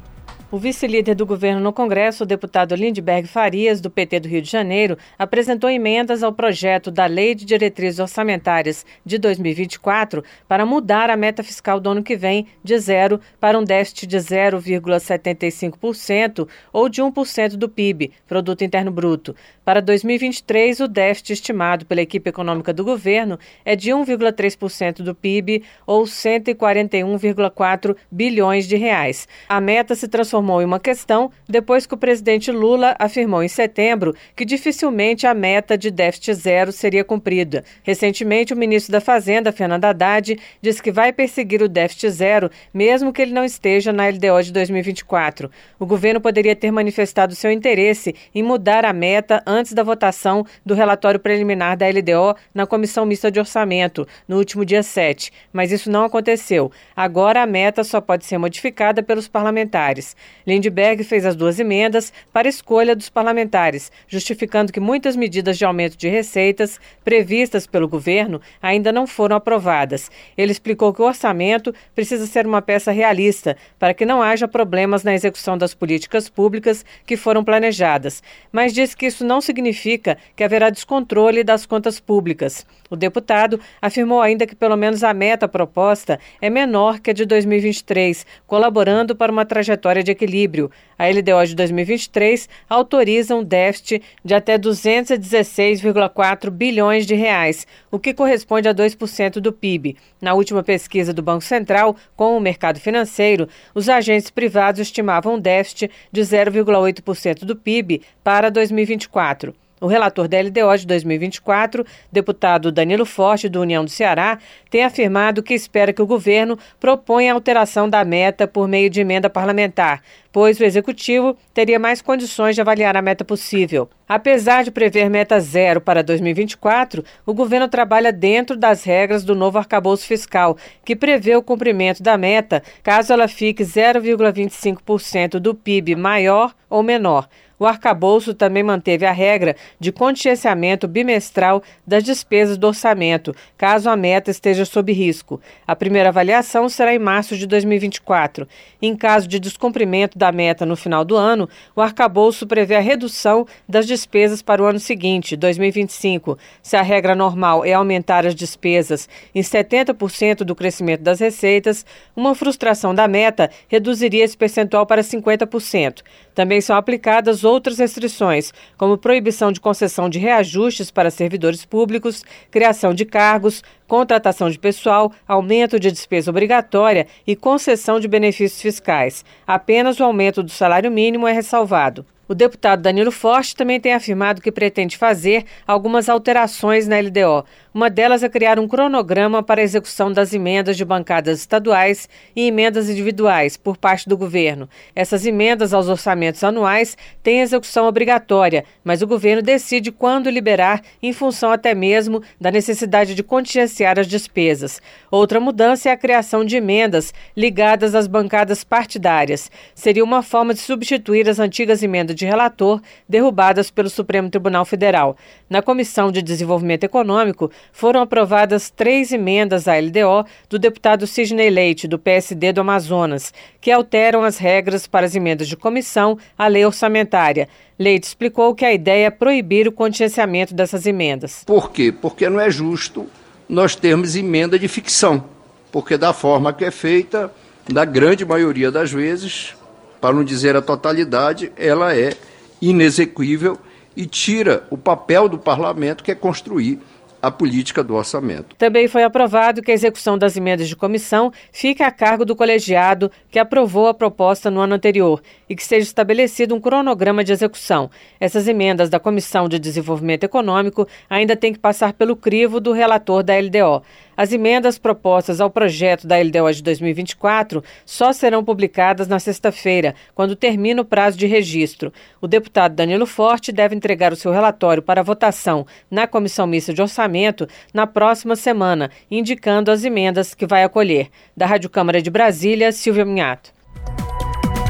O 0.53 0.59
vice-líder 0.59 1.15
do 1.15 1.25
governo 1.25 1.63
no 1.63 1.73
Congresso, 1.73 2.25
o 2.25 2.27
deputado 2.27 2.75
Lindbergh 2.75 3.27
Farias, 3.27 3.81
do 3.81 3.91
PT 3.91 4.21
do 4.21 4.29
Rio 4.29 4.43
de 4.43 4.51
Janeiro, 4.51 4.99
apresentou 5.19 5.71
emendas 5.71 6.23
ao 6.23 6.31
projeto 6.31 6.91
da 6.91 7.07
Lei 7.07 7.35
de 7.35 7.47
Diretrizes 7.47 7.99
Orçamentárias 7.99 8.85
de 9.03 9.17
2024 9.17 10.23
para 10.47 10.67
mudar 10.67 11.09
a 11.09 11.17
meta 11.17 11.43
fiscal 11.43 11.81
do 11.81 11.89
ano 11.89 12.03
que 12.03 12.19
vem 12.19 12.47
de 12.63 12.79
zero 12.79 13.19
para 13.41 13.59
um 13.59 13.65
déficit 13.65 14.07
de 14.07 14.19
0,75% 14.19 16.47
ou 16.71 16.87
de 16.87 17.01
1% 17.01 17.57
do 17.57 17.67
PIB, 17.67 18.13
Produto 18.27 18.63
Interno 18.63 18.91
Bruto. 18.91 19.35
Para 19.65 19.81
2023, 19.81 20.81
o 20.81 20.89
déficit 20.89 21.33
estimado 21.33 21.87
pela 21.87 22.03
equipe 22.03 22.29
econômica 22.29 22.75
do 22.75 22.85
governo 22.85 23.39
é 23.65 23.75
de 23.75 23.91
1,3% 23.91 25.01
do 25.01 25.15
PIB 25.15 25.63
ou 25.87 26.03
141,4 26.03 27.97
bilhões 28.11 28.69
de 28.69 28.77
reais. 28.77 29.27
A 29.49 29.59
meta 29.59 29.95
se 29.95 30.07
transformou 30.07 30.42
transformou 30.43 30.61
em 30.61 30.65
uma 30.65 30.81
questão 30.81 31.31
depois 31.49 31.87
que 31.87 31.95
o 31.95 31.97
presidente 31.97 32.51
Lula 32.51 32.97
afirmou 32.99 33.43
em 33.43 33.49
setembro 33.49 34.15
que 34.35 34.45
dificilmente 34.45 35.27
a 35.27 35.33
meta 35.33 35.79
de 35.79 35.91
déficit 35.91 36.35
zero 36.35 36.73
seria 36.73 37.05
cumprida. 37.05 37.65
Recentemente, 37.83 38.53
o 38.53 38.57
ministro 38.57 38.93
da 38.93 39.01
Fazenda, 39.01 39.53
Fernando 39.53 39.85
Haddad, 39.85 40.39
disse 40.61 40.83
que 40.83 40.91
vai 40.91 41.13
perseguir 41.13 41.63
o 41.63 41.69
déficit 41.69 42.11
zero, 42.11 42.51
mesmo 42.75 43.13
que 43.13 43.23
ele 43.23 43.33
não 43.33 43.45
esteja 43.45 43.93
na 43.93 44.09
LDO 44.09 44.43
de 44.43 44.53
2024. 44.53 45.51
O 45.79 45.87
governo 45.87 46.21
poderia 46.21 46.57
ter 46.57 46.73
manifestado 46.73 47.35
seu 47.35 47.51
interesse 47.51 48.15
em 48.35 48.43
mudar 48.43 48.85
a 48.85 48.93
meta 48.93 49.43
antes 49.47 49.73
da 49.73 49.85
votação 49.85 50.45
do 50.67 50.75
relatório 50.75 51.21
preliminar 51.21 51.77
da 51.77 51.87
LDO 51.87 52.37
na 52.53 52.67
Comissão 52.67 53.07
Mista 53.07 53.31
de 53.31 53.39
Orçamento, 53.39 54.07
no 54.27 54.39
último 54.39 54.65
dia 54.65 54.83
7, 54.83 55.31
mas 55.53 55.71
isso 55.71 55.91
não 55.91 56.05
aconteceu. 56.05 56.73
Agora 56.97 57.43
a 57.43 57.47
meta 57.47 57.85
só 57.85 58.01
pode 58.01 58.25
ser 58.25 58.39
modificada 58.39 59.03
pelos 59.03 59.29
parlamentares. 59.29 60.17
Lindbergh 60.47 61.05
fez 61.05 61.25
as 61.25 61.37
duas 61.37 61.59
emendas 61.59 62.13
para 62.33 62.49
escolha 62.49 62.97
dos 62.97 63.09
parlamentares, 63.09 63.91
justificando 64.09 64.73
que 64.73 64.81
muitas 64.81 65.17
medidas 65.17 65.59
de 65.59 65.65
aumento 65.65 65.97
de 65.97 66.09
receitas 66.09 66.81
previstas 67.05 67.67
pelo 67.67 67.89
governo 67.89 68.41
ainda 68.61 68.93
não 68.93 69.07
foram 69.07 69.37
aprovadas. 69.37 70.11
Ele 70.37 70.53
explicou 70.53 70.93
que 70.93 71.03
o 71.03 71.07
orçamento 71.07 71.75
precisa 71.95 72.27
ser 72.27 72.47
uma 72.47 72.63
peça 72.63 72.93
realista 72.93 73.57
para 73.79 73.95
que 73.95 74.07
não 74.07 74.23
haja 74.23 74.49
problemas 74.49 75.05
na 75.05 75.15
execução 75.15 75.57
das 75.57 75.75
políticas 75.75 76.29
públicas 76.29 76.85
que 77.07 77.17
foram 77.17 77.45
planejadas, 77.45 78.23
mas 78.51 78.73
disse 78.73 78.97
que 78.97 79.07
isso 79.07 79.25
não 79.25 79.41
significa 79.41 80.19
que 80.37 80.45
haverá 80.45 80.71
descontrole 80.71 81.45
das 81.45 81.67
contas 81.67 82.01
públicas. 82.01 82.67
O 82.91 82.97
deputado 82.97 83.59
afirmou 83.81 84.21
ainda 84.21 84.47
que 84.47 84.55
pelo 84.55 84.77
menos 84.77 85.03
a 85.03 85.15
meta 85.15 85.49
proposta 85.49 86.21
é 86.43 86.51
menor 86.51 87.01
que 87.01 87.11
a 87.11 87.15
de 87.15 87.25
2023, 87.25 88.27
colaborando 88.47 89.17
para 89.17 89.33
uma 89.33 89.47
trajetória 89.47 90.03
de 90.03 90.12
equilíbrio. 90.13 90.71
A 90.99 91.09
LDO 91.09 91.47
de 91.47 91.57
2023 91.57 92.49
autoriza 92.69 93.35
um 93.35 93.43
déficit 93.43 94.01
de 94.25 94.35
até 94.35 94.57
216,4 94.57 96.51
bilhões 96.51 97.07
de 97.07 97.15
reais, 97.15 97.67
o 97.91 97.99
que 97.99 98.15
corresponde 98.15 98.69
a 98.69 98.75
2% 98.75 99.41
do 99.41 99.53
PIB. 99.53 99.97
Na 100.21 100.35
última 100.35 100.63
pesquisa 100.63 101.13
do 101.13 101.23
Banco 101.23 101.43
Central 101.43 101.97
com 102.15 102.37
o 102.37 102.41
mercado 102.41 102.79
financeiro, 102.79 103.49
os 103.75 103.89
agentes 103.89 104.31
privados 104.31 104.81
estimavam 104.81 105.35
um 105.35 105.41
déficit 105.41 105.91
de 106.13 106.21
0,8% 106.21 107.45
do 107.45 107.57
PIB 107.57 108.03
para 108.23 108.51
2024. 108.51 109.55
O 109.83 109.89
relator 109.89 110.29
da 110.29 110.41
LDO 110.41 110.79
de 110.79 110.87
2024, 110.87 111.85
deputado 112.13 112.71
Danilo 112.71 113.05
Forte, 113.05 113.49
do 113.49 113.61
União 113.61 113.85
do 113.85 113.91
Ceará, 113.91 114.39
tem 114.71 114.85
afirmado 114.85 115.43
que 115.43 115.55
espera 115.55 115.93
que 115.93 116.01
o 116.01 116.07
governo 116.07 116.57
proponha 116.79 117.33
a 117.33 117.35
alteração 117.35 117.91
da 117.91 118.05
meta 118.05 118.47
por 118.47 118.69
meio 118.69 118.89
de 118.89 119.01
emenda 119.01 119.29
parlamentar, 119.29 120.01
pois 120.31 120.61
o 120.61 120.65
executivo 120.65 121.37
teria 121.53 121.81
mais 121.81 122.01
condições 122.01 122.55
de 122.55 122.61
avaliar 122.61 122.97
a 122.97 123.03
meta 123.03 123.25
possível. 123.25 123.91
Apesar 124.09 124.63
de 124.63 124.71
prever 124.71 125.11
meta 125.11 125.41
zero 125.41 125.81
para 125.81 126.01
2024, 126.01 127.05
o 127.27 127.35
governo 127.35 127.67
trabalha 127.67 128.13
dentro 128.13 128.57
das 128.57 128.85
regras 128.85 129.25
do 129.25 129.35
novo 129.35 129.59
arcabouço 129.59 130.07
fiscal, 130.07 130.57
que 130.85 130.95
prevê 130.95 131.35
o 131.35 131.43
cumprimento 131.43 132.05
da 132.05 132.17
meta 132.17 132.63
caso 132.85 133.13
ela 133.13 133.27
fique 133.27 133.65
0,25% 133.65 135.41
do 135.41 135.57
PIB 135.57 135.97
maior 135.97 136.55
ou 136.71 136.85
menor. 136.85 137.29
O 137.63 137.67
arcabouço 137.67 138.35
também 138.35 138.65
manteve 138.65 139.07
a 139.07 139.13
regra 139.13 139.55
de 139.79 139.93
contingenciamento 139.93 140.89
bimestral 140.89 141.63
das 141.87 142.03
despesas 142.03 142.59
do 142.59 142.67
orçamento, 142.67 143.33
caso 143.57 143.89
a 143.89 143.97
meta 143.97 144.33
esteja 144.33 144.65
sob 144.65 144.93
risco. 144.93 145.41
A 145.65 145.77
primeira 145.77 146.09
avaliação 146.09 146.69
será 146.69 146.93
em 146.93 146.99
março 146.99 147.37
de 147.37 147.47
2024. 147.47 148.49
Em 148.83 148.97
caso 148.97 149.29
de 149.29 149.39
descumprimento 149.39 150.19
da 150.19 150.33
meta 150.33 150.67
no 150.67 150.75
final 150.75 151.05
do 151.05 151.17
ano, 151.17 151.49
o 151.77 151.81
arcabouço 151.81 152.49
prevê 152.49 152.75
a 152.75 152.81
redução 152.81 153.47
das 153.69 153.87
despesas 153.87 154.43
para 154.43 154.61
o 154.61 154.67
ano 154.67 154.81
seguinte, 154.81 155.37
2025. 155.37 156.37
Se 156.61 156.77
a 156.77 156.83
regra 156.83 157.15
normal 157.15 157.65
é 157.65 157.75
aumentar 157.75 158.27
as 158.27 158.35
despesas 158.35 159.09
em 159.33 159.41
70% 159.41 160.39
do 160.39 160.57
crescimento 160.57 161.03
das 161.03 161.21
receitas, 161.21 161.87
uma 162.17 162.35
frustração 162.35 162.93
da 162.93 163.07
meta 163.07 163.49
reduziria 163.69 164.25
esse 164.25 164.37
percentual 164.37 164.85
para 164.85 165.03
50%. 165.03 166.03
Também 166.35 166.61
são 166.61 166.77
aplicadas 166.77 167.45
outras 167.45 167.79
restrições, 167.79 168.53
como 168.77 168.97
proibição 168.97 169.53
de 169.53 169.61
concessão 169.61 170.09
de 170.09 170.19
reajustes 170.19 170.91
para 170.91 171.11
servidores 171.11 171.65
públicos, 171.65 172.25
criação 172.51 172.95
de 172.95 173.05
cargos, 173.05 173.63
contratação 173.87 174.49
de 174.49 174.59
pessoal, 174.59 175.13
aumento 175.29 175.79
de 175.79 175.91
despesa 175.91 176.31
obrigatória 176.31 177.07
e 177.27 177.37
concessão 177.37 178.01
de 178.01 178.09
benefícios 178.09 178.63
fiscais. 178.63 179.25
Apenas 179.47 180.01
o 180.01 180.05
aumento 180.05 180.43
do 180.43 180.51
salário 180.51 180.91
mínimo 180.91 181.29
é 181.29 181.33
ressalvado. 181.33 182.07
O 182.33 182.35
deputado 182.35 182.81
Danilo 182.81 183.13
Forte 183.13 183.55
também 183.55 183.79
tem 183.79 183.93
afirmado 183.93 184.41
que 184.41 184.51
pretende 184.51 184.97
fazer 184.97 185.45
algumas 185.67 186.09
alterações 186.09 186.89
na 186.89 186.99
LDO. 186.99 187.45
Uma 187.75 187.91
delas 187.91 188.23
é 188.23 188.29
criar 188.29 188.59
um 188.59 188.67
cronograma 188.67 189.43
para 189.43 189.61
a 189.61 189.65
execução 189.65 190.11
das 190.11 190.33
emendas 190.33 190.79
de 190.79 190.85
bancadas 190.85 191.41
estaduais 191.41 192.09
e 192.35 192.47
emendas 192.47 192.89
individuais 192.89 193.57
por 193.59 193.77
parte 193.77 194.09
do 194.09 194.17
governo. 194.17 194.67
Essas 194.95 195.27
emendas 195.27 195.75
aos 195.75 195.89
orçamentos 195.89 196.43
anuais 196.43 196.97
têm 197.23 197.41
execução 197.41 197.87
obrigatória, 197.87 198.65
mas 198.83 199.03
o 199.03 199.07
governo 199.07 199.43
decide 199.43 199.93
quando 199.93 200.31
liberar, 200.31 200.81
em 201.03 201.13
função 201.13 201.51
até 201.51 201.75
mesmo 201.75 202.23
da 202.41 202.51
necessidade 202.51 203.15
de 203.15 203.23
contingenciar 203.23 203.99
as 203.99 204.07
despesas. 204.07 204.81
Outra 205.11 205.39
mudança 205.39 205.91
é 205.91 205.93
a 205.93 205.97
criação 205.99 206.47
de 206.47 206.57
emendas 206.57 207.13
ligadas 207.37 207.95
às 207.95 208.07
bancadas 208.07 208.65
partidárias. 208.65 209.51
Seria 209.75 210.05
uma 210.05 210.23
forma 210.23 210.55
de 210.55 210.61
substituir 210.61 211.29
as 211.29 211.39
antigas 211.39 211.83
emendas 211.83 212.22
de 212.23 212.27
relator 212.27 212.81
derrubadas 213.09 213.69
pelo 213.69 213.91
Supremo 213.91 214.31
Tribunal 214.31 214.65
Federal. 214.65 215.17
Na 215.51 215.61
Comissão 215.61 216.13
de 216.13 216.23
Desenvolvimento 216.23 216.85
Econômico, 216.85 217.51
foram 217.73 218.01
aprovadas 218.01 218.71
três 218.71 219.13
emendas 219.13 219.67
à 219.67 219.77
LDO 219.77 220.25
do 220.49 220.59
deputado 220.59 221.05
Sidney 221.05 221.51
Leite, 221.51 221.89
do 221.89 221.99
PSD 221.99 222.53
do 222.53 222.61
Amazonas, 222.61 223.35
que 223.61 223.73
alteram 223.73 224.23
as 224.23 224.39
regras 224.39 224.87
para 224.87 225.05
as 225.05 225.17
emendas 225.17 225.49
de 225.49 225.57
comissão 225.57 226.17
à 226.39 226.47
lei 226.47 226.65
orçamentária. 226.65 227.49
Leite 227.77 228.05
explicou 228.05 228.55
que 228.55 228.65
a 228.65 228.73
ideia 228.73 229.07
é 229.07 229.11
proibir 229.11 229.67
o 229.67 229.73
contingenciamento 229.73 230.55
dessas 230.55 230.87
emendas. 230.87 231.43
Por 231.45 231.73
quê? 231.73 231.91
Porque 231.91 232.31
não 232.31 232.39
é 232.39 232.49
justo 232.51 233.09
nós 233.49 233.75
termos 233.75 234.15
emenda 234.15 234.57
de 234.59 234.69
ficção, 234.69 235.25
porque 235.73 235.99
da 235.99 236.13
forma 236.13 236.53
que 236.53 236.65
é 236.65 236.71
feita, 236.71 237.33
na 237.71 237.85
grande 237.85 238.25
maioria 238.25 238.71
das 238.71 238.93
vezes, 238.93 239.55
para 240.03 240.17
não 240.17 240.25
dizer 240.25 240.57
a 240.57 240.61
totalidade, 240.61 241.53
ela 241.57 241.97
é 241.97 242.15
inexequível 242.61 243.57
e 243.97 244.05
tira 244.05 244.67
o 244.69 244.77
papel 244.77 245.29
do 245.29 245.39
parlamento, 245.39 246.03
que 246.03 246.11
é 246.11 246.15
construir 246.17 246.81
a 247.23 247.31
política 247.31 247.85
do 247.85 247.95
orçamento. 247.95 248.57
Também 248.57 248.89
foi 248.89 249.05
aprovado 249.05 249.63
que 249.63 249.71
a 249.71 249.75
execução 249.75 250.19
das 250.19 250.37
emendas 250.37 250.69
de 250.69 250.75
comissão 250.75 251.33
fique 251.53 251.81
a 251.85 251.91
cargo 251.93 252.25
do 252.25 252.35
colegiado 252.35 253.13
que 253.31 253.39
aprovou 253.39 253.87
a 253.87 253.95
proposta 253.95 254.51
no 254.51 254.59
ano 254.59 254.75
anterior 254.75 255.23
e 255.49 255.55
que 255.55 255.63
seja 255.63 255.87
estabelecido 255.87 256.53
um 256.53 256.61
cronograma 256.61 257.23
de 257.23 257.31
execução. 257.31 257.89
Essas 258.19 258.49
emendas 258.49 258.91
da 258.91 258.99
Comissão 258.99 259.49
de 259.49 259.61
Desenvolvimento 259.61 260.25
Econômico 260.25 260.89
ainda 261.09 261.37
têm 261.37 261.53
que 261.53 261.61
passar 261.61 261.93
pelo 261.93 262.17
crivo 262.17 262.59
do 262.59 262.73
relator 262.73 263.23
da 263.23 263.39
LDO. 263.39 263.85
As 264.17 264.33
emendas 264.33 264.79
propostas 264.79 265.41
ao 265.41 265.51
projeto 265.51 266.07
da 266.07 266.19
LDO 266.19 266.53
de 266.53 266.63
2024 266.63 267.65
só 267.85 268.13
serão 268.13 268.45
publicadas 268.45 269.09
na 269.09 269.19
sexta-feira, 269.19 269.95
quando 270.15 270.37
termina 270.37 270.83
o 270.83 270.85
prazo 270.85 271.17
de 271.17 271.27
registro. 271.27 271.93
O 272.21 272.27
deputado 272.27 272.75
Danilo 272.75 273.07
Forte 273.07 273.51
deve 273.51 273.75
entregar 273.75 274.13
o 274.13 274.17
seu 274.17 274.33
relatório 274.33 274.83
para 274.83 275.03
votação 275.03 275.67
na 275.91 276.07
Comissão 276.07 276.47
Mista 276.47 276.75
de 276.75 276.83
Orçamento 276.83 277.49
na 277.73 277.87
próxima 277.87 278.37
semana, 278.37 278.91
indicando 279.11 279.71
as 279.71 279.85
emendas 279.85 280.35
que 280.35 280.47
vai 280.47 280.63
acolher. 280.63 281.09
Da 281.37 281.47
Rádio 281.47 281.71
Câmara 281.71 282.03
de 282.03 282.11
Brasília, 282.11 282.73
Silvia 282.73 283.05
Minhato. 283.05 283.51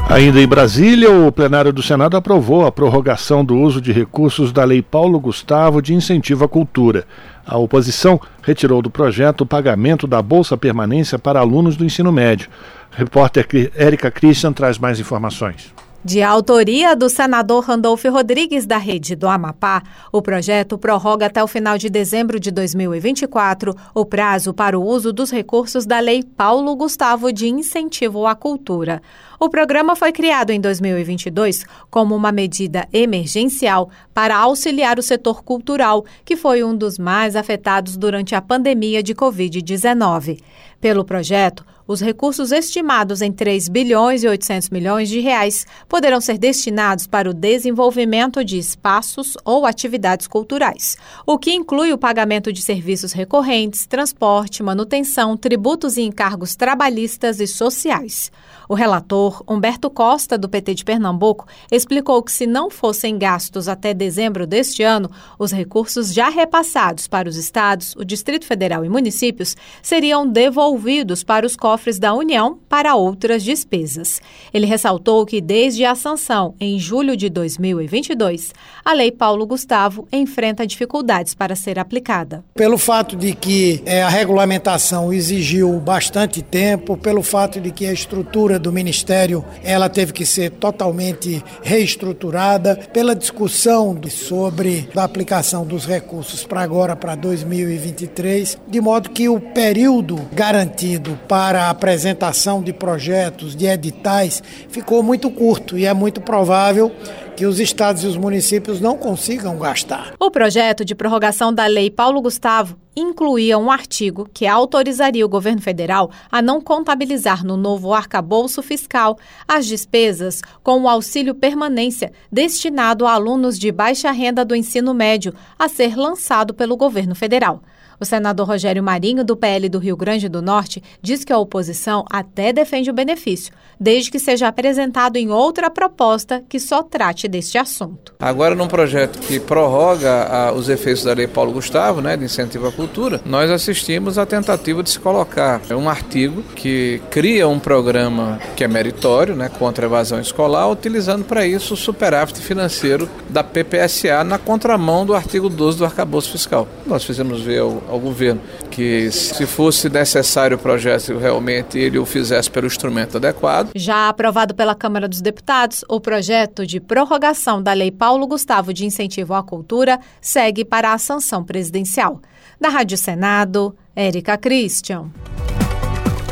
Ainda 0.09 0.39
em 0.39 0.47
Brasília, 0.47 1.09
o 1.09 1.31
plenário 1.31 1.73
do 1.73 1.81
Senado 1.81 2.15
aprovou 2.15 2.65
a 2.65 2.71
prorrogação 2.71 3.43
do 3.43 3.57
uso 3.57 3.81
de 3.81 3.91
recursos 3.91 4.51
da 4.51 4.63
Lei 4.63 4.81
Paulo 4.81 5.19
Gustavo 5.19 5.81
de 5.81 5.93
incentivo 5.93 6.45
à 6.45 6.47
cultura. 6.47 7.05
A 7.45 7.57
oposição 7.57 8.19
retirou 8.41 8.81
do 8.81 8.89
projeto 8.89 9.41
o 9.41 9.45
pagamento 9.45 10.07
da 10.07 10.21
Bolsa 10.21 10.55
Permanência 10.57 11.19
para 11.19 11.39
alunos 11.39 11.75
do 11.75 11.83
ensino 11.83 12.11
médio. 12.11 12.49
repórter 12.91 13.47
Érica 13.75 14.09
Christian 14.09 14.53
traz 14.53 14.77
mais 14.77 14.99
informações. 14.99 15.73
De 16.05 16.21
autoria 16.21 16.97
do 16.97 17.09
senador 17.09 17.63
Randolfo 17.63 18.09
Rodrigues 18.09 18.65
da 18.65 18.77
Rede 18.77 19.15
do 19.15 19.25
Amapá, 19.25 19.81
o 20.11 20.21
projeto 20.21 20.77
prorroga 20.77 21.27
até 21.27 21.41
o 21.41 21.47
final 21.47 21.77
de 21.77 21.89
dezembro 21.89 22.41
de 22.41 22.51
2024 22.51 23.73
o 23.95 24.05
prazo 24.05 24.53
para 24.53 24.77
o 24.77 24.85
uso 24.85 25.13
dos 25.13 25.31
recursos 25.31 25.85
da 25.85 26.01
Lei 26.01 26.21
Paulo 26.21 26.75
Gustavo 26.75 27.31
de 27.31 27.47
Incentivo 27.47 28.27
à 28.27 28.35
Cultura. 28.35 29.01
O 29.39 29.49
programa 29.49 29.95
foi 29.95 30.11
criado 30.11 30.49
em 30.49 30.59
2022 30.59 31.63
como 31.89 32.13
uma 32.13 32.33
medida 32.33 32.85
emergencial 32.91 33.89
para 34.13 34.35
auxiliar 34.35 34.99
o 34.99 35.03
setor 35.03 35.41
cultural, 35.41 36.03
que 36.25 36.35
foi 36.35 36.65
um 36.65 36.75
dos 36.75 36.99
mais 36.99 37.33
afetados 37.33 37.95
durante 37.95 38.35
a 38.35 38.41
pandemia 38.41 39.01
de 39.01 39.15
Covid-19. 39.15 40.37
Pelo 40.81 41.05
projeto, 41.05 41.65
os 41.93 42.01
recursos 42.01 42.51
estimados 42.51 43.21
em 43.21 43.31
3 43.31 43.69
bilhões 43.69 44.23
e 44.23 44.27
800 44.27 44.69
milhões 44.71 45.07
de 45.07 45.19
reais 45.19 45.65
poderão 45.87 46.19
ser 46.19 46.37
destinados 46.37 47.05
para 47.05 47.29
o 47.29 47.33
desenvolvimento 47.33 48.43
de 48.43 48.57
espaços 48.57 49.37
ou 49.45 49.65
atividades 49.65 50.27
culturais, 50.27 50.97
o 51.25 51.37
que 51.37 51.53
inclui 51.53 51.93
o 51.93 51.97
pagamento 51.97 52.51
de 52.51 52.61
serviços 52.61 53.13
recorrentes, 53.13 53.85
transporte, 53.85 54.63
manutenção, 54.63 55.37
tributos 55.37 55.95
e 55.95 56.01
encargos 56.01 56.55
trabalhistas 56.55 57.39
e 57.39 57.47
sociais. 57.47 58.31
O 58.73 58.75
relator, 58.75 59.43
Humberto 59.47 59.87
Costa, 59.87 60.35
do 60.35 60.49
PT 60.49 60.73
de 60.73 60.83
Pernambuco, 60.83 61.45
explicou 61.71 62.23
que 62.23 62.31
se 62.31 62.47
não 62.47 62.71
fossem 62.71 63.19
gastos 63.19 63.67
até 63.67 63.93
dezembro 63.93 64.47
deste 64.47 64.81
ano, 64.81 65.11
os 65.37 65.51
recursos 65.51 66.11
já 66.11 66.27
repassados 66.27 67.07
para 67.07 67.29
os 67.29 67.37
estados, 67.37 67.95
o 67.95 68.03
Distrito 68.03 68.47
Federal 68.47 68.83
e 68.83 68.89
municípios 68.89 69.55
seriam 69.79 70.27
devolvidos 70.27 71.23
para 71.23 71.45
os 71.45 71.55
cofres 71.55 71.99
da 71.99 72.15
União 72.15 72.57
para 72.67 72.95
outras 72.95 73.43
despesas. 73.43 74.19
Ele 74.51 74.65
ressaltou 74.65 75.23
que 75.23 75.39
desde 75.39 75.85
a 75.85 75.93
sanção 75.93 76.55
em 76.59 76.79
julho 76.79 77.15
de 77.15 77.29
2022, 77.29 78.55
a 78.83 78.91
Lei 78.93 79.11
Paulo 79.11 79.45
Gustavo 79.45 80.07
enfrenta 80.11 80.65
dificuldades 80.65 81.35
para 81.35 81.55
ser 81.55 81.77
aplicada. 81.77 82.43
Pelo 82.55 82.79
fato 82.79 83.15
de 83.15 83.35
que 83.35 83.83
é, 83.85 84.01
a 84.01 84.09
regulamentação 84.09 85.13
exigiu 85.13 85.79
bastante 85.79 86.41
tempo, 86.41 86.97
pelo 86.97 87.21
fato 87.21 87.61
de 87.61 87.69
que 87.69 87.85
a 87.85 87.93
estrutura 87.93 88.62
do 88.63 88.71
Ministério 88.71 89.43
ela 89.63 89.89
teve 89.89 90.13
que 90.13 90.25
ser 90.25 90.51
totalmente 90.51 91.43
reestruturada 91.61 92.75
pela 92.91 93.15
discussão 93.15 93.99
sobre 94.09 94.89
a 94.95 95.03
aplicação 95.03 95.65
dos 95.65 95.85
recursos 95.85 96.45
para 96.45 96.61
agora, 96.61 96.95
para 96.95 97.13
2023, 97.13 98.57
de 98.67 98.81
modo 98.81 99.09
que 99.09 99.27
o 99.27 99.39
período 99.39 100.19
garantido 100.31 101.19
para 101.27 101.65
a 101.65 101.69
apresentação 101.69 102.63
de 102.63 102.71
projetos, 102.71 103.55
de 103.55 103.65
editais, 103.65 104.41
ficou 104.69 105.03
muito 105.03 105.29
curto 105.29 105.77
e 105.77 105.85
é 105.85 105.93
muito 105.93 106.21
provável 106.21 106.91
que 107.35 107.45
os 107.45 107.59
estados 107.59 108.03
e 108.03 108.07
os 108.07 108.17
municípios 108.17 108.79
não 108.79 108.97
consigam 108.97 109.57
gastar. 109.57 110.13
O 110.19 110.29
projeto 110.29 110.85
de 110.85 110.95
prorrogação 110.95 111.53
da 111.53 111.65
Lei 111.65 111.89
Paulo 111.89 112.21
Gustavo 112.21 112.77
incluía 112.95 113.57
um 113.57 113.71
artigo 113.71 114.29
que 114.31 114.45
autorizaria 114.45 115.25
o 115.25 115.29
governo 115.29 115.61
federal 115.61 116.11
a 116.31 116.41
não 116.41 116.61
contabilizar 116.61 117.43
no 117.43 117.57
novo 117.57 117.93
arcabouço 117.93 118.61
fiscal 118.61 119.17
as 119.47 119.65
despesas 119.65 120.41
com 120.61 120.83
o 120.83 120.87
auxílio 120.87 121.33
permanência 121.33 122.11
destinado 122.31 123.05
a 123.05 123.13
alunos 123.13 123.57
de 123.57 123.71
baixa 123.71 124.11
renda 124.11 124.45
do 124.45 124.55
ensino 124.55 124.93
médio 124.93 125.33
a 125.57 125.67
ser 125.67 125.95
lançado 125.97 126.53
pelo 126.53 126.77
governo 126.77 127.15
federal. 127.15 127.61
O 128.03 128.05
senador 128.05 128.45
Rogério 128.45 128.83
Marinho, 128.83 129.23
do 129.23 129.33
PL 129.33 129.69
do 129.69 129.79
Rio 129.79 129.95
Grande 129.95 130.27
do 130.27 130.41
Norte, 130.41 130.83
diz 131.01 131.23
que 131.23 131.31
a 131.31 131.37
oposição 131.37 132.03
até 132.11 132.51
defende 132.51 132.89
o 132.89 132.93
benefício, 132.93 133.53
desde 133.79 134.11
que 134.11 134.19
seja 134.19 134.49
apresentado 134.49 135.15
em 135.15 135.29
outra 135.29 135.69
proposta 135.69 136.43
que 136.49 136.59
só 136.59 136.83
trate 136.83 137.29
deste 137.29 137.57
assunto. 137.57 138.13
Agora, 138.19 138.55
num 138.55 138.67
projeto 138.67 139.19
que 139.19 139.39
prorroga 139.39 140.25
a, 140.25 140.51
os 140.51 140.67
efeitos 140.67 141.05
da 141.05 141.13
Lei 141.13 141.27
Paulo 141.27 141.53
Gustavo, 141.53 142.01
né, 142.01 142.17
de 142.17 142.25
incentivo 142.25 142.67
à 142.67 142.73
cultura, 142.73 143.21
nós 143.25 143.49
assistimos 143.49 144.17
à 144.17 144.25
tentativa 144.25 144.83
de 144.83 144.89
se 144.89 144.99
colocar 144.99 145.61
um 145.71 145.87
artigo 145.87 146.43
que 146.57 147.01
cria 147.09 147.47
um 147.47 147.57
programa 147.57 148.37
que 148.57 148.65
é 148.65 148.67
meritório, 148.67 149.33
né, 149.33 149.47
contra 149.47 149.85
a 149.85 149.87
evasão 149.87 150.19
escolar, 150.19 150.69
utilizando 150.69 151.23
para 151.23 151.47
isso 151.47 151.73
o 151.73 151.77
superávit 151.77 152.41
financeiro 152.41 153.09
da 153.29 153.45
PPSA 153.45 154.25
na 154.25 154.37
contramão 154.37 155.05
do 155.05 155.15
artigo 155.15 155.47
12 155.47 155.77
do 155.77 155.85
arcabouço 155.85 156.33
fiscal. 156.33 156.67
Nós 156.85 157.05
fizemos 157.05 157.39
ver 157.39 157.61
ao, 157.61 157.92
ao 157.93 157.99
governo 157.99 158.41
que 158.71 159.11
se 159.11 159.45
fosse 159.45 159.87
necessário 159.87 160.57
o 160.57 160.59
projeto 160.59 161.17
realmente 161.17 161.77
ele 161.77 161.99
o 161.99 162.05
fizesse 162.05 162.49
pelo 162.49 162.67
instrumento 162.67 163.17
adequado. 163.17 163.69
Já 163.75 164.09
aprovado 164.09 164.55
pela 164.55 164.73
Câmara 164.73 165.07
dos 165.07 165.21
Deputados, 165.21 165.85
o 165.87 165.99
projeto 165.99 166.65
de 166.65 166.79
prorrogação 166.79 167.61
da 167.61 167.73
Lei 167.73 167.91
Paulo 167.91 168.27
Gustavo 168.27 168.73
de 168.73 168.85
Incentivo 168.85 169.33
à 169.33 169.43
Cultura 169.43 169.99
segue 170.19 170.65
para 170.65 170.93
a 170.93 170.97
sanção 170.97 171.43
presidencial. 171.43 172.19
Da 172.59 172.69
Rádio 172.69 172.97
Senado, 172.97 173.75
Érica 173.95 174.37
Christian. 174.37 175.05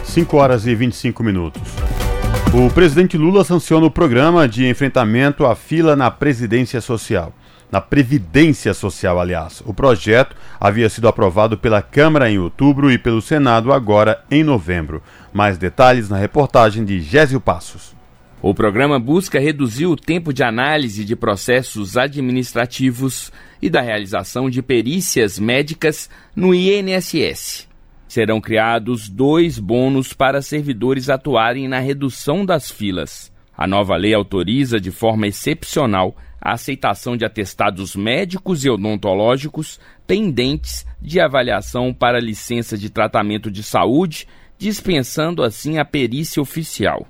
5 0.03 0.37
horas 0.37 0.65
e 0.65 0.73
25 0.73 1.23
minutos. 1.23 1.61
O 2.53 2.69
presidente 2.73 3.17
Lula 3.17 3.45
sanciona 3.45 3.85
o 3.85 3.91
programa 3.91 4.47
de 4.47 4.67
enfrentamento 4.67 5.45
à 5.45 5.55
fila 5.55 5.95
na 5.95 6.11
Presidência 6.11 6.81
Social 6.81 7.33
na 7.71 7.79
Previdência 7.79 8.73
Social, 8.73 9.19
aliás. 9.19 9.63
O 9.65 9.73
projeto 9.73 10.35
havia 10.59 10.89
sido 10.89 11.07
aprovado 11.07 11.57
pela 11.57 11.81
Câmara 11.81 12.29
em 12.29 12.37
outubro 12.37 12.91
e 12.91 12.97
pelo 12.97 13.21
Senado 13.21 13.71
agora 13.71 14.23
em 14.29 14.43
novembro. 14.43 15.01
Mais 15.31 15.57
detalhes 15.57 16.09
na 16.09 16.17
reportagem 16.17 16.83
de 16.83 16.99
Gésio 16.99 17.39
Passos. 17.39 17.95
O 18.41 18.53
programa 18.55 18.99
busca 18.99 19.39
reduzir 19.39 19.85
o 19.85 19.95
tempo 19.95 20.33
de 20.33 20.43
análise 20.43 21.05
de 21.05 21.15
processos 21.15 21.95
administrativos 21.95 23.31
e 23.61 23.69
da 23.69 23.81
realização 23.81 24.49
de 24.49 24.63
perícias 24.63 25.37
médicas 25.37 26.09
no 26.35 26.53
INSS. 26.53 27.69
Serão 28.07 28.41
criados 28.41 29.07
dois 29.07 29.59
bônus 29.59 30.11
para 30.11 30.41
servidores 30.41 31.07
atuarem 31.07 31.67
na 31.67 31.79
redução 31.79 32.43
das 32.43 32.69
filas. 32.69 33.31
A 33.55 33.67
nova 33.67 33.95
lei 33.95 34.13
autoriza 34.13 34.81
de 34.81 34.89
forma 34.89 35.27
excepcional 35.27 36.15
a 36.41 36.53
aceitação 36.53 37.15
de 37.15 37.23
atestados 37.23 37.95
médicos 37.95 38.65
e 38.65 38.69
odontológicos 38.69 39.79
pendentes 40.07 40.85
de 40.99 41.19
avaliação 41.19 41.93
para 41.93 42.19
licença 42.19 42.77
de 42.77 42.89
tratamento 42.89 43.51
de 43.51 43.61
saúde, 43.61 44.27
dispensando 44.57 45.43
assim 45.43 45.77
a 45.77 45.85
perícia 45.85 46.41
oficial. 46.41 47.07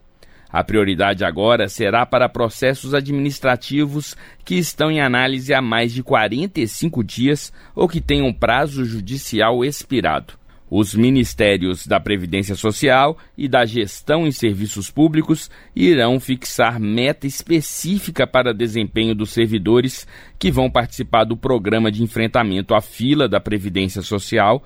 A 0.51 0.63
prioridade 0.65 1.23
agora 1.23 1.69
será 1.69 2.05
para 2.05 2.27
processos 2.27 2.93
administrativos 2.93 4.17
que 4.43 4.55
estão 4.55 4.91
em 4.91 4.99
análise 4.99 5.53
há 5.53 5.61
mais 5.61 5.93
de 5.93 6.03
45 6.03 7.01
dias 7.03 7.53
ou 7.73 7.87
que 7.87 8.01
tenham 8.01 8.33
prazo 8.33 8.83
judicial 8.83 9.63
expirado. 9.63 10.33
Os 10.73 10.95
ministérios 10.95 11.85
da 11.85 11.99
Previdência 11.99 12.55
Social 12.55 13.17
e 13.37 13.49
da 13.49 13.65
Gestão 13.65 14.25
em 14.25 14.31
Serviços 14.31 14.89
Públicos 14.89 15.51
irão 15.75 16.17
fixar 16.17 16.79
meta 16.79 17.27
específica 17.27 18.25
para 18.25 18.53
desempenho 18.53 19.13
dos 19.13 19.31
servidores 19.31 20.07
que 20.39 20.49
vão 20.49 20.71
participar 20.71 21.25
do 21.25 21.35
programa 21.35 21.91
de 21.91 22.01
enfrentamento 22.01 22.73
à 22.73 22.79
fila 22.79 23.27
da 23.27 23.41
Previdência 23.41 24.01
Social, 24.01 24.63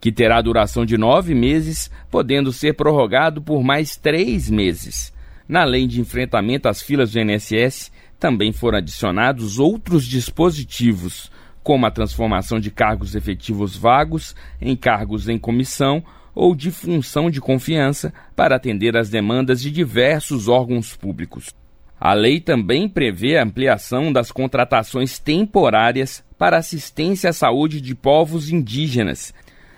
que 0.00 0.12
terá 0.12 0.40
duração 0.40 0.86
de 0.86 0.96
nove 0.96 1.34
meses, 1.34 1.90
podendo 2.08 2.52
ser 2.52 2.74
prorrogado 2.74 3.42
por 3.42 3.64
mais 3.64 3.96
três 3.96 4.48
meses. 4.48 5.12
Na 5.48 5.64
lei 5.64 5.88
de 5.88 6.00
enfrentamento 6.00 6.68
às 6.68 6.80
filas 6.80 7.10
do 7.10 7.18
INSS, 7.18 7.90
também 8.16 8.52
foram 8.52 8.78
adicionados 8.78 9.58
outros 9.58 10.06
dispositivos 10.06 11.32
como 11.68 11.84
a 11.84 11.90
transformação 11.90 12.58
de 12.58 12.70
cargos 12.70 13.14
efetivos 13.14 13.76
vagos 13.76 14.34
em 14.58 14.74
cargos 14.74 15.28
em 15.28 15.38
comissão 15.38 16.02
ou 16.34 16.54
de 16.54 16.70
função 16.70 17.30
de 17.30 17.42
confiança 17.42 18.10
para 18.34 18.56
atender 18.56 18.96
às 18.96 19.10
demandas 19.10 19.60
de 19.60 19.70
diversos 19.70 20.48
órgãos 20.48 20.96
públicos. 20.96 21.54
A 22.00 22.14
lei 22.14 22.40
também 22.40 22.88
prevê 22.88 23.36
a 23.36 23.42
ampliação 23.44 24.10
das 24.10 24.32
contratações 24.32 25.18
temporárias 25.18 26.24
para 26.38 26.56
assistência 26.56 27.28
à 27.28 27.34
saúde 27.34 27.82
de 27.82 27.94
povos 27.94 28.48
indígenas, 28.48 29.34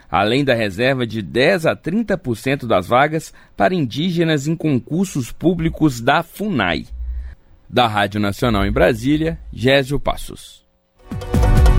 além 0.08 0.44
da 0.44 0.54
reserva 0.54 1.04
de 1.04 1.20
10 1.20 1.66
a 1.66 1.74
30% 1.74 2.68
das 2.68 2.86
vagas 2.86 3.34
para 3.56 3.74
indígenas 3.74 4.46
em 4.46 4.54
concursos 4.54 5.32
públicos 5.32 6.00
da 6.00 6.22
FUNAI. 6.22 6.86
Da 7.68 7.88
Rádio 7.88 8.20
Nacional 8.20 8.64
em 8.64 8.70
Brasília, 8.70 9.40
Gésio 9.52 9.98
Passos. 9.98 10.64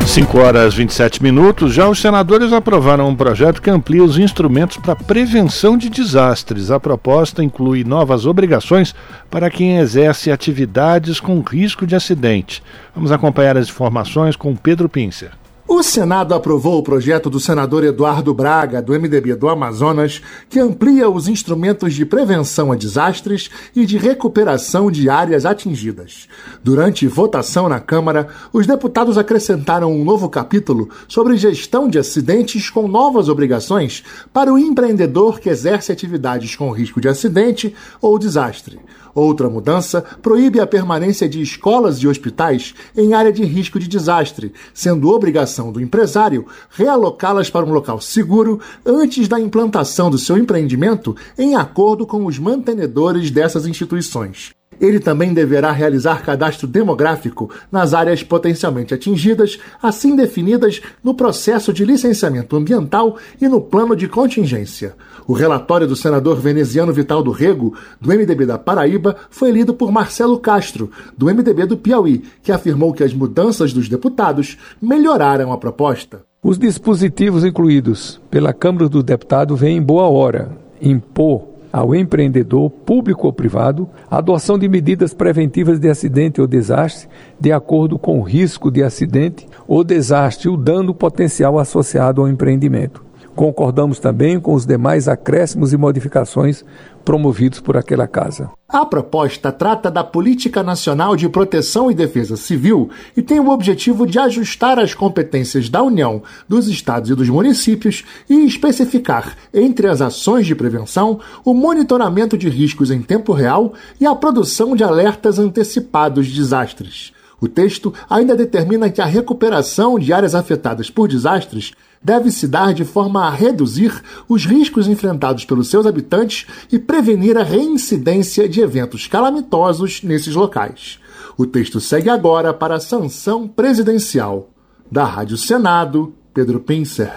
5 0.06 0.38
horas 0.40 0.74
27 0.74 1.24
minutos. 1.24 1.74
Já 1.74 1.88
os 1.88 2.00
senadores 2.00 2.52
aprovaram 2.52 3.08
um 3.08 3.16
projeto 3.16 3.62
que 3.62 3.70
amplia 3.70 4.04
os 4.04 4.18
instrumentos 4.18 4.78
para 4.78 4.96
prevenção 4.96 5.78
de 5.78 5.90
desastres. 5.90 6.70
A 6.70 6.80
proposta 6.80 7.44
inclui 7.44 7.84
novas 7.84 8.26
obrigações 8.26 8.94
para 9.30 9.50
quem 9.50 9.78
exerce 9.78 10.32
atividades 10.32 11.20
com 11.20 11.40
risco 11.42 11.88
de 11.88 11.96
acidente. 11.96 12.62
Vamos 12.94 13.12
acompanhar 13.12 13.58
as 13.58 13.70
informações 13.70 14.36
com 14.36 14.56
Pedro 14.56 14.90
Pincer. 14.90 15.41
O 15.74 15.82
Senado 15.82 16.34
aprovou 16.34 16.78
o 16.78 16.84
projeto 16.84 17.30
do 17.30 17.40
senador 17.40 17.86
Eduardo 17.86 18.34
Braga, 18.34 18.82
do 18.82 18.92
MDB 18.92 19.36
do 19.36 19.48
Amazonas, 19.48 20.22
que 20.50 20.60
amplia 20.60 21.10
os 21.10 21.30
instrumentos 21.30 21.94
de 21.94 22.06
prevenção 22.06 22.74
a 22.74 22.76
desastres 22.76 23.50
e 23.74 23.86
de 23.86 23.98
recuperação 23.98 24.92
de 24.92 25.10
áreas 25.10 25.46
atingidas. 25.46 26.28
Durante 26.62 27.08
votação 27.08 27.70
na 27.70 27.80
Câmara, 27.80 28.28
os 28.52 28.68
deputados 28.68 29.18
acrescentaram 29.18 29.94
um 29.94 30.04
novo 30.04 30.28
capítulo 30.28 30.90
sobre 31.08 31.38
gestão 31.38 31.88
de 31.88 31.98
acidentes 31.98 32.70
com 32.70 32.86
novas 32.86 33.30
obrigações 33.30 34.04
para 34.34 34.54
o 34.54 34.60
empreendedor 34.60 35.40
que 35.40 35.48
exerce 35.48 35.90
atividades 35.90 36.54
com 36.54 36.70
risco 36.70 37.00
de 37.00 37.08
acidente 37.08 37.74
ou 38.02 38.20
desastre. 38.20 38.78
Outra 39.14 39.50
mudança 39.50 40.04
proíbe 40.22 40.60
a 40.60 40.68
permanência 40.68 41.28
de 41.28 41.42
escolas 41.42 41.98
e 41.98 42.08
hospitais 42.08 42.74
em 42.96 43.14
área 43.14 43.32
de 43.32 43.44
risco 43.44 43.78
de 43.78 43.88
desastre, 43.88 44.54
sendo 44.74 45.10
obrigação 45.10 45.61
do 45.70 45.82
empresário 45.82 46.48
realocá-las 46.70 47.50
para 47.50 47.66
um 47.66 47.74
local 47.74 48.00
seguro 48.00 48.62
antes 48.86 49.28
da 49.28 49.38
implantação 49.38 50.10
do 50.10 50.18
seu 50.18 50.38
empreendimento, 50.38 51.14
em 51.38 51.58
acordo 51.58 52.08
com 52.08 52.26
os 52.26 52.40
mantenedores 52.40 53.30
dessas 53.30 53.66
instituições. 53.66 54.54
Ele 54.80 55.00
também 55.00 55.34
deverá 55.34 55.72
realizar 55.72 56.24
cadastro 56.24 56.68
demográfico 56.68 57.50
nas 57.72 57.94
áreas 57.94 58.24
potencialmente 58.24 58.94
atingidas, 58.94 59.60
assim 59.82 60.16
definidas 60.16 60.82
no 61.04 61.14
processo 61.14 61.72
de 61.72 61.86
licenciamento 61.86 62.56
ambiental 62.56 63.18
e 63.40 63.48
no 63.48 63.62
plano 63.62 63.96
de 63.96 64.08
contingência. 64.08 64.96
O 65.28 65.34
relatório 65.34 65.88
do 65.88 65.96
senador 65.96 66.40
veneziano 66.40 66.92
Vital 66.92 67.22
do 67.22 67.32
Rego, 67.32 67.76
do 68.00 68.10
MDB 68.10 68.46
da 68.46 68.58
Paraíba, 68.58 69.16
foi 69.30 69.52
lido 69.52 69.74
por 69.74 69.92
Marcelo 69.92 70.40
Castro, 70.40 70.90
do 71.16 71.28
MDB 71.28 71.66
do 71.66 71.78
Piauí, 71.78 72.24
que 72.42 72.52
afirmou 72.52 72.92
que 72.92 73.04
as 73.04 73.14
mudanças 73.14 73.72
dos 73.74 73.88
deputados 73.88 74.58
melhoraram 74.82 75.52
a 75.52 75.58
proposta. 75.58 76.22
Os 76.44 76.58
dispositivos 76.58 77.46
incluídos 77.46 78.20
pela 78.32 78.52
Câmara 78.52 78.90
dos 78.90 79.04
Deputados 79.04 79.60
vêm 79.60 79.78
em 79.78 79.82
boa 79.82 80.10
hora. 80.10 80.58
Impor 80.82 81.51
ao 81.72 81.96
empreendedor, 81.96 82.70
público 82.70 83.28
ou 83.28 83.34
privado, 83.34 83.88
a 84.10 84.18
adoção 84.18 84.58
de 84.58 84.68
medidas 84.68 85.14
preventivas 85.14 85.80
de 85.80 85.90
acidente 85.90 86.42
ou 86.42 86.48
desastre, 86.48 87.08
de 87.40 87.52
acordo 87.52 87.98
com 87.98 88.20
o 88.20 88.24
risco 88.24 88.70
de 88.70 88.84
acidente 88.84 89.48
ou 89.68 89.84
desastre 89.84 90.48
e 90.50 90.52
o 90.52 90.58
dano 90.58 90.94
potencial 90.94 91.58
associado 91.58 92.22
ao 92.22 92.28
empreendimento. 92.28 93.04
Concordamos 93.36 93.98
também 93.98 94.40
com 94.40 94.54
os 94.54 94.66
demais 94.66 95.08
acréscimos 95.08 95.72
e 95.72 95.78
modificações 95.78 96.66
promovidos 97.04 97.60
por 97.60 97.78
aquela 97.78 98.08
casa. 98.08 98.50
A 98.68 98.86
proposta 98.86 99.52
trata 99.52 99.92
da 99.92 100.04
Política 100.04 100.64
Nacional 100.64 101.16
de 101.16 101.28
Proteção 101.28 101.92
e 101.92 101.94
Defesa 101.94 102.38
Civil 102.38 102.90
e 103.18 103.22
tem 103.22 103.40
o 103.40 103.50
objetivo 103.50 104.08
de 104.08 104.18
ajustar 104.18 104.80
as 104.80 104.94
competências 104.94 105.68
da 105.68 105.84
União, 105.84 106.24
dos 106.48 106.68
estados 106.68 107.10
e 107.10 107.16
dos 107.16 107.28
municípios 107.28 108.06
e 108.30 108.46
especificar, 108.46 109.36
entre 109.54 109.88
as 109.88 110.02
ações 110.02 110.48
de 110.48 110.56
prevenção, 110.56 111.20
o 111.44 111.54
monitoramento 111.54 112.38
de 112.38 112.48
riscos 112.48 112.92
em 112.92 113.02
tempo 113.02 113.34
real 113.34 113.74
e 114.00 114.06
a 114.06 114.16
produção 114.16 114.76
de 114.76 114.84
alertas 114.84 115.38
antecipados 115.38 116.28
de 116.28 116.36
desastres. 116.36 117.12
O 117.42 117.48
texto 117.48 117.92
ainda 118.08 118.36
determina 118.36 118.90
que 118.92 119.02
a 119.02 119.06
recuperação 119.06 119.98
de 119.98 120.14
áreas 120.14 120.36
afetadas 120.36 120.92
por 120.92 121.08
desastres 121.08 121.74
deve 122.04 122.32
se 122.32 122.48
dar 122.48 122.74
de 122.74 122.84
forma 122.84 123.26
a 123.26 123.30
reduzir 123.30 124.02
os 124.28 124.46
riscos 124.46 124.88
enfrentados 124.88 125.46
pelos 125.46 125.70
seus 125.70 125.86
habitantes 125.86 126.48
e 126.72 126.80
prevenir 126.80 127.38
a 127.38 127.44
reincidência 127.44 128.50
de 128.50 128.62
eventos 128.62 129.08
calamitosos 129.08 130.02
nesses 130.04 130.36
locais. 130.36 131.00
O 131.38 131.46
texto 131.46 131.80
segue 131.80 132.10
agora 132.10 132.54
para 132.54 132.76
a 132.76 132.80
sanção 132.80 133.48
presidencial. 133.48 134.50
Da 134.92 135.06
Rádio 135.06 135.38
Senado, 135.38 136.14
Pedro 136.34 136.60
Pincer. 136.60 137.12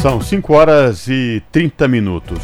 São 0.00 0.20
5 0.20 0.52
horas 0.54 1.08
e 1.08 1.42
30 1.50 1.88
minutos. 1.88 2.38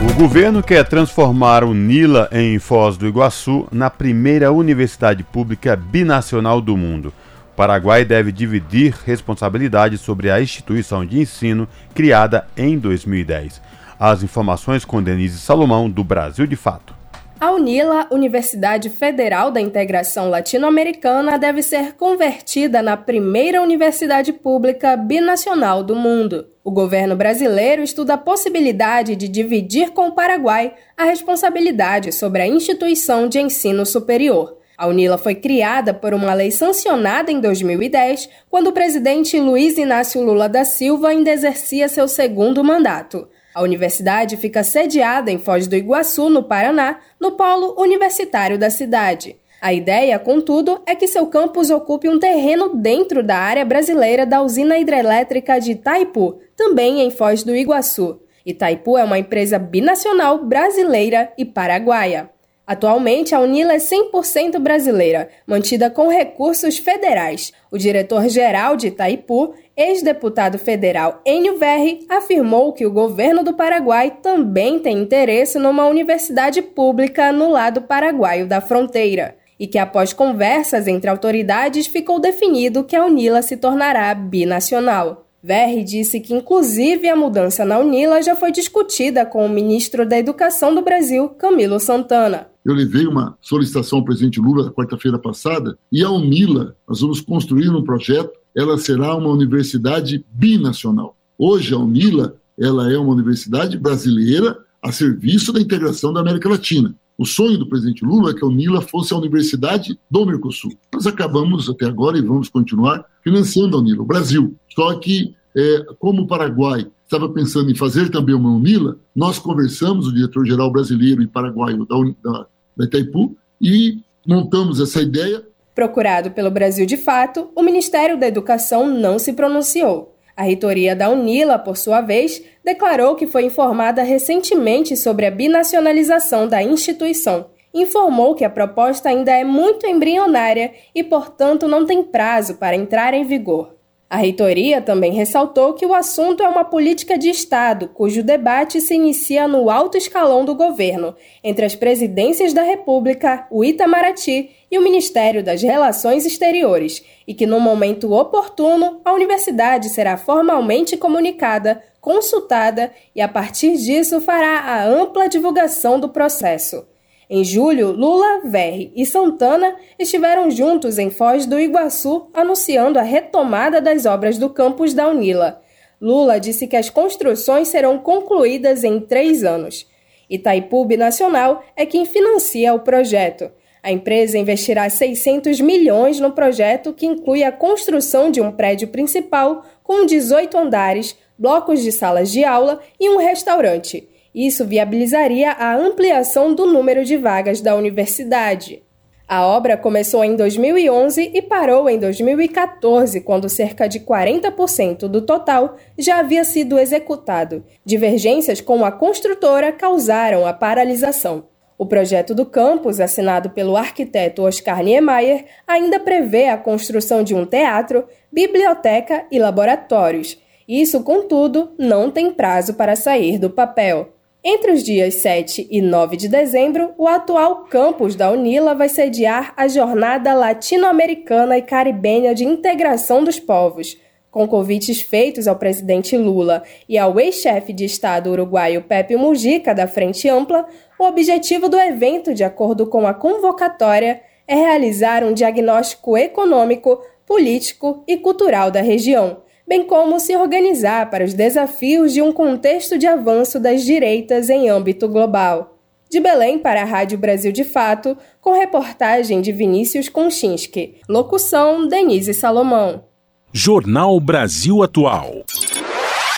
O 0.00 0.14
governo 0.14 0.62
quer 0.62 0.86
transformar 0.86 1.64
o 1.64 1.74
Nila 1.74 2.28
em 2.30 2.58
Foz 2.60 2.96
do 2.96 3.06
Iguaçu 3.06 3.66
na 3.72 3.90
primeira 3.90 4.52
universidade 4.52 5.24
pública 5.24 5.74
binacional 5.74 6.60
do 6.60 6.76
mundo. 6.76 7.12
Paraguai 7.58 8.04
deve 8.04 8.30
dividir 8.30 8.94
responsabilidade 9.04 9.98
sobre 9.98 10.30
a 10.30 10.40
instituição 10.40 11.04
de 11.04 11.18
ensino 11.18 11.66
criada 11.92 12.46
em 12.56 12.78
2010. 12.78 13.60
As 13.98 14.22
informações 14.22 14.84
com 14.84 15.02
Denise 15.02 15.40
Salomão, 15.40 15.90
do 15.90 16.04
Brasil 16.04 16.46
de 16.46 16.54
Fato. 16.54 16.94
A 17.40 17.50
UNILA, 17.50 18.06
Universidade 18.12 18.88
Federal 18.88 19.50
da 19.50 19.60
Integração 19.60 20.30
Latino-Americana, 20.30 21.36
deve 21.36 21.60
ser 21.60 21.94
convertida 21.94 22.80
na 22.80 22.96
primeira 22.96 23.60
universidade 23.60 24.32
pública 24.32 24.96
binacional 24.96 25.82
do 25.82 25.96
mundo. 25.96 26.46
O 26.62 26.70
governo 26.70 27.16
brasileiro 27.16 27.82
estuda 27.82 28.14
a 28.14 28.18
possibilidade 28.18 29.16
de 29.16 29.26
dividir 29.26 29.90
com 29.90 30.06
o 30.06 30.12
Paraguai 30.12 30.74
a 30.96 31.02
responsabilidade 31.02 32.12
sobre 32.12 32.40
a 32.40 32.46
instituição 32.46 33.28
de 33.28 33.40
ensino 33.40 33.84
superior. 33.84 34.58
A 34.78 34.86
UNILA 34.86 35.18
foi 35.18 35.34
criada 35.34 35.92
por 35.92 36.14
uma 36.14 36.32
lei 36.32 36.52
sancionada 36.52 37.32
em 37.32 37.40
2010, 37.40 38.28
quando 38.48 38.68
o 38.68 38.72
presidente 38.72 39.36
Luiz 39.40 39.76
Inácio 39.76 40.22
Lula 40.22 40.48
da 40.48 40.64
Silva 40.64 41.08
ainda 41.08 41.32
exercia 41.32 41.88
seu 41.88 42.06
segundo 42.06 42.62
mandato. 42.62 43.26
A 43.52 43.60
universidade 43.60 44.36
fica 44.36 44.62
sediada 44.62 45.32
em 45.32 45.38
Foz 45.38 45.66
do 45.66 45.74
Iguaçu, 45.74 46.30
no 46.30 46.44
Paraná, 46.44 47.00
no 47.20 47.32
polo 47.32 47.74
universitário 47.76 48.56
da 48.56 48.70
cidade. 48.70 49.34
A 49.60 49.72
ideia, 49.72 50.16
contudo, 50.16 50.80
é 50.86 50.94
que 50.94 51.08
seu 51.08 51.26
campus 51.26 51.70
ocupe 51.70 52.08
um 52.08 52.20
terreno 52.20 52.76
dentro 52.76 53.20
da 53.20 53.36
área 53.36 53.64
brasileira 53.64 54.24
da 54.24 54.40
usina 54.40 54.78
hidrelétrica 54.78 55.58
de 55.58 55.72
Itaipu, 55.72 56.38
também 56.56 57.00
em 57.00 57.10
Foz 57.10 57.42
do 57.42 57.52
Iguaçu. 57.52 58.20
Itaipu 58.46 58.96
é 58.96 59.02
uma 59.02 59.18
empresa 59.18 59.58
binacional 59.58 60.44
brasileira 60.44 61.32
e 61.36 61.44
paraguaia. 61.44 62.30
Atualmente, 62.68 63.34
a 63.34 63.40
UNILA 63.40 63.72
é 63.72 63.78
100% 63.78 64.58
brasileira, 64.58 65.30
mantida 65.46 65.88
com 65.88 66.08
recursos 66.08 66.76
federais. 66.76 67.50
O 67.70 67.78
diretor-geral 67.78 68.76
de 68.76 68.88
Itaipu, 68.88 69.54
ex-deputado 69.74 70.58
federal 70.58 71.22
Enio 71.24 71.56
Verri, 71.56 72.04
afirmou 72.10 72.74
que 72.74 72.84
o 72.84 72.90
governo 72.90 73.42
do 73.42 73.54
Paraguai 73.54 74.18
também 74.22 74.78
tem 74.78 74.98
interesse 74.98 75.58
numa 75.58 75.86
universidade 75.86 76.60
pública 76.60 77.32
no 77.32 77.50
lado 77.50 77.80
paraguaio 77.80 78.46
da 78.46 78.60
fronteira 78.60 79.38
e 79.58 79.66
que, 79.66 79.78
após 79.78 80.12
conversas 80.12 80.86
entre 80.86 81.08
autoridades, 81.08 81.86
ficou 81.86 82.20
definido 82.20 82.84
que 82.84 82.94
a 82.94 83.02
UNILA 83.02 83.40
se 83.40 83.56
tornará 83.56 84.14
binacional. 84.14 85.27
Verri 85.42 85.84
disse 85.84 86.20
que, 86.20 86.34
inclusive, 86.34 87.08
a 87.08 87.14
mudança 87.14 87.64
na 87.64 87.78
UNILA 87.78 88.22
já 88.22 88.34
foi 88.34 88.50
discutida 88.50 89.24
com 89.24 89.46
o 89.46 89.48
ministro 89.48 90.06
da 90.06 90.18
Educação 90.18 90.74
do 90.74 90.82
Brasil, 90.82 91.28
Camilo 91.28 91.78
Santana. 91.78 92.48
Eu 92.64 92.74
levei 92.74 93.06
uma 93.06 93.38
solicitação 93.40 94.00
ao 94.00 94.04
presidente 94.04 94.40
Lula 94.40 94.72
quarta-feira 94.72 95.18
passada 95.18 95.78
e 95.90 96.02
a 96.02 96.10
UNILA, 96.10 96.76
nós 96.86 97.00
vamos 97.00 97.20
construir 97.20 97.70
um 97.70 97.84
projeto, 97.84 98.32
ela 98.54 98.76
será 98.76 99.14
uma 99.14 99.30
universidade 99.30 100.24
binacional. 100.32 101.16
Hoje 101.38 101.72
a 101.72 101.78
UNILA, 101.78 102.34
ela 102.58 102.92
é 102.92 102.98
uma 102.98 103.12
universidade 103.12 103.78
brasileira 103.78 104.58
a 104.82 104.92
serviço 104.92 105.52
da 105.52 105.60
integração 105.60 106.12
da 106.12 106.20
América 106.20 106.48
Latina. 106.48 106.94
O 107.16 107.26
sonho 107.26 107.58
do 107.58 107.68
presidente 107.68 108.04
Lula 108.04 108.30
é 108.30 108.34
que 108.34 108.44
a 108.44 108.48
UNILA 108.48 108.80
fosse 108.80 109.12
a 109.12 109.16
universidade 109.16 109.98
do 110.10 110.24
Mercosul. 110.24 110.72
Nós 110.92 111.06
acabamos 111.06 111.68
até 111.68 111.86
agora 111.86 112.16
e 112.16 112.22
vamos 112.22 112.48
continuar 112.48 113.04
financiando 113.24 113.76
a 113.76 113.80
UNILA, 113.80 114.02
o 114.02 114.06
Brasil. 114.06 114.54
Só 114.74 114.94
que, 114.98 115.34
é, 115.56 115.86
como 115.98 116.22
o 116.22 116.26
Paraguai 116.28 116.86
estava 117.04 117.28
pensando 117.28 117.70
em 117.70 117.74
fazer 117.74 118.08
também 118.10 118.34
uma 118.34 118.50
UNILA, 118.50 118.98
nós 119.16 119.38
conversamos, 119.38 120.06
o 120.06 120.14
diretor-geral 120.14 120.70
brasileiro 120.70 121.22
e 121.22 121.26
paraguaio 121.26 121.84
da, 121.84 121.96
da 122.22 122.46
da 122.78 122.84
Itaipu, 122.84 123.36
e 123.60 123.98
montamos 124.24 124.80
essa 124.80 125.02
ideia. 125.02 125.42
Procurado 125.74 126.30
pelo 126.30 126.50
Brasil 126.50 126.86
de 126.86 126.96
Fato, 126.96 127.50
o 127.54 127.62
Ministério 127.62 128.18
da 128.18 128.28
Educação 128.28 128.86
não 128.86 129.18
se 129.18 129.32
pronunciou. 129.32 130.14
A 130.36 130.44
reitoria 130.44 130.94
da 130.94 131.10
UNILA, 131.10 131.58
por 131.58 131.76
sua 131.76 132.00
vez, 132.00 132.40
declarou 132.68 133.14
que 133.14 133.26
foi 133.26 133.46
informada 133.46 134.02
recentemente 134.02 134.94
sobre 134.94 135.24
a 135.24 135.30
binacionalização 135.30 136.46
da 136.46 136.62
instituição. 136.62 137.46
Informou 137.72 138.34
que 138.34 138.44
a 138.44 138.50
proposta 138.50 139.08
ainda 139.08 139.32
é 139.32 139.42
muito 139.42 139.86
embrionária 139.86 140.74
e, 140.94 141.02
portanto, 141.02 141.66
não 141.66 141.86
tem 141.86 142.02
prazo 142.02 142.56
para 142.56 142.76
entrar 142.76 143.14
em 143.14 143.24
vigor. 143.24 143.78
A 144.10 144.16
reitoria 144.16 144.80
também 144.80 145.12
ressaltou 145.12 145.74
que 145.74 145.84
o 145.84 145.92
assunto 145.92 146.42
é 146.42 146.48
uma 146.48 146.64
política 146.64 147.18
de 147.18 147.28
Estado, 147.28 147.88
cujo 147.88 148.22
debate 148.22 148.80
se 148.80 148.94
inicia 148.94 149.46
no 149.46 149.68
alto 149.68 149.98
escalão 149.98 150.46
do 150.46 150.54
governo, 150.54 151.14
entre 151.44 151.66
as 151.66 151.74
presidências 151.74 152.54
da 152.54 152.62
República, 152.62 153.46
o 153.50 153.62
Itamaraty 153.62 154.50
e 154.70 154.78
o 154.78 154.82
Ministério 154.82 155.42
das 155.42 155.62
Relações 155.62 156.24
Exteriores, 156.24 157.04
e 157.26 157.34
que 157.34 157.46
no 157.46 157.60
momento 157.60 158.10
oportuno 158.12 159.00
a 159.04 159.12
universidade 159.12 159.90
será 159.90 160.16
formalmente 160.16 160.96
comunicada, 160.96 161.82
consultada 162.08 162.90
e 163.14 163.20
a 163.20 163.28
partir 163.28 163.76
disso 163.76 164.18
fará 164.18 164.60
a 164.60 164.82
ampla 164.82 165.28
divulgação 165.28 166.00
do 166.00 166.08
processo. 166.08 166.86
Em 167.28 167.44
julho, 167.44 167.92
Lula, 167.92 168.40
Verri 168.46 168.90
e 168.96 169.04
Santana 169.04 169.76
estiveram 169.98 170.50
juntos 170.50 170.98
em 170.98 171.10
Foz 171.10 171.44
do 171.44 171.60
Iguaçu 171.60 172.30
anunciando 172.32 172.98
a 172.98 173.02
retomada 173.02 173.78
das 173.78 174.06
obras 174.06 174.38
do 174.38 174.48
campus 174.48 174.94
da 174.94 175.06
Unila. 175.06 175.60
Lula 176.00 176.40
disse 176.40 176.66
que 176.66 176.76
as 176.76 176.88
construções 176.88 177.68
serão 177.68 177.98
concluídas 177.98 178.84
em 178.84 179.00
três 179.00 179.44
anos. 179.44 179.86
Itaipu 180.30 180.88
Nacional 180.96 181.62
é 181.76 181.84
quem 181.84 182.06
financia 182.06 182.72
o 182.72 182.80
projeto. 182.80 183.50
A 183.82 183.92
empresa 183.92 184.38
investirá 184.38 184.88
600 184.88 185.60
milhões 185.60 186.18
no 186.18 186.32
projeto, 186.32 186.94
que 186.94 187.04
inclui 187.04 187.44
a 187.44 187.52
construção 187.52 188.30
de 188.30 188.40
um 188.40 188.50
prédio 188.50 188.88
principal 188.88 189.62
com 189.82 190.06
18 190.06 190.56
andares, 190.56 191.14
blocos 191.38 191.82
de 191.82 191.92
salas 191.92 192.30
de 192.30 192.44
aula 192.44 192.80
e 192.98 193.08
um 193.08 193.18
restaurante. 193.18 194.08
Isso 194.34 194.64
viabilizaria 194.64 195.52
a 195.52 195.74
ampliação 195.76 196.54
do 196.54 196.66
número 196.66 197.04
de 197.04 197.16
vagas 197.16 197.60
da 197.60 197.74
universidade. 197.74 198.82
A 199.28 199.46
obra 199.46 199.76
começou 199.76 200.24
em 200.24 200.34
2011 200.34 201.32
e 201.34 201.42
parou 201.42 201.86
em 201.90 201.98
2014, 201.98 203.20
quando 203.20 203.46
cerca 203.46 203.86
de 203.86 204.00
40% 204.00 205.00
do 205.06 205.20
total 205.20 205.76
já 205.98 206.18
havia 206.20 206.44
sido 206.44 206.78
executado. 206.78 207.62
Divergências 207.84 208.62
com 208.62 208.82
a 208.86 208.90
construtora 208.90 209.70
causaram 209.70 210.46
a 210.46 210.54
paralisação. 210.54 211.44
O 211.76 211.84
projeto 211.84 212.34
do 212.34 212.46
campus, 212.46 213.00
assinado 213.00 213.50
pelo 213.50 213.76
arquiteto 213.76 214.42
Oscar 214.42 214.82
Niemeyer, 214.82 215.44
ainda 215.66 216.00
prevê 216.00 216.48
a 216.48 216.56
construção 216.56 217.22
de 217.22 217.34
um 217.34 217.44
teatro, 217.44 218.06
biblioteca 218.32 219.26
e 219.30 219.38
laboratórios. 219.38 220.38
Isso, 220.68 221.02
contudo, 221.02 221.70
não 221.78 222.10
tem 222.10 222.30
prazo 222.30 222.74
para 222.74 222.94
sair 222.94 223.38
do 223.38 223.48
papel. 223.48 224.10
Entre 224.44 224.70
os 224.70 224.82
dias 224.82 225.14
7 225.14 225.66
e 225.70 225.80
9 225.80 226.14
de 226.14 226.28
dezembro, 226.28 226.92
o 226.98 227.08
atual 227.08 227.64
campus 227.64 228.14
da 228.14 228.30
UNILA 228.30 228.74
vai 228.74 228.90
sediar 228.90 229.54
a 229.56 229.66
Jornada 229.66 230.34
Latino-Americana 230.34 231.56
e 231.56 231.62
Caribenha 231.62 232.34
de 232.34 232.44
Integração 232.44 233.24
dos 233.24 233.40
Povos. 233.40 233.96
Com 234.30 234.46
convites 234.46 235.00
feitos 235.00 235.48
ao 235.48 235.56
presidente 235.56 236.18
Lula 236.18 236.62
e 236.86 236.98
ao 236.98 237.18
ex-chefe 237.18 237.72
de 237.72 237.86
Estado 237.86 238.30
uruguaio 238.30 238.82
Pepe 238.82 239.16
Mujica, 239.16 239.74
da 239.74 239.86
Frente 239.86 240.28
Ampla, 240.28 240.66
o 240.98 241.04
objetivo 241.04 241.70
do 241.70 241.78
evento, 241.78 242.34
de 242.34 242.44
acordo 242.44 242.86
com 242.86 243.06
a 243.06 243.14
convocatória, 243.14 244.20
é 244.46 244.54
realizar 244.54 245.24
um 245.24 245.32
diagnóstico 245.32 246.14
econômico, 246.16 247.02
político 247.26 248.04
e 248.06 248.18
cultural 248.18 248.70
da 248.70 248.82
região 248.82 249.47
bem 249.68 249.84
como 249.84 250.18
se 250.18 250.34
organizar 250.34 251.10
para 251.10 251.22
os 251.22 251.34
desafios 251.34 252.14
de 252.14 252.22
um 252.22 252.32
contexto 252.32 252.96
de 252.96 253.06
avanço 253.06 253.60
das 253.60 253.84
direitas 253.84 254.48
em 254.48 254.70
âmbito 254.70 255.06
global. 255.06 255.76
De 256.10 256.18
Belém 256.20 256.58
para 256.58 256.80
a 256.80 256.86
Rádio 256.86 257.18
Brasil 257.18 257.52
de 257.52 257.64
Fato, 257.64 258.16
com 258.40 258.54
reportagem 258.54 259.42
de 259.42 259.52
Vinícius 259.52 260.08
Konchinski. 260.08 260.94
Locução: 261.06 261.86
Denise 261.86 262.32
Salomão. 262.32 263.04
Jornal 263.52 264.18
Brasil 264.18 264.82
Atual. 264.82 265.44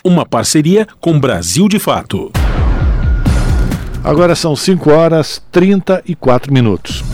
Uma 0.05 0.27
parceria 0.27 0.89
com 1.01 1.21
Brasil 1.21 1.69
de 1.69 1.79
Fato. 1.79 2.33
Agora 4.03 4.35
são 4.35 4.57
5 4.57 4.91
horas 4.91 5.41
34 5.53 6.53
minutos. 6.53 7.05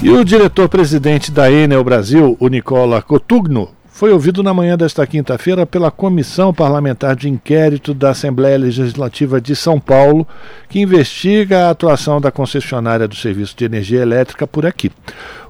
E 0.00 0.10
o 0.10 0.24
diretor-presidente 0.24 1.32
da 1.32 1.50
Enel 1.50 1.82
Brasil, 1.82 2.36
o 2.38 2.48
Nicola 2.48 3.02
Cotugno, 3.02 3.70
foi 4.02 4.10
ouvido 4.10 4.42
na 4.42 4.52
manhã 4.52 4.76
desta 4.76 5.06
quinta-feira 5.06 5.64
pela 5.64 5.88
Comissão 5.88 6.52
Parlamentar 6.52 7.14
de 7.14 7.28
Inquérito 7.28 7.94
da 7.94 8.10
Assembleia 8.10 8.58
Legislativa 8.58 9.40
de 9.40 9.54
São 9.54 9.78
Paulo, 9.78 10.26
que 10.68 10.80
investiga 10.80 11.68
a 11.68 11.70
atuação 11.70 12.20
da 12.20 12.32
concessionária 12.32 13.06
do 13.06 13.14
Serviço 13.14 13.54
de 13.56 13.64
Energia 13.64 14.02
Elétrica 14.02 14.44
por 14.44 14.66
aqui. 14.66 14.90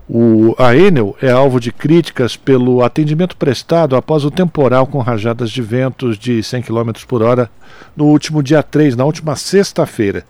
O, 0.06 0.54
a 0.58 0.76
Enel 0.76 1.16
é 1.22 1.30
alvo 1.30 1.58
de 1.58 1.72
críticas 1.72 2.36
pelo 2.36 2.84
atendimento 2.84 3.38
prestado 3.38 3.96
após 3.96 4.22
o 4.22 4.30
temporal 4.30 4.86
com 4.86 4.98
rajadas 4.98 5.50
de 5.50 5.62
ventos 5.62 6.18
de 6.18 6.42
100 6.42 6.60
km 6.60 6.90
por 7.08 7.22
hora 7.22 7.50
no 7.96 8.04
último 8.04 8.42
dia 8.42 8.62
3, 8.62 8.96
na 8.96 9.06
última 9.06 9.34
sexta-feira. 9.34 10.26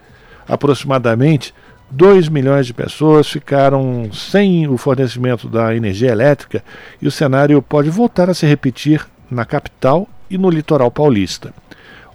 Aproximadamente 0.47 1.53
2 1.95 2.30
milhões 2.30 2.66
de 2.66 2.72
pessoas 2.72 3.28
ficaram 3.28 4.09
sem 4.12 4.66
o 4.66 4.78
fornecimento 4.78 5.47
da 5.47 5.76
energia 5.76 6.11
elétrica 6.11 6.64
e 7.03 7.07
o 7.07 7.11
cenário 7.11 7.61
pode 7.61 7.90
voltar 7.90 8.30
a 8.30 8.34
se 8.34 8.47
repetir 8.47 9.07
na 9.30 9.45
capital 9.45 10.09
e 10.30 10.38
no 10.38 10.49
litoral 10.49 10.90
paulista. 10.90 11.53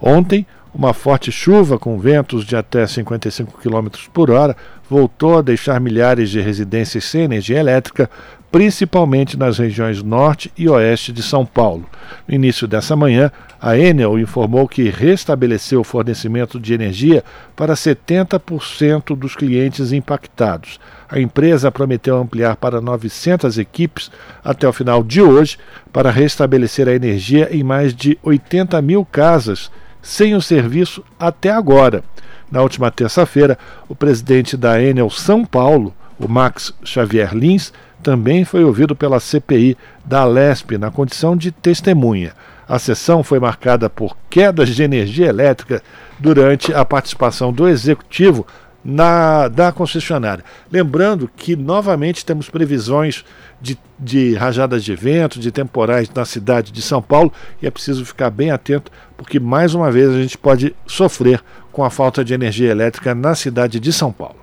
Ontem, 0.01 0.47
uma 0.73 0.93
forte 0.93 1.31
chuva 1.31 1.77
com 1.77 1.99
ventos 1.99 2.43
de 2.43 2.55
até 2.55 2.87
55 2.87 3.59
km 3.59 3.87
por 4.11 4.31
hora 4.31 4.57
voltou 4.89 5.37
a 5.37 5.41
deixar 5.43 5.79
milhares 5.79 6.31
de 6.31 6.41
residências 6.41 7.05
sem 7.05 7.21
energia 7.21 7.59
elétrica, 7.59 8.09
principalmente 8.57 9.37
nas 9.37 9.59
regiões 9.59 10.01
norte 10.01 10.51
e 10.57 10.67
oeste 10.67 11.13
de 11.13 11.21
São 11.21 11.45
Paulo. 11.45 11.87
No 12.27 12.33
início 12.33 12.67
dessa 12.67 12.95
manhã, 12.95 13.31
a 13.61 13.77
Enel 13.77 14.17
informou 14.17 14.67
que 14.67 14.89
restabeleceu 14.89 15.81
o 15.81 15.83
fornecimento 15.83 16.59
de 16.59 16.73
energia 16.73 17.23
para 17.55 17.75
70% 17.75 19.15
dos 19.15 19.35
clientes 19.35 19.91
impactados. 19.91 20.79
A 21.07 21.19
empresa 21.19 21.71
prometeu 21.71 22.17
ampliar 22.17 22.55
para 22.55 22.81
900 22.81 23.59
equipes 23.59 24.09
até 24.43 24.67
o 24.67 24.73
final 24.73 25.03
de 25.03 25.21
hoje 25.21 25.59
para 25.93 26.09
restabelecer 26.09 26.87
a 26.87 26.95
energia 26.95 27.55
em 27.55 27.61
mais 27.61 27.93
de 27.93 28.17
80 28.23 28.81
mil 28.81 29.05
casas 29.05 29.69
sem 30.01 30.33
o 30.33 30.41
serviço 30.41 31.03
até 31.19 31.51
agora. 31.51 32.03
Na 32.51 32.63
última 32.63 32.89
terça-feira, 32.89 33.55
o 33.87 33.93
presidente 33.93 34.57
da 34.57 34.81
Enel 34.81 35.11
São 35.11 35.45
Paulo, 35.45 35.93
o 36.19 36.27
Max 36.27 36.73
Xavier 36.83 37.35
Lins, 37.35 37.71
também 38.07 38.45
foi 38.45 38.63
ouvido 38.63 38.95
pela 38.95 39.19
CPI 39.19 39.77
da 40.05 40.21
Alesp 40.21 40.77
na 40.77 40.89
condição 40.89 41.35
de 41.35 41.51
testemunha. 41.51 42.31
A 42.65 42.79
sessão 42.79 43.21
foi 43.21 43.37
marcada 43.37 43.89
por 43.89 44.15
quedas 44.29 44.69
de 44.69 44.81
energia 44.81 45.25
elétrica 45.25 45.83
durante 46.17 46.73
a 46.73 46.85
participação 46.85 47.51
do 47.51 47.67
executivo 47.67 48.47
na, 48.81 49.49
da 49.49 49.73
concessionária. 49.73 50.41
Lembrando 50.71 51.29
que 51.35 51.57
novamente 51.57 52.25
temos 52.25 52.49
previsões 52.49 53.25
de, 53.61 53.77
de 53.99 54.35
rajadas 54.35 54.85
de 54.85 54.95
vento, 54.95 55.37
de 55.37 55.51
temporais 55.51 56.09
na 56.15 56.23
cidade 56.23 56.71
de 56.71 56.81
São 56.81 57.01
Paulo 57.01 57.33
e 57.61 57.67
é 57.67 57.69
preciso 57.69 58.05
ficar 58.05 58.29
bem 58.29 58.51
atento 58.51 58.89
porque 59.17 59.37
mais 59.37 59.75
uma 59.75 59.91
vez 59.91 60.11
a 60.11 60.21
gente 60.21 60.37
pode 60.37 60.73
sofrer 60.85 61.43
com 61.73 61.83
a 61.83 61.89
falta 61.89 62.23
de 62.23 62.33
energia 62.33 62.71
elétrica 62.71 63.13
na 63.13 63.35
cidade 63.35 63.81
de 63.81 63.91
São 63.91 64.13
Paulo. 64.13 64.37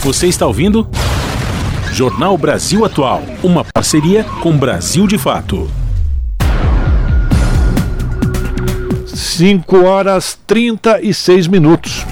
Você 0.00 0.26
está 0.26 0.46
ouvindo? 0.46 0.88
Jornal 1.96 2.36
Brasil 2.36 2.84
Atual, 2.84 3.22
uma 3.42 3.64
parceria 3.64 4.22
com 4.42 4.54
Brasil 4.54 5.06
de 5.06 5.16
Fato. 5.16 5.66
5 9.06 9.82
horas 9.82 10.38
36 10.46 11.46
minutos. 11.46 12.04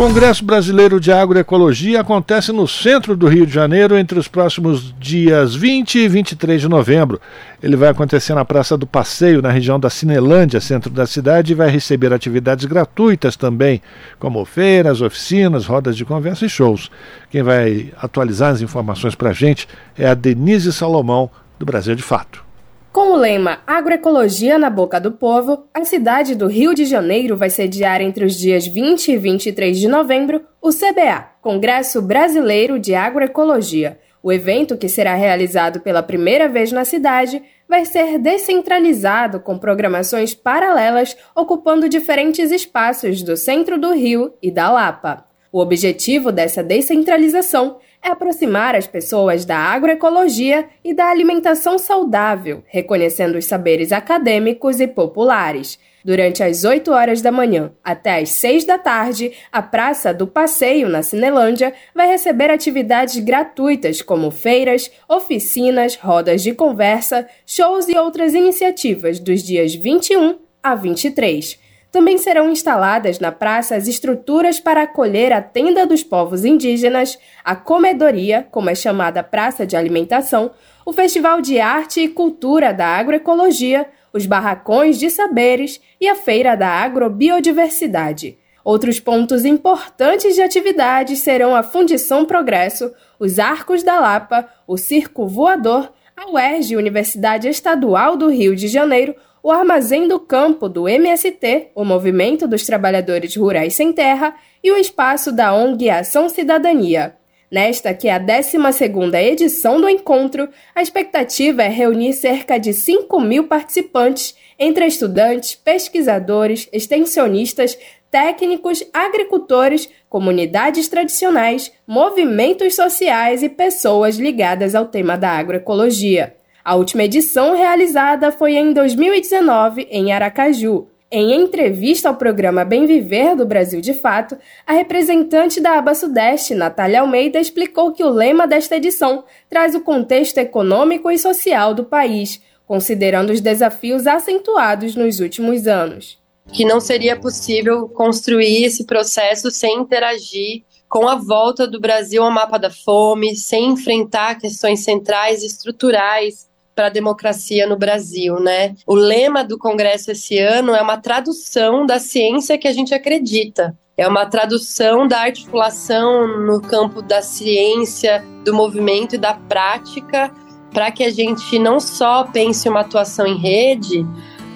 Congresso 0.00 0.42
Brasileiro 0.42 0.98
de 0.98 1.12
Agroecologia 1.12 2.00
acontece 2.00 2.52
no 2.52 2.66
centro 2.66 3.14
do 3.14 3.28
Rio 3.28 3.46
de 3.46 3.52
Janeiro 3.52 3.98
entre 3.98 4.18
os 4.18 4.26
próximos 4.26 4.94
dias 4.98 5.54
20 5.54 5.98
e 5.98 6.08
23 6.08 6.58
de 6.58 6.68
novembro. 6.70 7.20
Ele 7.62 7.76
vai 7.76 7.90
acontecer 7.90 8.32
na 8.32 8.42
Praça 8.42 8.78
do 8.78 8.86
Passeio, 8.86 9.42
na 9.42 9.50
região 9.50 9.78
da 9.78 9.90
Cinelândia, 9.90 10.58
centro 10.58 10.88
da 10.88 11.06
cidade, 11.06 11.52
e 11.52 11.54
vai 11.54 11.68
receber 11.68 12.14
atividades 12.14 12.64
gratuitas 12.64 13.36
também, 13.36 13.82
como 14.18 14.42
feiras, 14.46 15.02
oficinas, 15.02 15.66
rodas 15.66 15.94
de 15.94 16.06
conversa 16.06 16.46
e 16.46 16.48
shows. 16.48 16.90
Quem 17.28 17.42
vai 17.42 17.92
atualizar 18.00 18.52
as 18.52 18.62
informações 18.62 19.14
para 19.14 19.28
a 19.28 19.34
gente 19.34 19.68
é 19.98 20.08
a 20.08 20.14
Denise 20.14 20.72
Salomão, 20.72 21.30
do 21.58 21.66
Brasil 21.66 21.94
de 21.94 22.02
Fato. 22.02 22.49
Com 22.92 23.12
o 23.12 23.16
lema 23.16 23.60
Agroecologia 23.68 24.58
na 24.58 24.68
Boca 24.68 25.00
do 25.00 25.12
Povo, 25.12 25.68
a 25.72 25.84
cidade 25.84 26.34
do 26.34 26.48
Rio 26.48 26.74
de 26.74 26.84
Janeiro 26.84 27.36
vai 27.36 27.48
sediar 27.48 28.00
entre 28.00 28.24
os 28.24 28.36
dias 28.36 28.66
20 28.66 29.12
e 29.12 29.16
23 29.16 29.78
de 29.78 29.86
novembro 29.86 30.42
o 30.60 30.70
CBA, 30.70 31.24
Congresso 31.40 32.02
Brasileiro 32.02 32.80
de 32.80 32.92
Agroecologia. 32.92 34.00
O 34.20 34.32
evento, 34.32 34.76
que 34.76 34.88
será 34.88 35.14
realizado 35.14 35.78
pela 35.78 36.02
primeira 36.02 36.48
vez 36.48 36.72
na 36.72 36.84
cidade, 36.84 37.40
vai 37.68 37.84
ser 37.84 38.18
descentralizado 38.18 39.38
com 39.38 39.56
programações 39.56 40.34
paralelas 40.34 41.16
ocupando 41.32 41.88
diferentes 41.88 42.50
espaços 42.50 43.22
do 43.22 43.36
centro 43.36 43.78
do 43.78 43.94
Rio 43.94 44.34
e 44.42 44.50
da 44.50 44.68
Lapa. 44.68 45.24
O 45.52 45.60
objetivo 45.60 46.32
dessa 46.32 46.60
descentralização 46.60 47.78
é 48.02 48.08
aproximar 48.08 48.74
as 48.74 48.86
pessoas 48.86 49.44
da 49.44 49.58
agroecologia 49.58 50.66
e 50.84 50.94
da 50.94 51.10
alimentação 51.10 51.78
saudável, 51.78 52.64
reconhecendo 52.66 53.36
os 53.36 53.44
saberes 53.44 53.92
acadêmicos 53.92 54.80
e 54.80 54.86
populares. 54.86 55.78
Durante 56.02 56.42
as 56.42 56.64
8 56.64 56.90
horas 56.90 57.20
da 57.20 57.30
manhã 57.30 57.72
até 57.84 58.20
as 58.20 58.30
6 58.30 58.64
da 58.64 58.78
tarde, 58.78 59.32
a 59.52 59.60
Praça 59.60 60.14
do 60.14 60.26
Passeio, 60.26 60.88
na 60.88 61.02
Cinelândia, 61.02 61.74
vai 61.94 62.08
receber 62.08 62.50
atividades 62.50 63.18
gratuitas 63.18 64.00
como 64.00 64.30
feiras, 64.30 64.90
oficinas, 65.06 65.96
rodas 65.96 66.42
de 66.42 66.54
conversa, 66.54 67.28
shows 67.44 67.86
e 67.88 67.98
outras 67.98 68.32
iniciativas 68.32 69.18
dos 69.18 69.42
dias 69.42 69.74
21 69.74 70.38
a 70.62 70.74
23. 70.74 71.58
Também 71.90 72.18
serão 72.18 72.50
instaladas 72.50 73.18
na 73.18 73.32
praça 73.32 73.74
as 73.74 73.88
estruturas 73.88 74.60
para 74.60 74.82
acolher 74.82 75.32
a 75.32 75.42
tenda 75.42 75.84
dos 75.84 76.04
povos 76.04 76.44
indígenas, 76.44 77.18
a 77.44 77.56
comedoria, 77.56 78.46
como 78.50 78.70
é 78.70 78.74
chamada 78.74 79.24
praça 79.24 79.66
de 79.66 79.76
alimentação, 79.76 80.52
o 80.86 80.92
Festival 80.92 81.40
de 81.40 81.58
Arte 81.58 82.00
e 82.00 82.08
Cultura 82.08 82.72
da 82.72 82.86
Agroecologia, 82.86 83.86
os 84.12 84.24
barracões 84.24 84.98
de 84.98 85.10
saberes 85.10 85.80
e 86.00 86.08
a 86.08 86.14
Feira 86.14 86.56
da 86.56 86.68
Agrobiodiversidade. 86.68 88.38
Outros 88.64 89.00
pontos 89.00 89.44
importantes 89.44 90.34
de 90.34 90.42
atividades 90.42 91.20
serão 91.20 91.56
a 91.56 91.62
Fundição 91.62 92.24
Progresso, 92.24 92.92
os 93.18 93.38
Arcos 93.38 93.82
da 93.82 93.98
Lapa, 93.98 94.48
o 94.66 94.76
Circo 94.76 95.26
Voador, 95.26 95.92
a 96.16 96.30
UERJ, 96.30 96.76
Universidade 96.76 97.48
Estadual 97.48 98.16
do 98.16 98.28
Rio 98.28 98.54
de 98.54 98.68
Janeiro, 98.68 99.14
o 99.42 99.50
Armazém 99.50 100.06
do 100.06 100.20
Campo 100.20 100.68
do 100.68 100.88
MST, 100.88 101.68
o 101.74 101.84
Movimento 101.84 102.46
dos 102.46 102.66
Trabalhadores 102.66 103.34
Rurais 103.36 103.74
Sem 103.74 103.92
Terra, 103.92 104.34
e 104.62 104.70
o 104.70 104.76
espaço 104.76 105.32
da 105.32 105.54
ONG 105.54 105.88
Ação 105.88 106.28
Cidadania. 106.28 107.16
Nesta, 107.50 107.92
que 107.92 108.06
é 108.06 108.14
a 108.14 108.20
12ª 108.20 109.20
edição 109.20 109.80
do 109.80 109.88
encontro, 109.88 110.48
a 110.72 110.82
expectativa 110.82 111.62
é 111.62 111.68
reunir 111.68 112.12
cerca 112.12 112.58
de 112.58 112.72
5 112.72 113.20
mil 113.20 113.48
participantes, 113.48 114.36
entre 114.56 114.86
estudantes, 114.86 115.56
pesquisadores, 115.56 116.68
extensionistas, 116.72 117.76
técnicos, 118.08 118.84
agricultores, 118.92 119.88
comunidades 120.08 120.86
tradicionais, 120.86 121.72
movimentos 121.86 122.76
sociais 122.76 123.42
e 123.42 123.48
pessoas 123.48 124.16
ligadas 124.16 124.74
ao 124.74 124.86
tema 124.86 125.16
da 125.16 125.30
agroecologia. 125.30 126.36
A 126.62 126.74
última 126.74 127.04
edição 127.04 127.56
realizada 127.56 128.30
foi 128.30 128.54
em 128.54 128.72
2019, 128.72 129.88
em 129.90 130.12
Aracaju. 130.12 130.88
Em 131.10 131.32
entrevista 131.32 132.08
ao 132.08 132.14
programa 132.14 132.64
Bem 132.64 132.86
Viver 132.86 133.34
do 133.34 133.46
Brasil 133.46 133.80
de 133.80 133.94
Fato, 133.94 134.36
a 134.66 134.74
representante 134.74 135.60
da 135.60 135.78
Aba 135.78 135.94
Sudeste, 135.94 136.54
Natália 136.54 137.00
Almeida, 137.00 137.40
explicou 137.40 137.92
que 137.92 138.04
o 138.04 138.10
lema 138.10 138.46
desta 138.46 138.76
edição 138.76 139.24
traz 139.48 139.74
o 139.74 139.80
contexto 139.80 140.38
econômico 140.38 141.10
e 141.10 141.18
social 141.18 141.74
do 141.74 141.84
país, 141.84 142.40
considerando 142.66 143.30
os 143.30 143.40
desafios 143.40 144.06
acentuados 144.06 144.94
nos 144.94 145.18
últimos 145.18 145.66
anos. 145.66 146.20
Que 146.52 146.64
não 146.64 146.78
seria 146.78 147.18
possível 147.18 147.88
construir 147.88 148.64
esse 148.64 148.84
processo 148.84 149.50
sem 149.50 149.78
interagir 149.80 150.62
com 150.88 151.08
a 151.08 151.16
volta 151.16 151.66
do 151.66 151.80
Brasil 151.80 152.22
ao 152.22 152.30
mapa 152.30 152.58
da 152.58 152.70
fome, 152.70 153.34
sem 153.34 153.70
enfrentar 153.70 154.38
questões 154.38 154.84
centrais 154.84 155.42
e 155.42 155.46
estruturais 155.46 156.49
para 156.80 156.86
a 156.86 156.90
democracia 156.90 157.66
no 157.66 157.76
Brasil, 157.76 158.40
né? 158.40 158.74
O 158.86 158.94
lema 158.94 159.44
do 159.44 159.58
Congresso 159.58 160.12
esse 160.12 160.38
ano 160.38 160.74
é 160.74 160.80
uma 160.80 160.96
tradução 160.96 161.84
da 161.84 161.98
ciência 161.98 162.56
que 162.56 162.66
a 162.66 162.72
gente 162.72 162.94
acredita. 162.94 163.76
É 163.98 164.08
uma 164.08 164.24
tradução 164.24 165.06
da 165.06 165.20
articulação 165.20 166.26
no 166.46 166.58
campo 166.58 167.02
da 167.02 167.20
ciência, 167.20 168.24
do 168.46 168.54
movimento 168.54 169.14
e 169.14 169.18
da 169.18 169.34
prática, 169.34 170.32
para 170.72 170.90
que 170.90 171.04
a 171.04 171.10
gente 171.10 171.58
não 171.58 171.78
só 171.78 172.24
pense 172.24 172.66
uma 172.66 172.80
atuação 172.80 173.26
em 173.26 173.36
rede, 173.36 174.06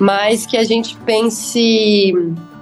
mas 0.00 0.46
que 0.46 0.56
a 0.56 0.64
gente 0.64 0.96
pense 1.00 2.14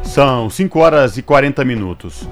São 0.04 0.48
5 0.48 0.78
horas 0.78 1.18
e 1.18 1.22
40 1.22 1.64
minutos. 1.64 2.24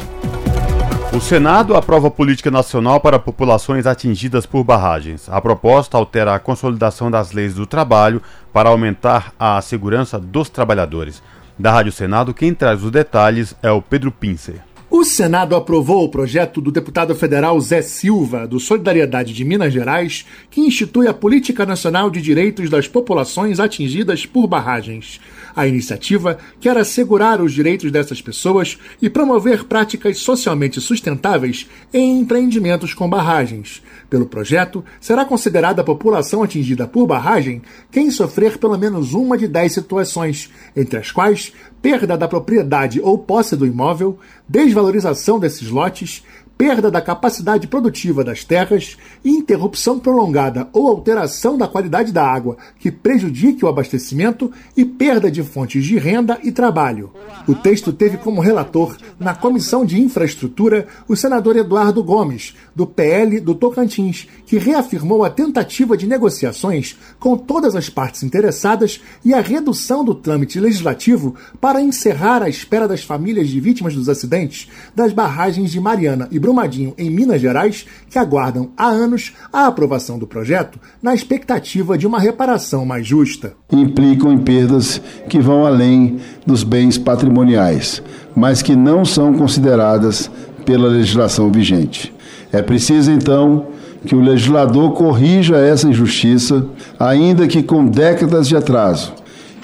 O 1.17 1.21
Senado 1.21 1.75
aprova 1.75 2.11
política 2.11 2.51
nacional 2.51 3.01
para 3.01 3.19
populações 3.19 3.87
atingidas 3.87 4.45
por 4.45 4.63
barragens. 4.63 5.31
A 5.31 5.41
proposta 5.41 5.97
altera 5.97 6.35
a 6.35 6.39
consolidação 6.39 7.11
das 7.11 7.33
leis 7.33 7.55
do 7.55 7.65
trabalho 7.65 8.21
para 8.53 8.69
aumentar 8.69 9.33
a 9.41 9.59
segurança 9.63 10.19
dos 10.21 10.51
trabalhadores. 10.51 11.23
Da 11.59 11.73
Rádio 11.73 11.91
Senado, 11.91 12.35
quem 12.35 12.53
traz 12.53 12.85
os 12.85 12.91
detalhes 12.91 13.57
é 13.63 13.71
o 13.71 13.81
Pedro 13.81 14.13
Pincer. 14.13 14.63
O 14.91 15.05
Senado 15.05 15.57
aprovou 15.57 16.05
o 16.05 16.11
projeto 16.11 16.61
do 16.61 16.71
deputado 16.71 17.15
federal 17.15 17.59
Zé 17.61 17.81
Silva, 17.81 18.47
do 18.47 18.61
Solidariedade 18.61 19.33
de 19.33 19.43
Minas 19.43 19.73
Gerais, 19.73 20.27
que 20.51 20.61
institui 20.61 21.09
a 21.09 21.15
Política 21.15 21.65
Nacional 21.65 22.11
de 22.11 22.21
Direitos 22.21 22.69
das 22.69 22.87
Populações 22.87 23.59
Atingidas 23.59 24.27
por 24.27 24.47
Barragens. 24.47 25.19
A 25.57 25.67
iniciativa 25.67 26.37
quer 26.61 26.77
assegurar 26.77 27.41
os 27.41 27.51
direitos 27.51 27.91
dessas 27.91 28.21
pessoas 28.21 28.77
e 29.01 29.09
promover 29.09 29.65
práticas 29.65 30.19
socialmente 30.19 30.83
sustentáveis 30.83 31.67
em 31.95 32.21
empreendimentos 32.21 32.93
com 32.93 33.09
barragens. 33.09 33.83
Pelo 34.11 34.27
projeto, 34.27 34.85
será 35.01 35.25
considerada 35.25 35.81
a 35.81 35.85
população 35.85 36.43
atingida 36.43 36.87
por 36.87 37.07
barragem 37.07 37.63
quem 37.91 38.11
sofrer 38.11 38.59
pelo 38.59 38.77
menos 38.77 39.15
uma 39.15 39.39
de 39.39 39.49
dez 39.49 39.73
situações, 39.73 40.51
entre 40.77 40.99
as 40.99 41.11
quais 41.11 41.55
perda 41.81 42.19
da 42.19 42.29
propriedade 42.29 43.01
ou 43.01 43.17
posse 43.17 43.57
do 43.57 43.67
imóvel, 43.67 44.19
desvalorização 44.47 45.39
desses 45.39 45.71
lotes, 45.71 46.23
perda 46.57 46.91
da 46.91 47.01
capacidade 47.01 47.67
produtiva 47.67 48.25
das 48.25 48.43
terras, 48.43 48.97
interrupção 49.25 49.99
prolongada 49.99 50.69
ou 50.73 50.89
alteração 50.89 51.59
da 51.59 51.69
qualidade 51.69 52.13
da 52.13 52.27
água 52.27 52.57
que 52.79 52.91
prejudique 52.91 53.65
o 53.65 53.69
abastecimento 53.69 54.51
e 54.77 54.85
perda 54.85 55.31
de 55.31 55.43
fontes 55.43 55.85
de 55.85 55.99
renda 55.99 56.39
e 56.43 56.51
trabalho. 56.51 57.11
O 57.47 57.55
texto 57.55 57.93
teve 57.93 58.17
como 58.17 58.41
relator, 58.41 58.97
na 59.19 59.35
Comissão 59.35 59.85
de 59.85 60.01
Infraestrutura, 60.01 60.87
o 61.07 61.15
senador 61.15 61.57
Eduardo 61.57 62.03
Gomes, 62.03 62.55
do 62.75 62.87
PL 62.87 63.41
do 63.41 63.55
Tocantins, 63.55 64.27
que 64.47 64.59
reafirmou 64.59 65.25
a 65.25 65.31
tentativa 65.31 65.97
de 65.97 66.07
negociações 66.07 66.97
com 67.19 67.37
todas 67.37 67.77
as 67.77 67.91
partes 67.91 68.23
interessadas 68.23 69.01
e 69.25 69.35
a 69.35 69.41
redução 69.41 70.05
do 70.05 70.15
trâmite 70.15 70.59
legislativo 70.59 71.35
para 71.61 71.83
encerrar 71.83 72.43
a 72.43 72.49
espera 72.49 72.89
das 72.89 73.03
famílias 73.03 73.49
de 73.49 73.61
vítimas 73.61 73.95
dos 73.95 74.09
acidentes 74.09 74.69
das 74.95 75.13
barragens 75.13 75.71
de 75.71 75.81
Mariana 75.81 76.29
e 76.31 76.39
Brumadinho, 76.47 76.95
em 76.97 77.11
Minas 77.11 77.41
Gerais, 77.41 77.85
que 78.09 78.21
aguardam 78.21 78.71
há 78.77 78.87
anos 78.87 79.33
a 79.53 79.67
aprovação 79.67 80.17
do 80.17 80.29
projeto 80.29 80.79
na 81.03 81.13
expectativa 81.13 81.99
de 81.99 82.07
uma 82.07 82.21
reparação 82.21 82.87
mais 82.87 83.05
justa. 83.05 83.55
Implicam 83.73 84.33
em 84.33 84.39
perdas 84.39 85.03
que 85.29 85.41
vão 85.41 85.67
além 85.67 86.21
dos 86.47 86.63
bens 86.63 86.97
patrimoniais, 86.99 88.01
mas 88.37 88.63
que 88.63 88.77
não 88.77 89.05
são 89.05 89.35
consideradas 89.35 90.31
pela 90.65 90.87
legislação 90.87 91.51
vigente. 91.51 92.15
É 92.53 92.63
preciso, 92.63 93.11
então, 93.11 93.67
que 94.07 94.15
o 94.15 94.21
legislador 94.21 94.93
corrija 94.93 95.57
essa 95.57 95.89
injustiça, 95.89 96.65
ainda 96.97 97.49
que 97.49 97.61
com 97.61 97.85
décadas 97.85 98.47
de 98.47 98.57
atraso, 98.57 99.13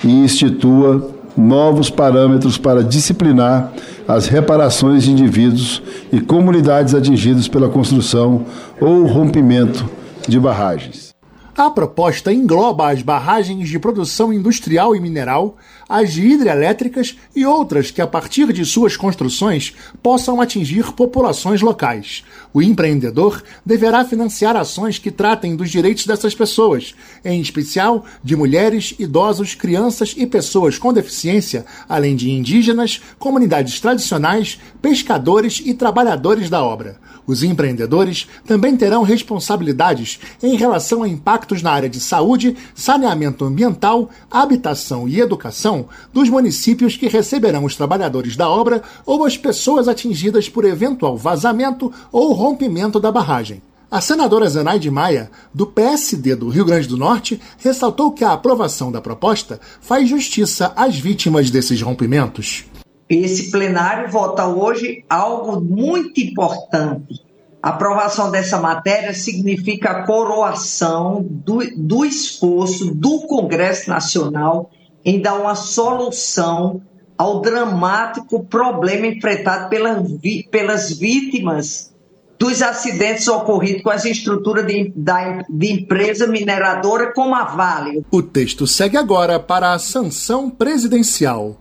e 0.02 0.10
institua 0.10 1.12
novos 1.36 1.90
parâmetros 1.90 2.58
para 2.58 2.82
disciplinar 2.82 3.72
as 4.06 4.26
reparações 4.26 5.04
de 5.04 5.10
indivíduos 5.10 5.82
e 6.12 6.20
comunidades 6.20 6.94
atingidos 6.94 7.48
pela 7.48 7.68
construção 7.68 8.44
ou 8.80 9.06
rompimento 9.06 9.88
de 10.28 10.38
barragens. 10.38 11.11
A 11.54 11.68
proposta 11.68 12.32
engloba 12.32 12.90
as 12.90 13.02
barragens 13.02 13.68
de 13.68 13.78
produção 13.78 14.32
industrial 14.32 14.96
e 14.96 15.00
mineral, 15.00 15.58
as 15.86 16.14
de 16.14 16.26
hidrelétricas 16.26 17.14
e 17.36 17.44
outras 17.44 17.90
que, 17.90 18.00
a 18.00 18.06
partir 18.06 18.50
de 18.54 18.64
suas 18.64 18.96
construções, 18.96 19.74
possam 20.02 20.40
atingir 20.40 20.90
populações 20.92 21.60
locais. 21.60 22.24
O 22.54 22.62
empreendedor 22.62 23.42
deverá 23.66 24.02
financiar 24.02 24.56
ações 24.56 24.98
que 24.98 25.10
tratem 25.10 25.54
dos 25.54 25.70
direitos 25.70 26.06
dessas 26.06 26.34
pessoas, 26.34 26.94
em 27.22 27.38
especial 27.42 28.06
de 28.24 28.34
mulheres, 28.34 28.94
idosos, 28.98 29.54
crianças 29.54 30.14
e 30.16 30.26
pessoas 30.26 30.78
com 30.78 30.90
deficiência, 30.90 31.66
além 31.86 32.16
de 32.16 32.30
indígenas, 32.30 33.02
comunidades 33.18 33.78
tradicionais, 33.78 34.58
pescadores 34.80 35.60
e 35.62 35.74
trabalhadores 35.74 36.48
da 36.48 36.64
obra. 36.64 36.98
Os 37.26 37.42
empreendedores 37.42 38.26
também 38.46 38.74
terão 38.74 39.02
responsabilidades 39.02 40.18
em 40.42 40.56
relação 40.56 41.02
a 41.02 41.08
impactos 41.08 41.41
na 41.62 41.72
área 41.72 41.88
de 41.88 41.98
saúde, 41.98 42.56
saneamento 42.74 43.44
ambiental, 43.44 44.08
habitação 44.30 45.08
e 45.08 45.20
educação 45.20 45.86
dos 46.12 46.28
municípios 46.28 46.96
que 46.96 47.08
receberão 47.08 47.64
os 47.64 47.74
trabalhadores 47.74 48.36
da 48.36 48.48
obra 48.48 48.82
ou 49.04 49.24
as 49.24 49.36
pessoas 49.36 49.88
atingidas 49.88 50.48
por 50.48 50.64
eventual 50.64 51.16
vazamento 51.16 51.92
ou 52.12 52.32
rompimento 52.32 53.00
da 53.00 53.10
barragem. 53.10 53.60
A 53.90 54.00
senadora 54.00 54.48
Zenaide 54.48 54.90
Maia, 54.90 55.30
do 55.52 55.66
PSD 55.66 56.34
do 56.34 56.48
Rio 56.48 56.64
Grande 56.64 56.88
do 56.88 56.96
Norte, 56.96 57.38
ressaltou 57.58 58.12
que 58.12 58.24
a 58.24 58.32
aprovação 58.32 58.90
da 58.90 59.02
proposta 59.02 59.60
faz 59.82 60.08
justiça 60.08 60.72
às 60.74 60.96
vítimas 60.98 61.50
desses 61.50 61.82
rompimentos. 61.82 62.64
Esse 63.06 63.50
plenário 63.50 64.10
vota 64.10 64.46
hoje 64.46 65.04
algo 65.10 65.60
muito 65.60 66.18
importante. 66.22 67.31
A 67.62 67.68
aprovação 67.68 68.30
dessa 68.30 68.58
matéria 68.58 69.14
significa 69.14 69.90
a 69.90 70.02
coroação 70.04 71.24
do, 71.28 71.60
do 71.76 72.04
esforço 72.04 72.92
do 72.92 73.20
Congresso 73.20 73.88
Nacional 73.88 74.70
em 75.04 75.20
dar 75.20 75.34
uma 75.34 75.54
solução 75.54 76.82
ao 77.16 77.40
dramático 77.40 78.44
problema 78.44 79.06
enfrentado 79.06 79.68
pela, 79.68 80.02
pelas 80.50 80.98
vítimas 80.98 81.92
dos 82.36 82.60
acidentes 82.60 83.28
ocorridos 83.28 83.82
com 83.82 83.90
as 83.90 84.04
estruturas 84.04 84.66
de, 84.66 84.92
da, 84.96 85.44
de 85.48 85.72
empresa 85.72 86.26
mineradora 86.26 87.12
como 87.12 87.36
a 87.36 87.44
Vale. 87.44 88.04
O 88.10 88.20
texto 88.20 88.66
segue 88.66 88.96
agora 88.96 89.38
para 89.38 89.72
a 89.72 89.78
sanção 89.78 90.50
presidencial. 90.50 91.56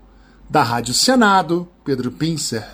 Da 0.49 0.63
Rádio 0.63 0.95
Senado, 0.95 1.67
Pedro 1.85 2.11
Pincer. 2.11 2.65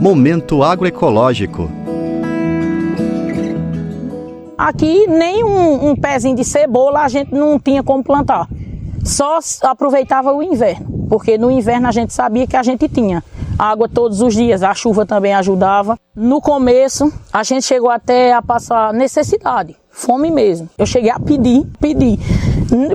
Momento 0.00 0.62
agroecológico. 0.62 1.70
Aqui 4.56 5.06
nem 5.06 5.44
um, 5.44 5.90
um 5.90 5.94
pezinho 5.94 6.34
de 6.34 6.42
cebola 6.42 7.00
a 7.00 7.08
gente 7.08 7.34
não 7.34 7.60
tinha 7.60 7.82
como 7.82 8.02
plantar. 8.02 8.48
Só 9.04 9.38
aproveitava 9.62 10.32
o 10.32 10.42
inverno, 10.42 11.06
porque 11.06 11.36
no 11.36 11.50
inverno 11.50 11.86
a 11.86 11.92
gente 11.92 12.14
sabia 12.14 12.46
que 12.46 12.56
a 12.56 12.62
gente 12.62 12.88
tinha 12.88 13.22
água 13.58 13.90
todos 13.90 14.22
os 14.22 14.34
dias, 14.34 14.62
a 14.62 14.72
chuva 14.72 15.04
também 15.04 15.34
ajudava. 15.34 15.98
No 16.16 16.40
começo, 16.40 17.12
a 17.30 17.42
gente 17.42 17.66
chegou 17.66 17.90
até 17.90 18.32
a 18.32 18.40
passar 18.40 18.94
necessidade 18.94 19.76
fome 19.90 20.30
mesmo. 20.30 20.68
Eu 20.78 20.86
cheguei 20.86 21.10
a 21.10 21.18
pedir, 21.18 21.66
pedir. 21.78 22.18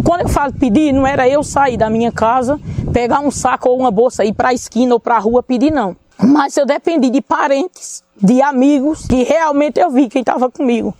Quando 0.03 0.21
eu 0.21 0.29
falo 0.29 0.53
pedir, 0.53 0.91
não 0.91 1.05
era 1.05 1.27
eu 1.29 1.43
sair 1.43 1.77
da 1.77 1.89
minha 1.89 2.11
casa, 2.11 2.59
pegar 2.91 3.19
um 3.19 3.29
saco 3.29 3.69
ou 3.69 3.79
uma 3.79 3.91
bolsa, 3.91 4.25
ir 4.25 4.33
para 4.33 4.49
a 4.49 4.53
esquina 4.53 4.93
ou 4.93 4.99
para 4.99 5.17
a 5.17 5.19
rua 5.19 5.43
pedir, 5.43 5.71
não. 5.71 5.95
Mas 6.21 6.55
eu 6.57 6.65
dependi 6.65 7.09
de 7.09 7.21
parentes, 7.21 8.03
de 8.21 8.41
amigos, 8.41 9.05
que 9.07 9.23
realmente 9.23 9.79
eu 9.79 9.89
vi 9.91 10.07
quem 10.07 10.21
estava 10.21 10.49
comigo. 10.49 10.95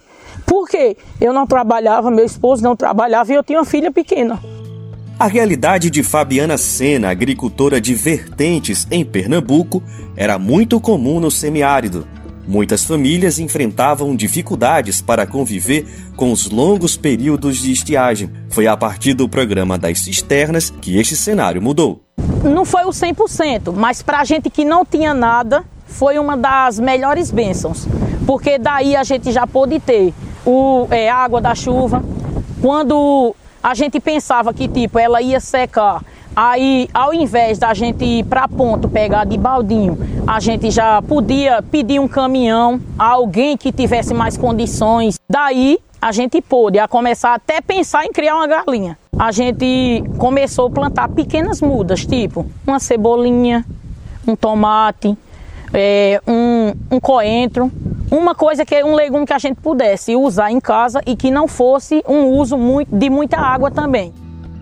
Por 0.46 0.68
quê? 0.68 0.98
Eu 1.20 1.34
não 1.34 1.48
trabalhava, 1.48 2.12
meu 2.12 2.26
esposo 2.26 2.64
não 2.64 2.76
trabalhava 2.76 3.32
e 3.32 3.36
eu 3.36 3.44
tinha 3.44 3.60
uma 3.60 3.66
filha 3.66 3.92
pequena. 3.92 4.40
A 5.18 5.28
realidade 5.28 5.90
de 5.90 6.04
Fabiana 6.04 6.58
Sena, 6.58 7.10
agricultora 7.10 7.80
de 7.80 7.94
vertentes 7.94 8.86
em 8.92 9.06
Pernambuco, 9.06 9.82
era 10.16 10.38
muito 10.38 10.80
comum 10.82 11.22
no 11.22 11.32
semiárido. 11.32 12.06
Muitas 12.48 12.86
famílias 12.86 13.40
enfrentavam 13.40 14.16
dificuldades 14.16 15.02
para 15.02 15.26
conviver 15.26 15.86
com 16.16 16.32
os 16.32 16.50
longos 16.50 16.96
períodos 16.96 17.58
de 17.58 17.72
estiagem. 17.72 18.30
Foi 18.50 18.68
a 18.68 18.78
partir 18.78 19.14
do 19.14 19.28
programa 19.28 19.78
das 19.78 20.00
cisternas 20.00 20.70
que 20.70 20.98
este 20.98 21.16
cenário 21.16 21.62
mudou. 21.62 22.02
não 22.44 22.64
foi 22.64 22.86
o 22.86 22.90
100%, 22.90 23.74
mas 23.74 24.02
para 24.04 24.20
a 24.20 24.24
gente 24.24 24.50
que 24.50 24.64
não 24.64 24.86
tinha 24.86 25.14
nada, 25.14 25.64
foi 25.86 26.20
uma 26.20 26.38
das 26.38 26.80
melhores 26.80 27.32
bênçãos, 27.32 27.88
porque 28.26 28.60
daí 28.60 28.96
a 28.96 29.04
gente 29.04 29.32
já 29.32 29.48
pôde 29.48 29.80
ter 29.80 30.14
o, 30.46 30.88
é, 30.92 31.10
água 31.10 31.42
da 31.42 31.56
chuva. 31.56 32.04
Quando 32.62 33.36
a 33.62 33.74
gente 33.74 34.00
pensava 34.00 34.54
que 34.54 34.68
tipo 34.68 35.00
ela 35.00 35.22
ia 35.22 35.40
secar, 35.40 36.04
aí 36.36 36.90
ao 36.94 37.14
invés 37.14 37.58
da 37.58 37.74
gente 37.74 38.04
ir 38.04 38.26
para 38.26 38.48
ponto 38.48 38.90
pegar 38.90 39.26
de 39.26 39.38
baldinho, 39.38 39.98
a 40.28 40.40
gente 40.40 40.70
já 40.70 41.02
podia 41.02 41.62
pedir 41.62 42.00
um 42.00 42.08
caminhão 42.08 42.82
a 42.98 43.12
alguém 43.12 43.56
que 43.56 43.72
tivesse 43.72 44.14
mais 44.14 44.36
condições. 44.36 45.20
Daí 45.30 45.80
a 46.02 46.12
gente 46.12 46.42
pôde 46.42 46.78
a 46.78 46.88
começar 46.88 47.34
até 47.34 47.62
pensar 47.62 48.06
em 48.06 48.12
criar 48.12 48.36
uma 48.36 48.48
galinha. 48.48 48.98
A 49.18 49.32
gente 49.32 50.04
começou 50.18 50.68
a 50.68 50.72
plantar 50.72 51.10
pequenas 51.10 51.62
mudas, 51.62 52.06
tipo 52.06 52.46
uma 52.68 52.80
cebolinha, 52.80 53.66
um 54.28 54.36
tomate, 54.36 55.18
é, 55.74 56.22
um, 56.28 56.74
um 56.92 57.00
coentro, 57.00 57.72
uma 58.12 58.36
coisa 58.36 58.66
que 58.66 58.76
é 58.76 58.86
um 58.86 58.94
legume 58.94 59.26
que 59.26 59.34
a 59.34 59.40
gente 59.40 59.60
pudesse 59.60 60.16
usar 60.16 60.52
em 60.52 60.60
casa 60.60 61.02
e 61.06 61.16
que 61.16 61.32
não 61.32 61.48
fosse 61.48 62.04
um 62.08 62.26
uso 62.26 62.58
muito, 62.58 62.96
de 62.96 63.10
muita 63.10 63.38
água 63.38 63.72
também. 63.72 64.14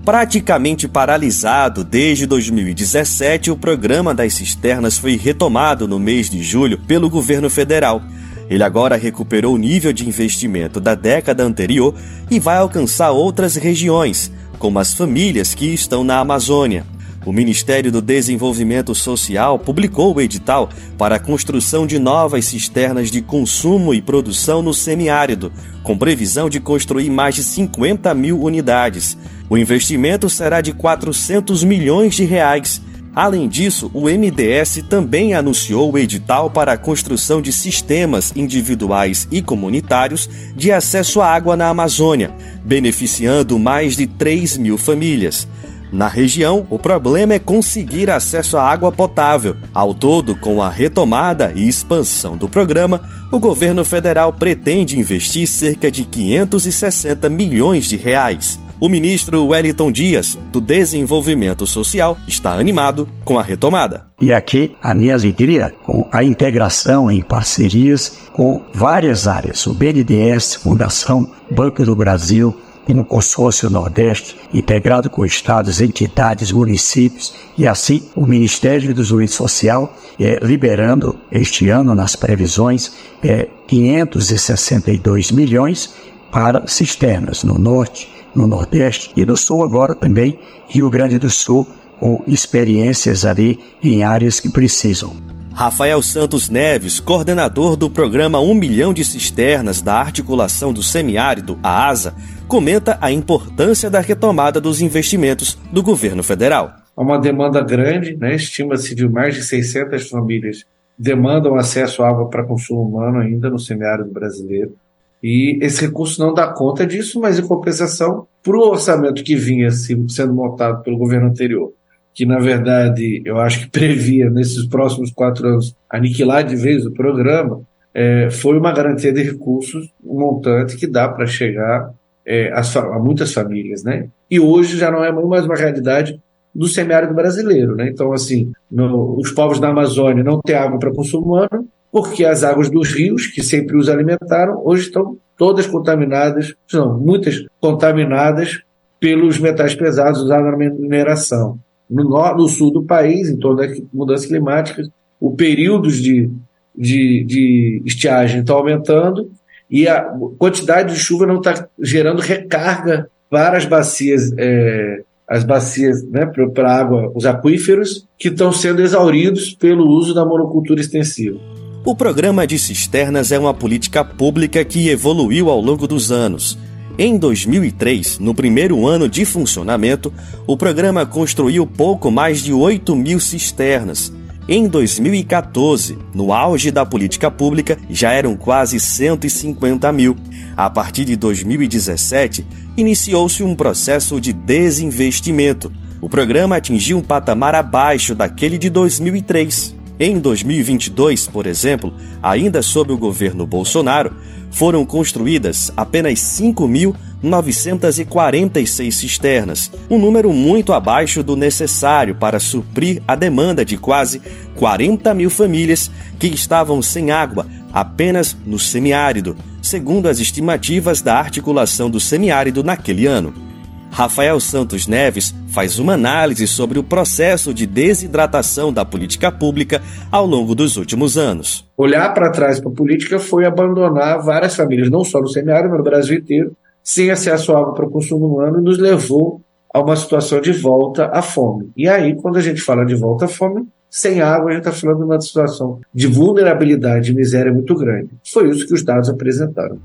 Praticamente 0.05 0.85
paralisado 0.85 1.81
desde 1.81 2.25
2017, 2.25 3.49
o 3.49 3.55
programa 3.55 4.13
das 4.13 4.33
cisternas 4.33 4.97
foi 4.97 5.15
retomado 5.15 5.87
no 5.87 5.97
mês 5.97 6.29
de 6.29 6.43
julho 6.43 6.77
pelo 6.77 7.09
governo 7.09 7.49
federal. 7.49 8.01
Ele 8.49 8.63
agora 8.65 8.97
recuperou 8.97 9.55
o 9.55 9.57
nível 9.57 9.93
de 9.93 10.05
investimento 10.05 10.81
da 10.81 10.93
década 10.93 11.45
anterior 11.45 11.95
e 12.29 12.37
vai 12.37 12.57
alcançar 12.57 13.11
outras 13.11 13.55
regiões, 13.55 14.29
como 14.59 14.77
as 14.77 14.93
famílias 14.93 15.55
que 15.55 15.73
estão 15.73 16.03
na 16.03 16.19
Amazônia. 16.19 16.85
O 17.25 17.31
Ministério 17.31 17.89
do 17.89 18.01
Desenvolvimento 18.01 18.93
Social 18.93 19.57
publicou 19.57 20.13
o 20.13 20.19
edital 20.19 20.69
para 20.97 21.15
a 21.15 21.19
construção 21.19 21.87
de 21.87 21.97
novas 21.97 22.45
cisternas 22.45 23.09
de 23.09 23.21
consumo 23.21 23.93
e 23.93 24.01
produção 24.01 24.61
no 24.61 24.73
semiárido, 24.73 25.51
com 25.83 25.97
previsão 25.97 26.49
de 26.49 26.59
construir 26.59 27.09
mais 27.09 27.35
de 27.35 27.43
50 27.43 28.13
mil 28.13 28.41
unidades. 28.41 29.17
O 29.49 29.57
investimento 29.57 30.29
será 30.29 30.59
de 30.59 30.73
400 30.73 31.63
milhões 31.63 32.13
de 32.13 32.25
reais. 32.25 32.81
Além 33.15 33.47
disso, 33.47 33.89
o 33.93 34.09
MDS 34.09 34.83
também 34.89 35.33
anunciou 35.33 35.93
o 35.93 35.97
edital 35.97 36.49
para 36.49 36.73
a 36.73 36.77
construção 36.77 37.41
de 37.41 37.53
sistemas 37.53 38.33
individuais 38.35 39.27
e 39.31 39.41
comunitários 39.41 40.27
de 40.55 40.71
acesso 40.71 41.21
à 41.21 41.27
água 41.27 41.55
na 41.55 41.69
Amazônia, 41.69 42.33
beneficiando 42.65 43.57
mais 43.59 43.95
de 43.95 44.07
3 44.07 44.57
mil 44.57 44.77
famílias. 44.77 45.47
Na 45.93 46.07
região, 46.07 46.65
o 46.71 46.79
problema 46.79 47.35
é 47.35 47.39
conseguir 47.39 48.09
acesso 48.09 48.57
à 48.57 48.63
água 48.63 48.91
potável. 48.91 49.55
Ao 49.71 49.93
todo, 49.93 50.35
com 50.35 50.59
a 50.59 50.67
retomada 50.67 51.53
e 51.55 51.67
expansão 51.67 52.35
do 52.35 52.49
programa, 52.49 52.99
o 53.31 53.37
governo 53.37 53.85
federal 53.85 54.33
pretende 54.33 54.99
investir 54.99 55.45
cerca 55.47 55.91
de 55.91 56.03
560 56.03 57.29
milhões 57.29 57.85
de 57.85 57.95
reais. 57.95 58.59
O 58.79 58.89
ministro 58.89 59.45
Wellington 59.45 59.91
Dias, 59.91 60.35
do 60.51 60.59
Desenvolvimento 60.59 61.67
Social, 61.67 62.17
está 62.27 62.53
animado 62.53 63.07
com 63.23 63.37
a 63.37 63.43
retomada. 63.43 64.07
E 64.19 64.33
aqui 64.33 64.75
a 64.81 64.95
minha 64.95 65.13
alegria 65.13 65.71
com 65.83 66.09
a 66.11 66.23
integração 66.23 67.11
em 67.11 67.21
parcerias 67.21 68.17
com 68.33 68.63
várias 68.73 69.27
áreas, 69.27 69.67
o 69.67 69.75
BNDES, 69.75 70.55
Fundação 70.55 71.31
Banco 71.51 71.85
do 71.85 71.95
Brasil, 71.95 72.59
e 72.87 72.93
no 72.93 73.05
consórcio 73.05 73.69
Nordeste, 73.69 74.35
integrado 74.53 75.09
com 75.09 75.25
estados, 75.25 75.81
entidades, 75.81 76.51
municípios, 76.51 77.33
e 77.57 77.67
assim 77.67 78.03
o 78.15 78.25
Ministério 78.25 78.89
do 78.89 79.01
Desenvolvimento 79.01 79.33
Social 79.33 79.95
é, 80.19 80.39
liberando 80.41 81.17
este 81.31 81.69
ano 81.69 81.95
nas 81.95 82.15
previsões 82.15 82.93
é, 83.23 83.47
562 83.67 85.31
milhões 85.31 85.93
para 86.31 86.67
cisternas 86.67 87.43
no 87.43 87.57
Norte, 87.57 88.11
no 88.35 88.47
Nordeste 88.47 89.11
e 89.15 89.25
no 89.25 89.37
Sul 89.37 89.63
agora 89.63 89.93
também 89.93 90.39
Rio 90.67 90.89
Grande 90.89 91.19
do 91.19 91.29
Sul 91.29 91.67
com 91.99 92.23
experiências 92.27 93.23
ali 93.25 93.59
em 93.81 94.03
áreas 94.03 94.39
que 94.39 94.49
precisam. 94.49 95.32
Rafael 95.53 96.01
Santos 96.01 96.49
Neves, 96.49 96.99
coordenador 96.99 97.75
do 97.75 97.87
programa 97.87 98.39
1 98.39 98.55
milhão 98.55 98.91
de 98.91 99.05
cisternas 99.05 99.81
da 99.81 99.93
articulação 99.93 100.73
do 100.73 100.81
semiárido, 100.81 101.59
a 101.61 101.87
ASA, 101.87 102.15
comenta 102.47 102.97
a 102.99 103.11
importância 103.11 103.87
da 103.87 103.99
retomada 103.99 104.59
dos 104.59 104.81
investimentos 104.81 105.57
do 105.71 105.83
governo 105.83 106.23
federal. 106.23 106.73
Há 106.97 107.01
uma 107.01 107.19
demanda 107.19 107.61
grande, 107.61 108.17
né? 108.17 108.35
estima-se 108.35 108.95
de 108.95 109.07
mais 109.07 109.35
de 109.35 109.43
600 109.43 110.09
famílias 110.09 110.65
demandam 110.97 111.55
acesso 111.55 112.03
à 112.03 112.09
água 112.09 112.29
para 112.29 112.43
consumo 112.43 112.81
humano 112.81 113.19
ainda 113.19 113.49
no 113.49 113.59
semiárido 113.59 114.11
brasileiro. 114.11 114.75
E 115.21 115.59
esse 115.61 115.81
recurso 115.81 116.19
não 116.19 116.33
dá 116.33 116.47
conta 116.47 116.85
disso, 116.85 117.19
mas 117.19 117.39
em 117.39 117.47
compensação, 117.47 118.27
para 118.43 118.57
o 118.57 118.69
orçamento 118.69 119.23
que 119.23 119.35
vinha 119.35 119.69
sendo 119.71 120.33
montado 120.33 120.83
pelo 120.83 120.97
governo 120.97 121.27
anterior, 121.27 121.71
que 122.13 122.25
na 122.25 122.39
verdade 122.39 123.21
eu 123.25 123.39
acho 123.39 123.61
que 123.61 123.69
previa 123.71 124.29
nesses 124.29 124.65
próximos 124.67 125.11
quatro 125.11 125.47
anos 125.47 125.75
aniquilar 125.89 126.43
de 126.43 126.55
vez 126.55 126.85
o 126.85 126.91
programa, 126.91 127.61
é, 127.93 128.29
foi 128.31 128.57
uma 128.57 128.71
garantia 128.71 129.13
de 129.13 129.21
recursos, 129.21 129.91
um 130.03 130.19
montante 130.19 130.75
que 130.77 130.87
dá 130.87 131.07
para 131.07 131.27
chegar 131.27 131.93
é, 132.25 132.51
a, 132.51 132.61
a, 132.61 132.99
muitas 132.99 133.33
famílias, 133.33 133.83
né? 133.83 134.07
E 134.29 134.39
hoje 134.39 134.77
já 134.77 134.89
não 134.89 135.03
é 135.03 135.11
mais 135.11 135.45
uma 135.45 135.55
realidade 135.55 136.19
do 136.55 136.67
semiárido 136.67 137.13
brasileiro, 137.13 137.75
né? 137.75 137.89
Então, 137.89 138.13
assim, 138.13 138.51
no, 138.71 139.15
os 139.17 139.31
povos 139.31 139.59
da 139.59 139.69
Amazônia 139.69 140.23
não 140.23 140.41
têm 140.41 140.55
água 140.55 140.79
para 140.79 140.93
consumo 140.93 141.33
humano, 141.33 141.67
porque 141.91 142.25
as 142.25 142.43
águas 142.43 142.69
dos 142.69 142.91
rios, 142.91 143.27
que 143.27 143.43
sempre 143.43 143.77
os 143.77 143.89
alimentaram, 143.89 144.61
hoje 144.65 144.87
estão 144.87 145.17
todas 145.37 145.67
contaminadas, 145.67 146.55
não, 146.73 146.97
muitas 146.97 147.45
contaminadas 147.59 148.61
pelos 148.99 149.37
metais 149.37 149.75
pesados 149.75 150.21
usados 150.21 150.45
na 150.45 150.57
mineração 150.57 151.59
no, 151.93 152.35
no 152.35 152.47
sul 152.47 152.71
do 152.71 152.83
país, 152.83 153.29
em 153.29 153.37
torno 153.37 153.57
das 153.57 153.79
mudanças 153.93 154.25
climáticas, 154.25 154.89
o 155.19 155.31
períodos 155.31 156.01
de, 156.01 156.29
de, 156.75 157.23
de 157.23 157.81
estiagem 157.85 158.39
estão 158.39 158.57
aumentando 158.57 159.29
e 159.69 159.87
a 159.87 160.03
quantidade 160.37 160.93
de 160.93 160.99
chuva 160.99 161.25
não 161.25 161.37
está 161.37 161.67
gerando 161.79 162.21
recarga 162.21 163.07
para 163.29 163.57
as 163.57 163.65
bacias, 163.65 164.31
é, 164.37 165.01
as 165.27 165.43
bacias 165.43 166.03
né, 166.09 166.25
para 166.53 166.75
água, 166.75 167.11
os 167.15 167.25
aquíferos, 167.25 168.07
que 168.17 168.27
estão 168.27 168.51
sendo 168.51 168.81
exauridos 168.81 169.53
pelo 169.53 169.87
uso 169.87 170.13
da 170.13 170.25
monocultura 170.25 170.81
extensiva. 170.81 171.39
O 171.85 171.95
programa 171.95 172.47
de 172.47 172.57
cisternas 172.57 173.31
é 173.31 173.37
uma 173.37 173.53
política 173.53 174.05
pública 174.05 174.63
que 174.63 174.89
evoluiu 174.89 175.49
ao 175.49 175.59
longo 175.59 175.87
dos 175.87 176.11
anos 176.11 176.57
em 176.97 177.17
2003, 177.17 178.19
no 178.19 178.35
primeiro 178.35 178.87
ano 178.87 179.09
de 179.09 179.25
funcionamento, 179.25 180.13
o 180.45 180.55
programa 180.55 181.05
construiu 181.05 181.65
pouco 181.65 182.11
mais 182.11 182.43
de 182.43 182.53
8 182.53 182.95
mil 182.95 183.19
cisternas. 183.19 184.13
Em 184.47 184.67
2014, 184.67 185.97
no 186.13 186.33
auge 186.33 186.69
da 186.69 186.85
política 186.85 187.31
pública, 187.31 187.79
já 187.89 188.11
eram 188.11 188.35
quase 188.35 188.79
150 188.79 189.91
mil. 189.91 190.15
A 190.55 190.69
partir 190.69 191.05
de 191.05 191.15
2017, 191.15 192.45
iniciou-se 192.77 193.41
um 193.41 193.55
processo 193.55 194.19
de 194.21 194.31
desinvestimento. 194.31 195.71
O 196.01 196.09
programa 196.09 196.57
atingiu 196.57 196.97
um 196.97 197.01
patamar 197.01 197.55
abaixo 197.55 198.13
daquele 198.13 198.57
de 198.57 198.69
2003. 198.69 199.82
Em 199.99 200.17
2022, 200.19 201.27
por 201.27 201.45
exemplo, 201.45 201.93
ainda 202.21 202.63
sob 202.63 202.91
o 202.91 202.97
governo 202.97 203.45
Bolsonaro, 203.45 204.15
foram 204.49 204.83
construídas 204.85 205.71
apenas 205.75 206.19
5.946 206.19 208.91
cisternas, 208.91 209.69
um 209.89 209.99
número 209.99 210.31
muito 210.33 210.71
abaixo 210.73 211.23
do 211.23 211.35
necessário 211.35 212.15
para 212.15 212.39
suprir 212.39 213.03
a 213.07 213.15
demanda 213.15 213.65
de 213.65 213.77
quase 213.77 214.21
40 214.55 215.13
mil 215.13 215.29
famílias 215.29 215.91
que 216.19 216.27
estavam 216.27 216.81
sem 216.81 217.11
água 217.11 217.45
apenas 217.71 218.35
no 218.45 218.59
semiárido, 218.59 219.37
segundo 219.61 220.07
as 220.07 220.19
estimativas 220.19 221.01
da 221.01 221.17
articulação 221.17 221.89
do 221.89 221.99
semiárido 221.99 222.63
naquele 222.63 223.07
ano. 223.07 223.52
Rafael 223.93 224.39
Santos 224.39 224.87
Neves 224.87 225.35
faz 225.49 225.77
uma 225.77 225.93
análise 225.93 226.47
sobre 226.47 226.79
o 226.79 226.83
processo 226.83 227.53
de 227.53 227.67
desidratação 227.67 228.73
da 228.73 228.83
política 228.83 229.31
pública 229.31 229.83
ao 230.11 230.25
longo 230.25 230.55
dos 230.55 230.77
últimos 230.77 231.15
anos. 231.15 231.63
Olhar 231.77 232.11
para 232.11 232.31
trás 232.31 232.59
para 232.59 232.71
a 232.71 232.73
política 232.73 233.19
foi 233.19 233.45
abandonar 233.45 234.19
várias 234.23 234.55
famílias, 234.55 234.89
não 234.89 235.03
só 235.03 235.21
no 235.21 235.27
semiárido, 235.27 235.69
mas 235.69 235.77
no 235.77 235.83
Brasil 235.83 236.17
inteiro, 236.17 236.57
sem 236.83 237.11
acesso 237.11 237.53
à 237.53 237.59
água 237.59 237.75
para 237.75 237.85
o 237.85 237.91
consumo 237.91 238.25
humano, 238.25 238.59
e 238.59 238.63
nos 238.63 238.79
levou 238.79 239.41
a 239.71 239.79
uma 239.79 239.95
situação 239.95 240.41
de 240.41 240.51
volta 240.51 241.11
à 241.13 241.21
fome. 241.21 241.69
E 241.77 241.87
aí, 241.87 242.15
quando 242.15 242.37
a 242.37 242.41
gente 242.41 242.61
fala 242.61 242.83
de 242.83 242.95
volta 242.95 243.25
à 243.25 243.27
fome, 243.27 243.67
sem 243.91 244.21
água, 244.21 244.49
a 244.49 244.53
gente 244.55 244.67
está 244.67 244.71
falando 244.71 244.97
de 244.97 245.03
uma 245.03 245.21
situação 245.21 245.79
de 245.93 246.07
vulnerabilidade 246.07 247.11
e 247.11 247.15
miséria 247.15 247.53
muito 247.53 247.75
grande. 247.75 248.09
Foi 248.25 248.49
isso 248.49 248.65
que 248.65 248.73
os 248.73 248.83
dados 248.83 249.07
apresentaram. 249.07 249.77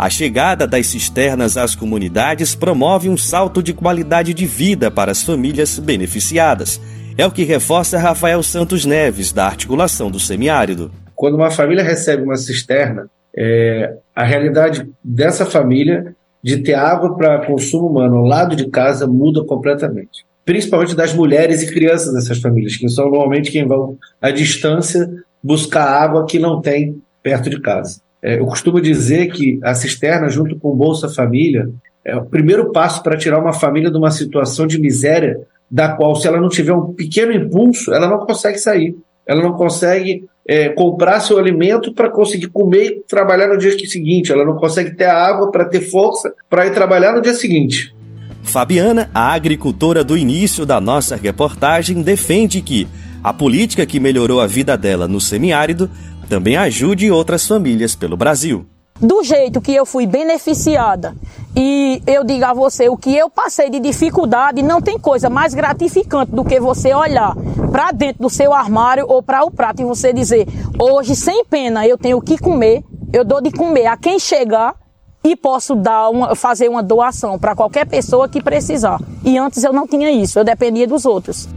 A 0.00 0.08
chegada 0.08 0.66
das 0.66 0.86
cisternas 0.86 1.58
às 1.58 1.74
comunidades 1.74 2.54
promove 2.54 3.10
um 3.10 3.18
salto 3.18 3.62
de 3.62 3.74
qualidade 3.74 4.32
de 4.32 4.46
vida 4.46 4.90
para 4.90 5.12
as 5.12 5.22
famílias 5.22 5.78
beneficiadas. 5.78 6.80
É 7.18 7.26
o 7.26 7.30
que 7.30 7.44
reforça 7.44 7.98
Rafael 7.98 8.42
Santos 8.42 8.86
Neves, 8.86 9.30
da 9.30 9.44
articulação 9.44 10.10
do 10.10 10.18
semiárido. 10.18 10.90
Quando 11.14 11.34
uma 11.34 11.50
família 11.50 11.84
recebe 11.84 12.22
uma 12.22 12.38
cisterna, 12.38 13.10
é, 13.36 13.94
a 14.16 14.24
realidade 14.24 14.88
dessa 15.04 15.44
família 15.44 16.16
de 16.42 16.62
ter 16.62 16.72
água 16.72 17.14
para 17.14 17.44
consumo 17.44 17.88
humano 17.88 18.16
ao 18.16 18.24
lado 18.24 18.56
de 18.56 18.70
casa 18.70 19.06
muda 19.06 19.44
completamente. 19.44 20.24
Principalmente 20.46 20.96
das 20.96 21.12
mulheres 21.12 21.62
e 21.62 21.70
crianças 21.70 22.14
dessas 22.14 22.38
famílias, 22.38 22.74
que 22.74 22.88
são 22.88 23.10
normalmente 23.10 23.50
quem 23.50 23.66
vão 23.66 23.98
à 24.18 24.30
distância 24.30 25.06
buscar 25.44 25.84
água 25.84 26.24
que 26.24 26.38
não 26.38 26.62
tem 26.62 27.02
perto 27.22 27.50
de 27.50 27.60
casa. 27.60 28.00
É, 28.22 28.38
eu 28.38 28.46
costumo 28.46 28.80
dizer 28.80 29.28
que 29.28 29.58
a 29.62 29.74
cisterna, 29.74 30.28
junto 30.28 30.58
com 30.58 30.68
o 30.68 30.76
Bolsa 30.76 31.08
Família, 31.08 31.70
é 32.04 32.16
o 32.16 32.24
primeiro 32.24 32.70
passo 32.72 33.02
para 33.02 33.16
tirar 33.16 33.38
uma 33.38 33.52
família 33.52 33.90
de 33.90 33.96
uma 33.96 34.10
situação 34.10 34.66
de 34.66 34.80
miséria, 34.80 35.40
da 35.70 35.88
qual, 35.90 36.16
se 36.16 36.26
ela 36.26 36.40
não 36.40 36.48
tiver 36.48 36.72
um 36.72 36.92
pequeno 36.92 37.32
impulso, 37.32 37.92
ela 37.92 38.08
não 38.08 38.18
consegue 38.18 38.58
sair. 38.58 38.96
Ela 39.26 39.42
não 39.42 39.52
consegue 39.52 40.24
é, 40.46 40.68
comprar 40.70 41.20
seu 41.20 41.38
alimento 41.38 41.94
para 41.94 42.10
conseguir 42.10 42.48
comer 42.48 42.86
e 42.86 43.04
trabalhar 43.08 43.48
no 43.48 43.58
dia 43.58 43.70
seguinte. 43.86 44.32
Ela 44.32 44.44
não 44.44 44.56
consegue 44.56 44.90
ter 44.96 45.04
água 45.04 45.50
para 45.50 45.64
ter 45.64 45.80
força 45.80 46.34
para 46.48 46.66
ir 46.66 46.74
trabalhar 46.74 47.12
no 47.12 47.22
dia 47.22 47.34
seguinte. 47.34 47.94
Fabiana, 48.42 49.08
a 49.14 49.32
agricultora 49.32 50.02
do 50.02 50.16
início 50.16 50.66
da 50.66 50.80
nossa 50.80 51.14
reportagem, 51.14 52.02
defende 52.02 52.60
que 52.62 52.88
a 53.22 53.32
política 53.32 53.86
que 53.86 54.00
melhorou 54.00 54.40
a 54.40 54.46
vida 54.46 54.76
dela 54.76 55.06
no 55.06 55.20
semiárido 55.20 55.88
também 56.30 56.56
ajude 56.56 57.10
outras 57.10 57.44
famílias 57.44 57.96
pelo 57.96 58.16
Brasil. 58.16 58.64
Do 59.00 59.24
jeito 59.24 59.60
que 59.60 59.74
eu 59.74 59.84
fui 59.84 60.06
beneficiada 60.06 61.16
e 61.56 62.00
eu 62.06 62.22
digo 62.22 62.44
a 62.44 62.54
você 62.54 62.88
o 62.88 62.96
que 62.96 63.16
eu 63.16 63.28
passei 63.28 63.68
de 63.68 63.80
dificuldade, 63.80 64.62
não 64.62 64.80
tem 64.80 64.96
coisa 64.96 65.28
mais 65.28 65.54
gratificante 65.54 66.30
do 66.30 66.44
que 66.44 66.60
você 66.60 66.94
olhar 66.94 67.34
para 67.72 67.90
dentro 67.90 68.22
do 68.22 68.30
seu 68.30 68.52
armário 68.52 69.06
ou 69.08 69.22
para 69.22 69.42
o 69.42 69.50
prato 69.50 69.82
e 69.82 69.84
você 69.84 70.12
dizer: 70.12 70.46
hoje, 70.78 71.16
sem 71.16 71.44
pena, 71.44 71.84
eu 71.86 71.98
tenho 71.98 72.18
o 72.18 72.22
que 72.22 72.38
comer, 72.38 72.84
eu 73.12 73.24
dou 73.24 73.40
de 73.40 73.50
comer 73.50 73.86
a 73.86 73.96
quem 73.96 74.20
chegar 74.20 74.76
e 75.24 75.34
posso 75.34 75.74
dar 75.74 76.10
uma, 76.10 76.36
fazer 76.36 76.68
uma 76.68 76.82
doação 76.82 77.38
para 77.38 77.56
qualquer 77.56 77.86
pessoa 77.86 78.28
que 78.28 78.40
precisar. 78.40 79.00
E 79.24 79.36
antes 79.36 79.64
eu 79.64 79.72
não 79.72 79.86
tinha 79.86 80.12
isso, 80.12 80.38
eu 80.38 80.44
dependia 80.44 80.86
dos 80.86 81.04
outros. 81.04 81.48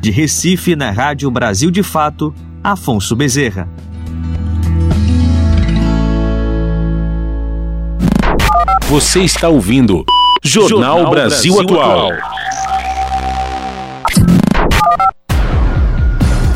De 0.00 0.10
Recife, 0.10 0.76
na 0.76 0.90
Rádio 0.90 1.30
Brasil 1.30 1.70
de 1.70 1.82
Fato, 1.82 2.34
Afonso 2.62 3.16
Bezerra. 3.16 3.68
Você 8.88 9.20
está 9.20 9.48
ouvindo 9.48 10.04
Jornal, 10.42 10.98
Jornal 10.98 11.10
Brasil, 11.10 11.54
Brasil 11.54 11.80
Atual. 11.80 12.12
Atual. 12.12 12.38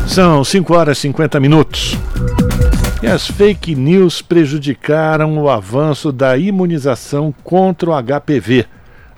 São 0.07 0.43
5 0.43 0.73
horas 0.75 0.97
e 0.99 1.01
50 1.01 1.39
minutos. 1.39 1.97
E 3.01 3.07
as 3.07 3.27
fake 3.27 3.75
news 3.75 4.21
prejudicaram 4.21 5.37
o 5.37 5.49
avanço 5.49 6.11
da 6.11 6.37
imunização 6.37 7.33
contra 7.43 7.89
o 7.89 7.93
HPV. 7.93 8.65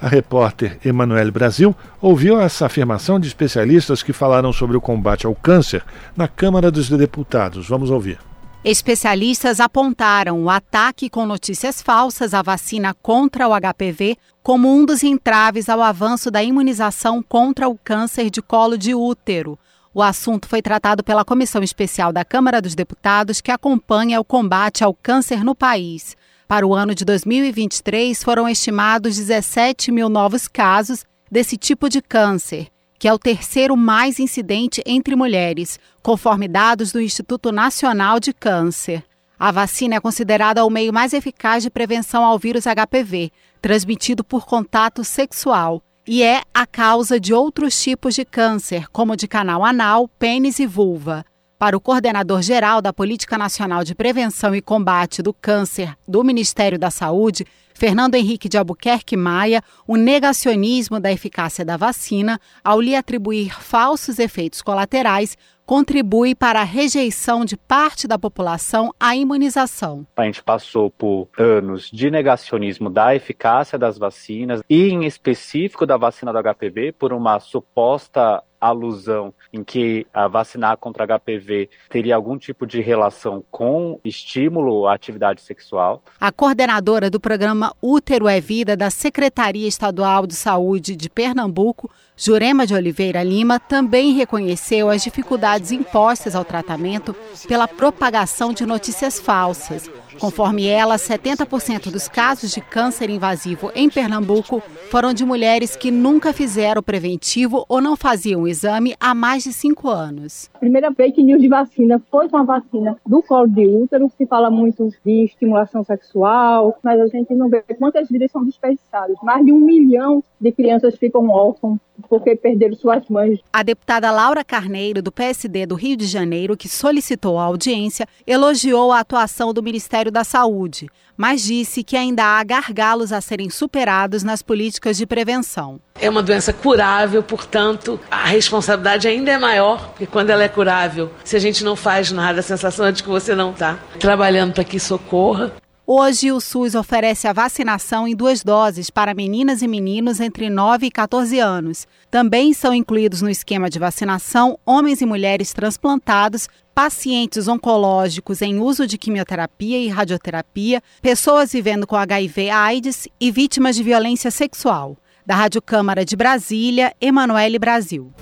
A 0.05 0.07
repórter 0.07 0.77
Emanuele 0.85 1.31
Brasil 1.31 1.75
ouviu 1.99 2.39
essa 2.39 2.67
afirmação 2.67 3.19
de 3.19 3.27
especialistas 3.27 4.03
que 4.03 4.13
falaram 4.13 4.53
sobre 4.53 4.77
o 4.77 4.81
combate 4.81 5.25
ao 5.25 5.33
câncer 5.33 5.83
na 6.15 6.27
Câmara 6.27 6.69
dos 6.69 6.87
Deputados. 6.87 7.67
Vamos 7.67 7.89
ouvir. 7.89 8.19
Especialistas 8.63 9.59
apontaram 9.59 10.43
o 10.43 10.47
ataque 10.47 11.09
com 11.09 11.25
notícias 11.25 11.81
falsas 11.81 12.35
à 12.35 12.43
vacina 12.43 12.93
contra 13.01 13.47
o 13.47 13.51
HPV 13.59 14.15
como 14.43 14.71
um 14.71 14.85
dos 14.85 15.01
entraves 15.01 15.69
ao 15.69 15.81
avanço 15.81 16.29
da 16.29 16.43
imunização 16.43 17.23
contra 17.23 17.67
o 17.67 17.75
câncer 17.75 18.29
de 18.29 18.43
colo 18.43 18.77
de 18.77 18.93
útero. 18.93 19.57
O 19.91 20.03
assunto 20.03 20.47
foi 20.47 20.61
tratado 20.61 21.03
pela 21.03 21.25
Comissão 21.25 21.63
Especial 21.63 22.13
da 22.13 22.23
Câmara 22.23 22.61
dos 22.61 22.75
Deputados, 22.75 23.41
que 23.41 23.49
acompanha 23.49 24.21
o 24.21 24.23
combate 24.23 24.83
ao 24.83 24.93
câncer 24.93 25.43
no 25.43 25.55
país. 25.55 26.15
Para 26.47 26.67
o 26.67 26.75
ano 26.75 26.93
de 26.93 27.03
2023, 27.03 28.23
foram 28.23 28.47
estimados 28.47 29.15
17 29.15 29.91
mil 29.91 30.07
novos 30.09 30.47
casos 30.47 31.03
desse 31.29 31.57
tipo 31.57 31.89
de 31.89 32.03
câncer, 32.03 32.67
que 32.99 33.07
é 33.07 33.13
o 33.13 33.17
terceiro 33.17 33.75
mais 33.75 34.19
incidente 34.19 34.79
entre 34.85 35.15
mulheres, 35.15 35.79
conforme 36.03 36.47
dados 36.47 36.91
do 36.91 37.01
Instituto 37.01 37.51
Nacional 37.51 38.19
de 38.19 38.31
Câncer. 38.31 39.03
A 39.39 39.51
vacina 39.51 39.95
é 39.95 39.99
considerada 39.99 40.63
o 40.63 40.69
meio 40.69 40.93
mais 40.93 41.13
eficaz 41.13 41.63
de 41.63 41.71
prevenção 41.71 42.23
ao 42.23 42.37
vírus 42.37 42.65
HPV, 42.65 43.31
transmitido 43.59 44.23
por 44.23 44.45
contato 44.45 45.03
sexual 45.03 45.81
e 46.07 46.21
é 46.21 46.43
a 46.53 46.67
causa 46.67 47.19
de 47.19 47.33
outros 47.33 47.81
tipos 47.81 48.13
de 48.13 48.23
câncer, 48.23 48.87
como 48.91 49.15
de 49.15 49.27
canal 49.27 49.65
anal, 49.65 50.07
pênis 50.07 50.59
e 50.59 50.67
vulva. 50.67 51.25
Para 51.57 51.77
o 51.77 51.79
coordenador 51.79 52.41
geral 52.41 52.81
da 52.81 52.91
Política 52.91 53.37
Nacional 53.37 53.81
de 53.85 53.95
Prevenção 53.95 54.53
e 54.53 54.61
Combate 54.61 55.21
do 55.21 55.33
Câncer 55.33 55.95
do 56.05 56.21
Ministério 56.21 56.77
da 56.77 56.91
Saúde, 56.91 57.45
Fernando 57.73 58.15
Henrique 58.15 58.49
de 58.49 58.57
Albuquerque 58.57 59.15
Maia, 59.15 59.61
o 59.87 59.95
negacionismo 59.95 60.99
da 60.99 61.13
eficácia 61.13 61.63
da 61.63 61.77
vacina, 61.77 62.41
ao 62.61 62.81
lhe 62.81 62.93
atribuir 62.93 63.57
falsos 63.61 64.19
efeitos 64.19 64.61
colaterais, 64.61 65.37
contribui 65.65 66.35
para 66.35 66.59
a 66.59 66.65
rejeição 66.65 67.45
de 67.45 67.55
parte 67.55 68.05
da 68.07 68.19
população 68.19 68.93
à 68.99 69.15
imunização. 69.15 70.05
A 70.15 70.23
gente 70.25 70.43
passou 70.43 70.91
por 70.91 71.29
anos 71.37 71.89
de 71.91 72.11
negacionismo 72.11 72.89
da 72.89 73.15
eficácia 73.15 73.77
das 73.77 73.97
vacinas 73.97 74.61
e, 74.69 74.89
em 74.89 75.05
específico, 75.05 75.85
da 75.85 75.97
vacina 75.97 76.31
do 76.31 76.39
HPV, 76.39 76.91
por 76.91 77.11
uma 77.11 77.39
suposta 77.39 78.43
alusão 78.67 79.33
em 79.51 79.63
que 79.63 80.05
a 80.13 80.27
vacinar 80.27 80.77
contra 80.77 81.05
HPV 81.05 81.69
teria 81.89 82.15
algum 82.15 82.37
tipo 82.37 82.65
de 82.65 82.81
relação 82.81 83.43
com 83.51 83.99
estímulo 84.03 84.87
à 84.87 84.93
atividade 84.93 85.41
sexual. 85.41 86.03
A 86.19 86.31
coordenadora 86.31 87.09
do 87.09 87.19
programa 87.19 87.75
Útero 87.81 88.27
é 88.27 88.39
Vida 88.39 88.75
da 88.75 88.89
Secretaria 88.89 89.67
Estadual 89.67 90.25
de 90.27 90.35
Saúde 90.35 90.95
de 90.95 91.09
Pernambuco, 91.09 91.89
Jurema 92.15 92.65
de 92.65 92.73
Oliveira 92.73 93.23
Lima, 93.23 93.59
também 93.59 94.13
reconheceu 94.13 94.89
as 94.89 95.03
dificuldades 95.03 95.71
impostas 95.71 96.35
ao 96.35 96.45
tratamento 96.45 97.15
pela 97.47 97.67
propagação 97.67 98.53
de 98.53 98.65
notícias 98.65 99.19
falsas 99.19 99.89
Conforme 100.19 100.67
ela, 100.67 100.95
70% 100.95 101.91
dos 101.91 102.07
casos 102.07 102.51
de 102.51 102.61
câncer 102.61 103.09
invasivo 103.09 103.71
em 103.75 103.89
Pernambuco 103.89 104.61
foram 104.89 105.13
de 105.13 105.25
mulheres 105.25 105.75
que 105.75 105.91
nunca 105.91 106.31
fizeram 106.31 106.81
preventivo 106.81 107.65
ou 107.67 107.81
não 107.81 107.95
faziam 107.95 108.43
o 108.43 108.47
exame 108.47 108.95
há 108.99 109.13
mais 109.13 109.43
de 109.43 109.51
cinco 109.51 109.89
anos. 109.89 110.49
A 110.53 110.59
primeira 110.59 110.93
fake 110.93 111.21
news 111.21 111.41
de 111.41 111.47
vacina 111.47 112.01
foi 112.09 112.27
uma 112.27 112.43
vacina 112.43 112.97
do 113.05 113.21
colo 113.21 113.47
de 113.47 113.67
útero. 113.67 114.09
Se 114.17 114.25
fala 114.25 114.49
muito 114.49 114.89
de 115.05 115.25
estimulação 115.25 115.83
sexual, 115.83 116.77
mas 116.81 116.99
a 116.99 117.07
gente 117.07 117.33
não 117.33 117.49
vê 117.49 117.61
quantas 117.77 118.09
vidas 118.09 118.31
são 118.31 118.43
desperdiçadas. 118.43 119.17
Mais 119.21 119.43
de 119.45 119.51
um 119.51 119.59
milhão 119.59 120.23
de 120.39 120.51
crianças 120.51 120.95
ficam 120.95 121.29
órfãos 121.29 121.79
porque 122.09 122.35
perderam 122.35 122.75
suas 122.75 123.07
mães. 123.09 123.39
A 123.51 123.63
deputada 123.63 124.11
Laura 124.11 124.43
Carneiro, 124.43 125.01
do 125.01 125.11
PSD 125.11 125.65
do 125.65 125.75
Rio 125.75 125.95
de 125.95 126.05
Janeiro, 126.05 126.57
que 126.57 126.67
solicitou 126.67 127.39
a 127.39 127.43
audiência, 127.43 128.07
elogiou 128.27 128.91
a 128.91 128.99
atuação 128.99 129.53
do 129.53 129.63
Ministério 129.63 130.04
da 130.11 130.23
Saúde, 130.23 130.89
mas 131.17 131.43
disse 131.43 131.83
que 131.83 131.95
ainda 131.95 132.23
há 132.23 132.43
gargalos 132.43 133.11
a 133.11 133.21
serem 133.21 133.49
superados 133.49 134.23
nas 134.23 134.41
políticas 134.41 134.97
de 134.97 135.05
prevenção. 135.05 135.79
É 135.99 136.09
uma 136.09 136.23
doença 136.23 136.51
curável, 136.51 137.23
portanto, 137.23 137.99
a 138.09 138.25
responsabilidade 138.25 139.07
ainda 139.07 139.31
é 139.31 139.37
maior, 139.37 139.89
porque 139.89 140.05
quando 140.05 140.29
ela 140.29 140.43
é 140.43 140.49
curável, 140.49 141.11
se 141.23 141.35
a 141.35 141.39
gente 141.39 141.63
não 141.63 141.75
faz 141.75 142.11
nada, 142.11 142.39
a 142.39 142.43
sensação 142.43 142.85
é 142.85 142.91
de 142.91 143.03
que 143.03 143.09
você 143.09 143.35
não 143.35 143.51
está 143.51 143.79
trabalhando 143.99 144.53
para 144.53 144.63
que 144.63 144.79
socorra. 144.79 145.53
Hoje, 145.87 146.31
o 146.31 146.41
SUS 146.41 146.73
oferece 146.73 147.27
a 147.27 147.33
vacinação 147.33 148.07
em 148.07 148.15
duas 148.15 148.43
doses 148.43 148.89
para 148.89 149.13
meninas 149.13 149.61
e 149.61 149.67
meninos 149.67 150.19
entre 150.19 150.49
9 150.49 150.87
e 150.87 150.91
14 150.91 151.37
anos. 151.39 151.87
Também 152.09 152.53
são 152.53 152.73
incluídos 152.73 153.21
no 153.21 153.29
esquema 153.29 153.69
de 153.69 153.77
vacinação 153.77 154.57
homens 154.65 154.99
e 155.01 155.05
mulheres 155.05 155.53
transplantados, 155.53 156.49
pacientes 156.75 157.47
oncológicos 157.47 158.41
em 158.41 158.59
uso 158.59 158.85
de 158.85 158.97
quimioterapia 158.97 159.79
e 159.79 159.87
radioterapia, 159.87 160.83
pessoas 161.01 161.53
vivendo 161.53 161.87
com 161.87 161.95
HIV/AIDS 161.95 163.07
e 163.17 163.31
vítimas 163.31 163.77
de 163.77 163.83
violência 163.83 164.29
sexual. 164.29 164.97
Da 165.25 165.35
Rádio 165.35 165.61
Câmara 165.61 166.03
de 166.03 166.17
Brasília, 166.17 166.93
Emanuele 166.99 167.57
Brasil. 167.57 168.13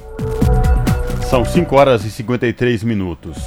São 1.28 1.44
5 1.44 1.76
horas 1.76 2.06
e 2.06 2.12
53 2.12 2.84
minutos. 2.84 3.38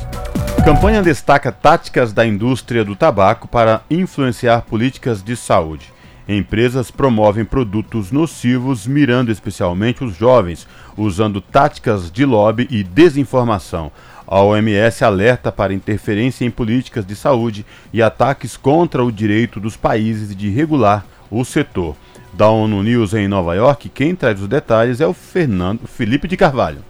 Campanha 0.64 1.00
destaca 1.00 1.52
táticas 1.52 2.12
da 2.12 2.26
indústria 2.26 2.84
do 2.84 2.96
tabaco 2.96 3.46
para 3.46 3.82
influenciar 3.88 4.62
políticas 4.62 5.22
de 5.22 5.36
saúde. 5.36 5.94
Empresas 6.28 6.90
promovem 6.90 7.44
produtos 7.44 8.10
nocivos, 8.10 8.84
mirando 8.84 9.30
especialmente 9.30 10.02
os 10.02 10.16
jovens, 10.16 10.66
usando 10.96 11.40
táticas 11.40 12.10
de 12.10 12.24
lobby 12.24 12.66
e 12.68 12.82
desinformação. 12.82 13.92
A 14.28 14.42
OMS 14.42 15.04
alerta 15.04 15.52
para 15.52 15.72
interferência 15.72 16.44
em 16.44 16.50
políticas 16.50 17.06
de 17.06 17.14
saúde 17.14 17.64
e 17.92 18.02
ataques 18.02 18.56
contra 18.56 19.04
o 19.04 19.12
direito 19.12 19.60
dos 19.60 19.76
países 19.76 20.34
de 20.34 20.50
regular 20.50 21.06
o 21.30 21.44
setor. 21.44 21.94
da 22.32 22.50
ONU 22.50 22.82
News 22.82 23.14
em 23.14 23.26
Nova 23.26 23.54
York, 23.54 23.88
quem 23.88 24.14
traz 24.14 24.42
os 24.42 24.48
detalhes 24.48 25.00
é 25.00 25.06
o 25.06 25.14
Fernando 25.14 25.86
Felipe 25.86 26.28
de 26.28 26.36
Carvalho. 26.36 26.84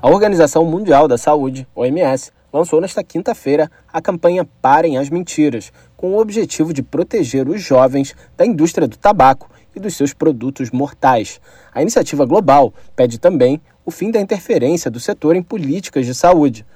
A 0.00 0.08
Organização 0.08 0.64
Mundial 0.64 1.06
da 1.06 1.18
Saúde, 1.18 1.66
OMS, 1.74 2.30
lançou 2.50 2.80
nesta 2.80 3.04
quinta-feira 3.04 3.70
a 3.92 4.00
campanha 4.00 4.48
Parem 4.62 4.96
as 4.96 5.10
Mentiras, 5.10 5.70
com 5.96 6.12
o 6.12 6.18
objetivo 6.18 6.72
de 6.72 6.82
proteger 6.82 7.46
os 7.46 7.60
jovens 7.60 8.14
da 8.38 8.46
indústria 8.46 8.88
do 8.88 8.96
tabaco 8.96 9.50
e 9.76 9.80
dos 9.80 9.94
seus 9.96 10.14
produtos 10.14 10.70
mortais. 10.70 11.40
A 11.74 11.82
iniciativa 11.82 12.24
global 12.24 12.72
pede 12.96 13.18
também 13.18 13.60
o 13.88 13.90
fim 13.90 14.10
da 14.10 14.20
interferência 14.20 14.90
do 14.90 15.00
setor 15.00 15.34
em 15.34 15.42
políticas 15.42 16.04
de 16.04 16.14
saúde. 16.14 16.66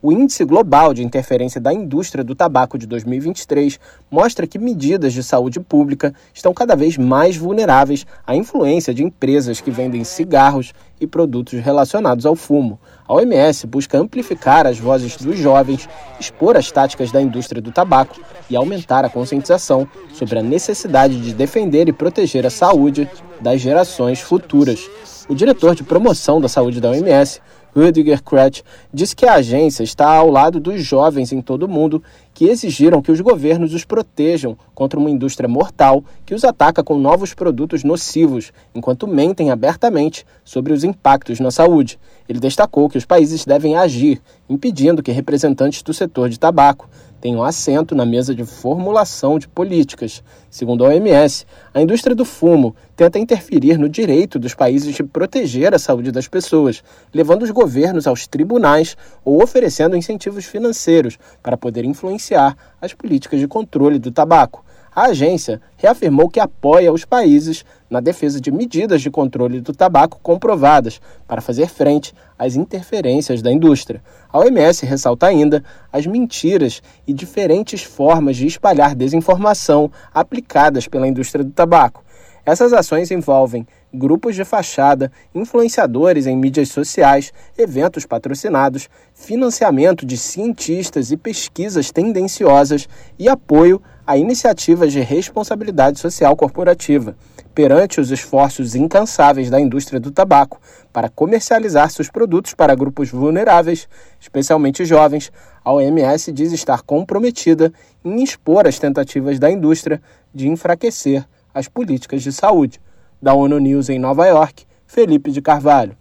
O 0.00 0.10
Índice 0.10 0.42
Global 0.42 0.94
de 0.94 1.04
Interferência 1.04 1.60
da 1.60 1.70
Indústria 1.70 2.24
do 2.24 2.34
Tabaco 2.34 2.78
de 2.78 2.86
2023 2.86 3.78
mostra 4.10 4.46
que 4.46 4.58
medidas 4.58 5.12
de 5.12 5.22
saúde 5.22 5.60
pública 5.60 6.14
estão 6.32 6.54
cada 6.54 6.74
vez 6.74 6.96
mais 6.96 7.36
vulneráveis 7.36 8.06
à 8.26 8.34
influência 8.34 8.94
de 8.94 9.04
empresas 9.04 9.60
que 9.60 9.70
vendem 9.70 10.02
cigarros 10.02 10.72
e 10.98 11.06
produtos 11.06 11.60
relacionados 11.60 12.24
ao 12.24 12.34
fumo. 12.34 12.80
A 13.06 13.12
OMS 13.12 13.66
busca 13.66 13.98
amplificar 13.98 14.66
as 14.66 14.78
vozes 14.78 15.14
dos 15.18 15.38
jovens, 15.38 15.86
expor 16.18 16.56
as 16.56 16.72
táticas 16.72 17.12
da 17.12 17.20
indústria 17.20 17.60
do 17.60 17.70
tabaco 17.70 18.18
e 18.48 18.56
aumentar 18.56 19.04
a 19.04 19.10
conscientização 19.10 19.86
sobre 20.14 20.38
a 20.38 20.42
necessidade 20.42 21.20
de 21.20 21.34
defender 21.34 21.86
e 21.86 21.92
proteger 21.92 22.46
a 22.46 22.50
saúde 22.50 23.06
das 23.42 23.60
gerações 23.60 24.20
futuras. 24.22 24.88
O 25.28 25.36
diretor 25.36 25.76
de 25.76 25.84
promoção 25.84 26.40
da 26.40 26.48
saúde 26.48 26.80
da 26.80 26.90
OMS, 26.90 27.40
Rudiger 27.74 28.22
Kretsch 28.22 28.62
diz 28.92 29.14
que 29.14 29.24
a 29.24 29.34
agência 29.34 29.84
está 29.84 30.08
ao 30.08 30.28
lado 30.28 30.58
dos 30.58 30.84
jovens 30.84 31.32
em 31.32 31.40
todo 31.40 31.62
o 31.62 31.68
mundo 31.68 32.02
que 32.34 32.46
exigiram 32.46 33.00
que 33.00 33.12
os 33.12 33.20
governos 33.20 33.72
os 33.72 33.84
protejam 33.84 34.58
contra 34.74 34.98
uma 34.98 35.08
indústria 35.08 35.48
mortal 35.48 36.04
que 36.26 36.34
os 36.34 36.44
ataca 36.44 36.82
com 36.82 36.98
novos 36.98 37.34
produtos 37.34 37.84
nocivos, 37.84 38.52
enquanto 38.74 39.06
mentem 39.06 39.50
abertamente 39.50 40.26
sobre 40.44 40.72
os 40.72 40.82
impactos 40.82 41.38
na 41.38 41.52
saúde. 41.52 42.00
Ele 42.28 42.40
destacou 42.40 42.90
que 42.90 42.98
os 42.98 43.04
países 43.04 43.44
devem 43.44 43.76
agir, 43.76 44.20
impedindo 44.50 45.02
que 45.02 45.12
representantes 45.12 45.82
do 45.82 45.94
setor 45.94 46.28
de 46.28 46.38
tabaco 46.38 46.90
tenham 47.22 47.44
assento 47.44 47.94
na 47.94 48.04
mesa 48.04 48.34
de 48.34 48.44
formulação 48.44 49.38
de 49.38 49.46
políticas. 49.46 50.24
Segundo 50.50 50.84
a 50.84 50.88
OMS, 50.88 51.46
a 51.72 51.80
indústria 51.80 52.16
do 52.16 52.24
fumo 52.24 52.74
tenta 52.96 53.16
interferir 53.16 53.78
no 53.78 53.88
direito 53.88 54.40
dos 54.40 54.56
países 54.56 54.92
de 54.92 55.04
proteger 55.04 55.72
a 55.72 55.78
saúde 55.78 56.10
das 56.10 56.26
pessoas, 56.26 56.82
levando 57.14 57.44
os 57.44 57.52
governos 57.52 58.08
aos 58.08 58.26
tribunais 58.26 58.96
ou 59.24 59.40
oferecendo 59.40 59.96
incentivos 59.96 60.46
financeiros 60.46 61.16
para 61.40 61.56
poder 61.56 61.84
influenciar 61.84 62.56
as 62.80 62.92
políticas 62.92 63.38
de 63.38 63.46
controle 63.46 64.00
do 64.00 64.10
tabaco. 64.10 64.64
A 64.94 65.06
agência 65.06 65.58
reafirmou 65.78 66.28
que 66.28 66.38
apoia 66.38 66.92
os 66.92 67.06
países 67.06 67.64
na 67.88 67.98
defesa 67.98 68.38
de 68.38 68.50
medidas 68.50 69.00
de 69.00 69.10
controle 69.10 69.58
do 69.58 69.72
tabaco 69.72 70.20
comprovadas 70.22 71.00
para 71.26 71.40
fazer 71.40 71.68
frente 71.68 72.12
às 72.38 72.56
interferências 72.56 73.40
da 73.40 73.50
indústria. 73.50 74.02
A 74.30 74.38
OMS 74.38 74.84
ressalta 74.84 75.26
ainda 75.26 75.64
as 75.90 76.06
mentiras 76.06 76.82
e 77.06 77.12
diferentes 77.14 77.82
formas 77.82 78.36
de 78.36 78.46
espalhar 78.46 78.94
desinformação 78.94 79.90
aplicadas 80.12 80.86
pela 80.86 81.08
indústria 81.08 81.42
do 81.42 81.52
tabaco. 81.52 82.04
Essas 82.44 82.74
ações 82.74 83.10
envolvem 83.10 83.66
grupos 83.94 84.34
de 84.34 84.44
fachada, 84.44 85.10
influenciadores 85.34 86.26
em 86.26 86.36
mídias 86.36 86.68
sociais, 86.70 87.32
eventos 87.56 88.04
patrocinados, 88.04 88.90
financiamento 89.14 90.04
de 90.04 90.18
cientistas 90.18 91.12
e 91.12 91.16
pesquisas 91.16 91.90
tendenciosas 91.90 92.88
e 93.18 93.28
apoio 93.28 93.80
a 94.06 94.16
iniciativas 94.16 94.92
de 94.92 95.00
responsabilidade 95.00 95.98
social 95.98 96.36
corporativa, 96.36 97.16
perante 97.54 98.00
os 98.00 98.10
esforços 98.10 98.74
incansáveis 98.74 99.50
da 99.50 99.60
indústria 99.60 100.00
do 100.00 100.10
tabaco 100.10 100.60
para 100.92 101.08
comercializar 101.08 101.90
seus 101.90 102.08
produtos 102.08 102.54
para 102.54 102.74
grupos 102.74 103.10
vulneráveis, 103.10 103.88
especialmente 104.20 104.84
jovens, 104.84 105.30
a 105.64 105.72
OMS 105.72 106.32
diz 106.32 106.52
estar 106.52 106.82
comprometida 106.82 107.72
em 108.04 108.22
expor 108.22 108.66
as 108.66 108.78
tentativas 108.78 109.38
da 109.38 109.50
indústria 109.50 110.02
de 110.34 110.48
enfraquecer 110.48 111.24
as 111.54 111.68
políticas 111.68 112.22
de 112.22 112.32
saúde. 112.32 112.80
Da 113.20 113.34
ONU 113.34 113.58
News 113.60 113.88
em 113.88 113.98
Nova 113.98 114.26
York, 114.26 114.64
Felipe 114.86 115.30
de 115.30 115.40
Carvalho. 115.40 115.96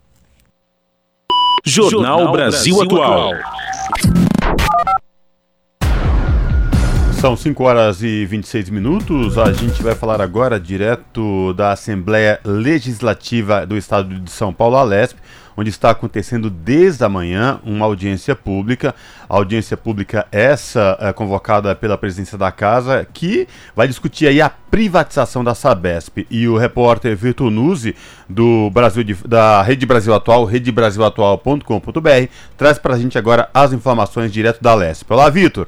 Jornal 1.64 2.32
Brasil 2.32 2.82
Atual. 2.82 3.34
São 7.22 7.38
5 7.38 7.64
horas 7.64 8.02
e 8.02 8.26
26 8.26 8.72
minutos. 8.72 9.38
A 9.38 9.54
gente 9.54 9.84
vai 9.84 9.94
falar 9.94 10.20
agora 10.20 10.60
direto 10.60 11.54
da 11.54 11.72
Assembleia 11.72 12.40
Legislativa 12.44 13.64
do 13.64 13.78
Estado 13.78 14.20
de 14.20 14.32
São 14.32 14.52
Paulo, 14.52 14.76
a 14.76 14.82
LESP, 14.82 15.20
onde 15.56 15.70
está 15.70 15.92
acontecendo 15.92 16.50
desde 16.50 17.04
a 17.04 17.10
manhã 17.10 17.60
uma 17.64 17.86
audiência 17.86 18.36
pública. 18.36 18.96
A 19.30 19.36
audiência 19.36 19.78
pública 19.78 20.26
essa 20.32 20.98
é 21.00 21.14
convocada 21.14 21.76
pela 21.76 21.96
presidência 21.96 22.40
da 22.40 22.52
casa, 22.52 23.08
que 23.14 23.48
vai 23.76 23.88
discutir 23.88 24.26
aí 24.26 24.42
a 24.42 24.50
privatização 24.50 25.44
da 25.44 25.54
Sabesp. 25.54 26.26
E 26.28 26.48
o 26.48 26.58
repórter 26.58 27.16
Vitor 27.16 27.52
Nuzzi, 27.52 27.96
do 28.28 28.72
Brasil 28.72 29.04
da 29.28 29.62
Rede 29.62 29.86
Brasil 29.86 30.16
Atual, 30.16 30.44
redebrasilatual.com.br, 30.44 32.32
traz 32.58 32.80
para 32.80 32.96
a 32.96 32.98
gente 32.98 33.16
agora 33.16 33.48
as 33.54 33.74
informações 33.74 34.34
direto 34.34 34.60
da 34.60 34.74
LESP. 34.74 35.14
Olá, 35.14 35.30
Vitor! 35.30 35.68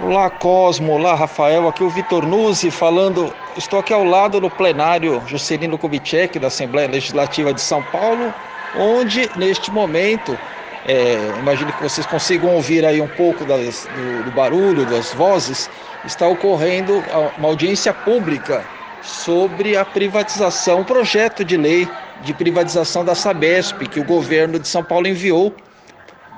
Olá 0.00 0.30
Cosmo, 0.30 0.92
olá 0.92 1.16
Rafael, 1.16 1.66
aqui 1.66 1.82
o 1.82 1.90
Vitor 1.90 2.24
Nuzzi 2.24 2.70
falando. 2.70 3.34
Estou 3.56 3.80
aqui 3.80 3.92
ao 3.92 4.04
lado 4.04 4.40
do 4.40 4.48
plenário 4.48 5.20
Juscelino 5.26 5.76
Kubitschek 5.76 6.38
da 6.38 6.46
Assembleia 6.46 6.86
Legislativa 6.86 7.52
de 7.52 7.60
São 7.60 7.82
Paulo, 7.82 8.32
onde 8.78 9.28
neste 9.36 9.72
momento, 9.72 10.38
é, 10.86 11.16
imagino 11.40 11.72
que 11.72 11.82
vocês 11.82 12.06
consigam 12.06 12.54
ouvir 12.54 12.84
aí 12.84 13.00
um 13.00 13.08
pouco 13.08 13.44
das, 13.44 13.86
do, 13.86 14.22
do 14.22 14.30
barulho, 14.30 14.86
das 14.86 15.12
vozes, 15.12 15.68
está 16.04 16.28
ocorrendo 16.28 17.02
uma 17.36 17.48
audiência 17.48 17.92
pública 17.92 18.64
sobre 19.02 19.76
a 19.76 19.84
privatização, 19.84 20.78
um 20.78 20.84
projeto 20.84 21.44
de 21.44 21.56
lei 21.56 21.88
de 22.22 22.32
privatização 22.32 23.04
da 23.04 23.16
Sabesp 23.16 23.88
que 23.88 23.98
o 23.98 24.04
governo 24.04 24.60
de 24.60 24.68
São 24.68 24.84
Paulo 24.84 25.08
enviou 25.08 25.52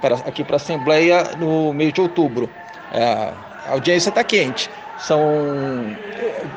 para, 0.01 0.15
aqui 0.15 0.43
para 0.43 0.57
a 0.57 0.57
Assembleia 0.57 1.33
no 1.37 1.75
mês 1.75 1.93
de 1.93 2.01
outubro. 2.01 2.49
É, 2.91 3.50
a 3.71 3.75
audiência 3.75 4.09
está 4.09 4.25
quente. 4.25 4.69
São 4.99 5.23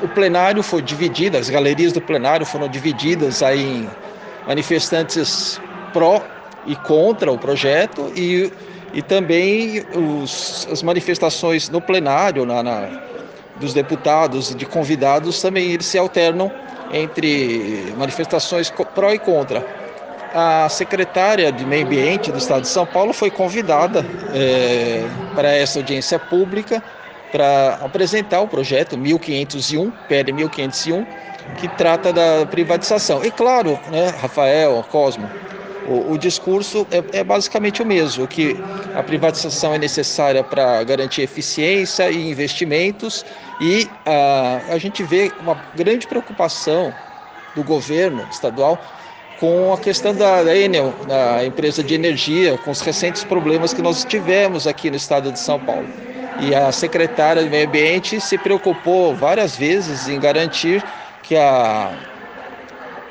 o 0.01 0.07
plenário 0.09 0.63
foi 0.63 0.81
dividido, 0.81 1.37
as 1.37 1.49
galerias 1.49 1.93
do 1.93 2.01
plenário 2.01 2.45
foram 2.45 2.67
divididas 2.67 3.43
aí 3.43 3.61
em 3.61 3.89
manifestantes 4.47 5.61
pró 5.93 6.21
e 6.65 6.75
contra 6.75 7.31
o 7.31 7.37
projeto 7.37 8.11
e, 8.15 8.51
e 8.93 9.01
também 9.01 9.83
os, 9.95 10.67
as 10.71 10.81
manifestações 10.81 11.69
no 11.69 11.79
plenário 11.79 12.45
na, 12.45 12.63
na, 12.63 12.89
dos 13.59 13.73
deputados 13.73 14.51
e 14.51 14.55
de 14.55 14.65
convidados 14.65 15.41
também 15.41 15.71
eles 15.71 15.85
se 15.85 15.97
alternam 15.97 16.51
entre 16.91 17.93
manifestações 17.97 18.69
pró 18.69 19.13
e 19.13 19.19
contra. 19.19 19.63
A 20.33 20.67
secretária 20.67 21.51
de 21.51 21.63
Meio 21.63 21.85
Ambiente 21.85 22.31
do 22.31 22.39
Estado 22.39 22.61
de 22.61 22.67
São 22.67 22.87
Paulo 22.87 23.13
foi 23.13 23.29
convidada 23.29 24.03
é, 24.33 25.05
para 25.35 25.53
essa 25.53 25.77
audiência 25.77 26.17
pública 26.17 26.81
para 27.33 27.79
apresentar 27.81 28.41
o 28.41 28.47
projeto 28.47 28.95
1501, 28.95 29.89
PL 30.07 30.31
1501, 30.31 31.03
que 31.57 31.67
trata 31.67 32.13
da 32.13 32.45
privatização. 32.45 33.25
E 33.25 33.31
claro, 33.31 33.79
né, 33.91 34.13
Rafael, 34.21 34.85
Cosmo, 34.91 35.27
o, 35.87 36.13
o 36.13 36.17
discurso 36.17 36.85
é, 36.91 37.19
é, 37.19 37.23
basicamente 37.23 37.81
o 37.81 37.85
mesmo, 37.85 38.27
que 38.27 38.55
a 38.95 39.01
privatização 39.01 39.73
é 39.73 39.79
necessária 39.79 40.43
para 40.43 40.83
garantir 40.83 41.23
eficiência 41.23 42.11
e 42.11 42.29
investimentos 42.29 43.25
e 43.59 43.89
a, 44.05 44.77
gente 44.77 45.01
vê 45.01 45.31
uma 45.39 45.59
grande 45.75 46.05
preocupação 46.05 46.93
do 47.55 47.63
governo 47.63 48.27
estadual 48.29 48.79
com 49.39 49.73
a 49.73 49.77
questão 49.79 50.13
da 50.13 50.55
Enel, 50.55 50.93
da 51.07 51.43
empresa 51.43 51.83
de 51.83 51.95
energia, 51.95 52.59
com 52.59 52.69
os 52.69 52.81
recentes 52.81 53.23
problemas 53.23 53.73
que 53.73 53.81
nós 53.81 54.05
tivemos 54.05 54.67
aqui 54.67 54.91
no 54.91 54.95
estado 54.95 55.31
de 55.31 55.39
São 55.39 55.59
Paulo. 55.59 56.12
E 56.35 56.53
a 56.55 56.71
secretária 56.71 57.43
do 57.43 57.49
Meio 57.49 57.67
Ambiente 57.67 58.19
se 58.19 58.37
preocupou 58.37 59.15
várias 59.15 59.55
vezes 59.55 60.07
em 60.07 60.19
garantir 60.19 60.83
que 61.21 61.35
a 61.35 61.95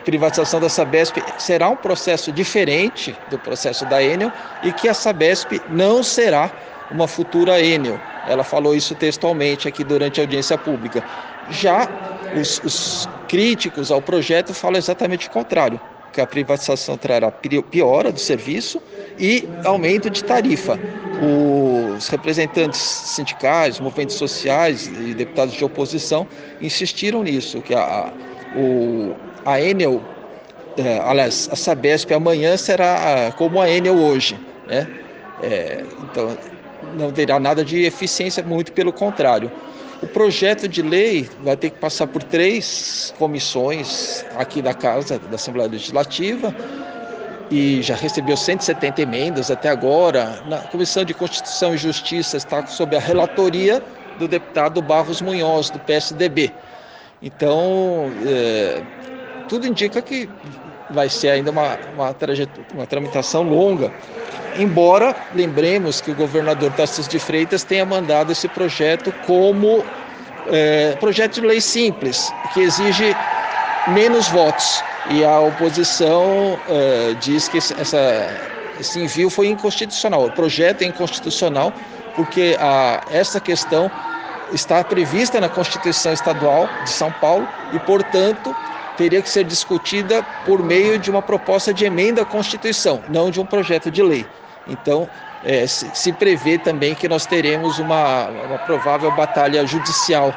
privatização 0.03 0.61
da 0.61 0.69
Sabesp 0.69 1.19
será 1.39 1.69
um 1.71 1.77
processo 1.77 2.33
diferente 2.33 3.23
do 3.27 3.39
processo 3.39 3.87
da 3.87 4.03
Enel 4.03 4.33
e 4.61 4.73
que 4.73 4.89
a 4.89 4.95
Sabesp 4.95 5.63
não 5.69 6.03
será 6.03 6.53
uma 6.91 7.07
futura 7.07 7.63
Enel. 7.63 8.03
Ela 8.25 8.45
falou 8.45 8.75
isso 8.75 8.95
textualmente 8.97 9.69
aqui 9.69 9.85
durante 9.85 10.21
a 10.21 10.25
audiência 10.25 10.59
pública. 10.59 11.05
Já 11.47 11.89
os, 12.33 12.59
os 12.65 13.09
críticos 13.29 13.91
ao 13.91 14.03
projeto 14.03 14.53
falam 14.53 14.79
exatamente 14.79 15.29
o 15.29 15.31
contrário 15.31 15.81
que 16.13 16.21
a 16.21 16.27
privatização 16.27 16.97
trará 16.97 17.31
piora 17.31 18.13
do 18.13 18.21
serviço 18.21 18.81
e 19.19 19.49
aumento 19.65 20.11
de 20.11 20.23
tarifa. 20.23 20.79
Os 21.97 22.09
representantes 22.09 22.81
sindicais, 22.81 23.81
movimentos 23.81 24.17
sociais 24.17 24.87
e 24.87 25.15
deputados 25.15 25.55
de 25.55 25.65
oposição 25.65 26.27
insistiram 26.61 27.23
nisso, 27.23 27.61
que 27.63 27.75
a, 27.75 28.13
O, 28.55 29.15
a 29.47 29.59
Enel, 29.61 30.03
é, 30.77 30.99
aliás, 30.99 31.49
a 31.51 31.57
Sabesp 31.57 32.13
amanhã 32.13 32.57
será 32.57 33.33
como 33.39 33.61
a 33.61 33.71
Enel 33.71 33.97
hoje, 33.97 34.39
né? 34.69 34.87
É, 35.43 35.83
então, 36.03 36.37
não 36.99 37.11
terá 37.11 37.41
nada 37.41 37.65
de 37.65 37.85
eficiência, 37.85 38.43
muito 38.43 38.73
pelo 38.73 38.93
contrário. 38.93 39.51
O 40.03 40.09
projeto 40.09 40.67
de 40.67 40.83
lei 40.83 41.31
vai 41.39 41.57
ter 41.57 41.71
que 41.71 41.79
passar 41.79 42.09
por 42.09 42.25
três 42.25 43.15
comissões 43.17 44.25
aqui 44.35 44.61
da 44.61 44.75
Casa, 44.75 45.17
da 45.17 45.37
Assembleia 45.37 45.71
Legislativa, 45.71 46.53
e 47.49 47.81
já 47.83 47.95
recebeu 47.95 48.37
170 48.37 49.01
emendas 49.01 49.49
até 49.49 49.69
agora. 49.69 50.43
Na 50.45 50.59
Comissão 50.67 51.05
de 51.05 51.15
Constituição 51.15 51.73
e 51.73 51.79
Justiça 51.79 52.37
está 52.37 52.67
sob 52.67 52.97
a 52.97 52.99
relatoria 52.99 53.81
do 54.19 54.27
deputado 54.27 54.83
Barros 54.83 55.21
Munhoz, 55.21 55.71
do 55.71 55.79
PSDB. 55.79 56.53
Então, 57.23 58.11
é, 58.27 58.83
tudo 59.47 59.69
indica 59.69 60.03
que 60.03 60.29
vai 60.93 61.09
ser 61.09 61.31
ainda 61.31 61.51
uma, 61.51 61.79
uma, 61.95 62.17
uma 62.75 62.87
tramitação 62.87 63.43
longa. 63.43 63.93
Embora 64.59 65.17
lembremos 65.35 66.01
que 66.01 66.11
o 66.11 66.15
governador 66.15 66.73
Tarcísio 66.73 67.11
de 67.11 67.19
Freitas 67.19 67.65
tenha 67.65 67.85
mandado 67.85 68.33
esse 68.33 68.49
projeto 68.49 69.13
como 69.27 69.83
é, 70.49 70.97
projeto 71.01 71.41
de 71.41 71.47
lei 71.47 71.61
simples, 71.61 72.33
que 72.53 72.61
exige 72.61 73.17
menos 73.89 74.29
votos 74.29 74.83
e 75.11 75.25
a 75.25 75.41
oposição 75.41 76.55
uh, 76.55 77.15
diz 77.17 77.49
que 77.49 77.59
essa, 77.59 78.31
esse 78.79 79.01
envio 79.01 79.29
foi 79.29 79.49
inconstitucional. 79.49 80.27
O 80.27 80.31
projeto 80.31 80.83
é 80.83 80.87
inconstitucional 80.87 81.73
porque 82.15 82.57
a, 82.61 83.01
essa 83.11 83.41
questão 83.41 83.91
está 84.53 84.85
prevista 84.85 85.41
na 85.41 85.49
Constituição 85.49 86.13
Estadual 86.13 86.69
de 86.85 86.91
São 86.91 87.11
Paulo 87.13 87.49
e, 87.73 87.79
portanto, 87.81 88.55
teria 88.97 89.23
que 89.23 89.29
ser 89.29 89.45
discutida 89.45 90.23
por 90.45 90.63
meio 90.63 90.99
de 90.99 91.11
uma 91.11 91.23
proposta 91.23 91.73
de 91.73 91.85
emenda 91.85 92.23
à 92.23 92.25
Constituição, 92.25 93.03
não 93.09 93.31
de 93.31 93.41
um 93.41 93.47
projeto 93.47 93.91
de 93.91 94.03
lei. 94.03 94.27
Então, 94.67 95.09
é, 95.45 95.67
se, 95.67 95.91
se, 95.93 96.13
prevê 96.13 96.59
também 96.59 96.95
que 96.95 97.09
nós 97.09 97.27
teremos 97.27 97.79
uma, 97.79 98.29
uma 98.29 98.59
provável 98.59 99.11
batalha 99.13 99.67
judicial 99.67 100.33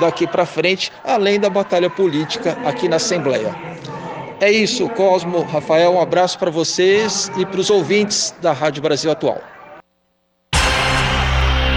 daqui 0.00 0.26
para 0.26 0.44
frente, 0.44 0.92
além 1.04 1.38
da 1.38 1.48
batalha 1.48 1.88
política 1.88 2.56
aqui 2.64 2.88
na 2.88 2.96
Assembleia. 2.96 3.54
É 4.40 4.50
isso, 4.50 4.88
Cosmo, 4.90 5.42
Rafael, 5.42 5.94
um 5.94 6.00
abraço 6.00 6.38
para 6.38 6.50
vocês 6.50 7.30
e 7.36 7.44
para 7.44 7.60
os 7.60 7.68
ouvintes 7.68 8.34
da 8.40 8.52
Rádio 8.52 8.82
Brasil 8.82 9.10
Atual. 9.10 9.40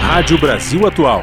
Rádio 0.00 0.38
Brasil 0.38 0.86
Atual. 0.86 1.22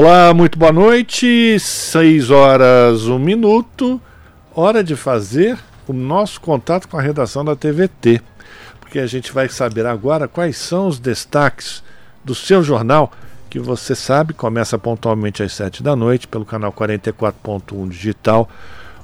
Olá, 0.00 0.32
muito 0.32 0.56
boa 0.56 0.70
noite. 0.70 1.58
6 1.58 2.30
horas, 2.30 3.08
1 3.08 3.18
minuto. 3.18 4.00
Hora 4.54 4.84
de 4.84 4.94
fazer 4.94 5.58
o 5.88 5.92
nosso 5.92 6.40
contato 6.40 6.86
com 6.86 6.96
a 6.96 7.02
redação 7.02 7.44
da 7.44 7.56
TVT. 7.56 8.22
Porque 8.78 9.00
a 9.00 9.08
gente 9.08 9.32
vai 9.32 9.48
saber 9.48 9.86
agora 9.86 10.28
quais 10.28 10.56
são 10.56 10.86
os 10.86 11.00
destaques 11.00 11.82
do 12.24 12.32
seu 12.32 12.62
jornal 12.62 13.10
que 13.50 13.58
você 13.58 13.92
sabe, 13.92 14.34
começa 14.34 14.78
pontualmente 14.78 15.42
às 15.42 15.52
7 15.54 15.82
da 15.82 15.96
noite 15.96 16.28
pelo 16.28 16.44
canal 16.44 16.72
44.1 16.72 17.88
digital, 17.88 18.48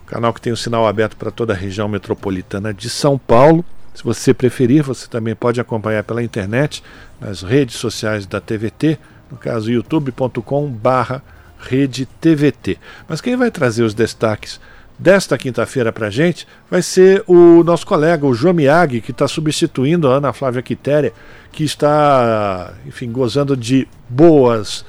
o 0.00 0.06
canal 0.06 0.32
que 0.32 0.40
tem 0.40 0.52
o 0.52 0.56
sinal 0.56 0.86
aberto 0.86 1.16
para 1.16 1.32
toda 1.32 1.54
a 1.54 1.56
região 1.56 1.88
metropolitana 1.88 2.72
de 2.72 2.88
São 2.88 3.18
Paulo. 3.18 3.64
Se 3.92 4.04
você 4.04 4.32
preferir, 4.32 4.84
você 4.84 5.08
também 5.08 5.34
pode 5.34 5.60
acompanhar 5.60 6.04
pela 6.04 6.22
internet, 6.22 6.84
nas 7.20 7.42
redes 7.42 7.74
sociais 7.74 8.26
da 8.26 8.40
TVT, 8.40 8.96
no 9.30 9.36
caso 9.36 9.70
youtube.com/barra 9.70 11.22
rede 11.58 12.06
TVT. 12.06 12.78
Mas 13.08 13.20
quem 13.20 13.36
vai 13.36 13.50
trazer 13.50 13.82
os 13.82 13.94
destaques 13.94 14.60
desta 14.98 15.36
quinta-feira 15.36 15.92
para 15.92 16.06
a 16.06 16.10
gente 16.10 16.46
vai 16.70 16.82
ser 16.82 17.24
o 17.26 17.64
nosso 17.64 17.86
colega, 17.86 18.26
o 18.26 18.34
João 18.34 18.54
Miyagi, 18.54 19.00
que 19.00 19.10
está 19.10 19.26
substituindo 19.26 20.08
a 20.08 20.16
Ana 20.16 20.32
Flávia 20.32 20.62
Quitéria, 20.62 21.12
que 21.50 21.64
está, 21.64 22.72
enfim, 22.86 23.10
gozando 23.10 23.56
de 23.56 23.88
boas 24.08 24.84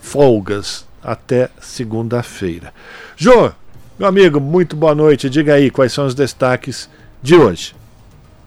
folgas 0.00 0.86
até 1.02 1.50
segunda-feira. 1.60 2.72
Jô, 3.16 3.52
meu 3.98 4.08
amigo, 4.08 4.40
muito 4.40 4.76
boa 4.76 4.94
noite. 4.94 5.30
Diga 5.30 5.54
aí 5.54 5.70
quais 5.70 5.92
são 5.92 6.06
os 6.06 6.14
destaques 6.14 6.88
de 7.22 7.34
hoje. 7.34 7.74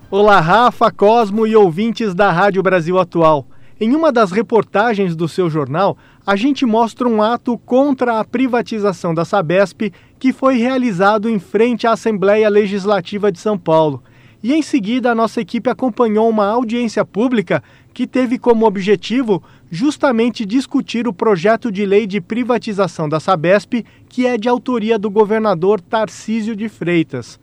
Olá, 0.10 0.40
Rafa, 0.40 0.92
Cosmo 0.92 1.46
e 1.48 1.56
ouvintes 1.56 2.14
da 2.14 2.32
Rádio 2.32 2.62
Brasil 2.64 3.00
Atual. 3.00 3.46
Em 3.78 3.94
uma 3.94 4.10
das 4.10 4.32
reportagens 4.32 5.18
do 5.18 5.28
seu 5.28 5.50
jornal, 5.50 5.98
a 6.26 6.38
gente 6.38 6.66
mostra 6.66 7.10
um 7.10 7.22
ato 7.22 7.58
contra 7.58 8.22
a 8.22 8.24
privatização 8.24 9.14
da 9.14 9.26
Sabesp 9.26 9.92
que 10.18 10.32
foi 10.32 10.56
realizado 10.56 11.30
em 11.30 11.40
frente 11.40 11.86
à 11.86 11.92
Assembleia 11.92 12.48
Legislativa 12.48 13.30
de 13.30 13.38
São 13.38 13.58
Paulo. 13.58 14.02
E 14.42 14.54
em 14.54 14.62
seguida, 14.62 15.12
a 15.12 15.16
nossa 15.16 15.42
equipe 15.42 15.70
acompanhou 15.70 16.30
uma 16.30 16.46
audiência 16.46 17.04
pública 17.04 17.62
que 17.94 18.08
teve 18.08 18.40
como 18.40 18.66
objetivo 18.66 19.44
justamente 19.70 20.46
discutir 20.46 21.06
o 21.06 21.14
projeto 21.14 21.70
de 21.70 21.86
lei 21.86 22.08
de 22.08 22.22
privatização 22.22 23.10
da 23.10 23.20
Sabesp, 23.20 23.84
que 24.08 24.26
é 24.26 24.38
de 24.38 24.48
autoria 24.48 24.98
do 24.98 25.10
governador 25.10 25.82
Tarcísio 25.82 26.56
de 26.56 26.70
Freitas. 26.70 27.38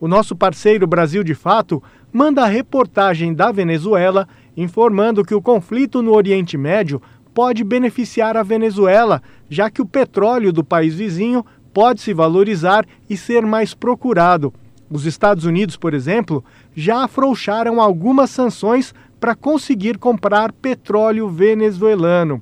O 0.00 0.08
nosso 0.08 0.34
parceiro 0.34 0.86
Brasil 0.86 1.22
de 1.22 1.34
Fato 1.34 1.82
manda 2.12 2.42
a 2.42 2.46
reportagem 2.46 3.34
da 3.34 3.50
Venezuela 3.50 4.26
informando 4.56 5.24
que 5.24 5.34
o 5.34 5.42
conflito 5.42 6.02
no 6.02 6.12
Oriente 6.12 6.56
Médio 6.56 7.00
pode 7.32 7.64
beneficiar 7.64 8.36
a 8.36 8.42
Venezuela, 8.42 9.22
já 9.50 9.68
que 9.68 9.82
o 9.82 9.86
petróleo 9.86 10.52
do 10.52 10.62
país 10.62 10.94
vizinho 10.94 11.44
pode 11.72 12.00
se 12.00 12.14
valorizar 12.14 12.86
e 13.10 13.16
ser 13.16 13.44
mais 13.44 13.74
procurado. 13.74 14.54
Os 14.88 15.06
Estados 15.06 15.44
Unidos, 15.44 15.76
por 15.76 15.92
exemplo, 15.92 16.44
já 16.74 17.02
afrouxaram 17.04 17.80
algumas 17.80 18.30
sanções 18.30 18.94
para 19.18 19.34
conseguir 19.34 19.98
comprar 19.98 20.52
petróleo 20.52 21.28
venezuelano. 21.28 22.40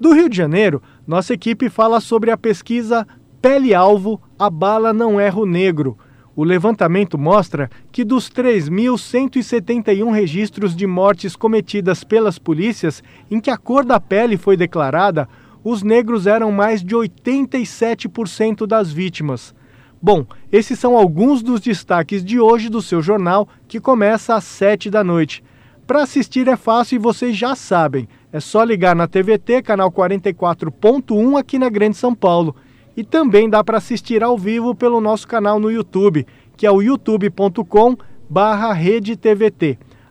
Do 0.00 0.12
Rio 0.12 0.28
de 0.28 0.36
Janeiro, 0.36 0.82
nossa 1.06 1.34
equipe 1.34 1.68
fala 1.68 2.00
sobre 2.00 2.30
a 2.30 2.36
pesquisa 2.36 3.06
Pele-Alvo, 3.40 4.20
a 4.38 4.50
bala 4.50 4.92
não 4.92 5.20
erra 5.20 5.38
o 5.38 5.46
negro. 5.46 5.96
O 6.34 6.44
levantamento 6.44 7.18
mostra 7.18 7.70
que 7.90 8.04
dos 8.04 8.30
3.171 8.30 10.10
registros 10.12 10.74
de 10.74 10.86
mortes 10.86 11.36
cometidas 11.36 12.02
pelas 12.04 12.38
polícias 12.38 13.02
em 13.30 13.38
que 13.38 13.50
a 13.50 13.58
cor 13.58 13.84
da 13.84 14.00
pele 14.00 14.38
foi 14.38 14.56
declarada, 14.56 15.28
os 15.62 15.82
negros 15.82 16.26
eram 16.26 16.50
mais 16.50 16.82
de 16.82 16.96
87% 16.96 18.66
das 18.66 18.90
vítimas. 18.90 19.54
Bom, 20.00 20.26
esses 20.50 20.78
são 20.78 20.96
alguns 20.96 21.42
dos 21.42 21.60
destaques 21.60 22.24
de 22.24 22.40
hoje 22.40 22.68
do 22.68 22.82
seu 22.82 23.00
jornal, 23.00 23.46
que 23.68 23.78
começa 23.78 24.34
às 24.34 24.44
7 24.44 24.90
da 24.90 25.04
noite. 25.04 25.44
Para 25.86 26.02
assistir 26.02 26.48
é 26.48 26.56
fácil 26.56 26.96
e 26.96 26.98
vocês 26.98 27.36
já 27.36 27.54
sabem. 27.54 28.08
É 28.32 28.40
só 28.40 28.64
ligar 28.64 28.96
na 28.96 29.06
TVT, 29.06 29.62
canal 29.62 29.92
44.1 29.92 31.38
aqui 31.38 31.58
na 31.58 31.68
Grande 31.68 31.96
São 31.96 32.14
Paulo. 32.14 32.56
E 32.96 33.02
também 33.02 33.48
dá 33.48 33.64
para 33.64 33.78
assistir 33.78 34.22
ao 34.22 34.36
vivo 34.36 34.74
pelo 34.74 35.00
nosso 35.00 35.26
canal 35.26 35.58
no 35.58 35.70
YouTube, 35.70 36.26
que 36.56 36.66
é 36.66 36.70
o 36.70 36.82
youtube.com 36.82 37.96
barra 38.28 38.76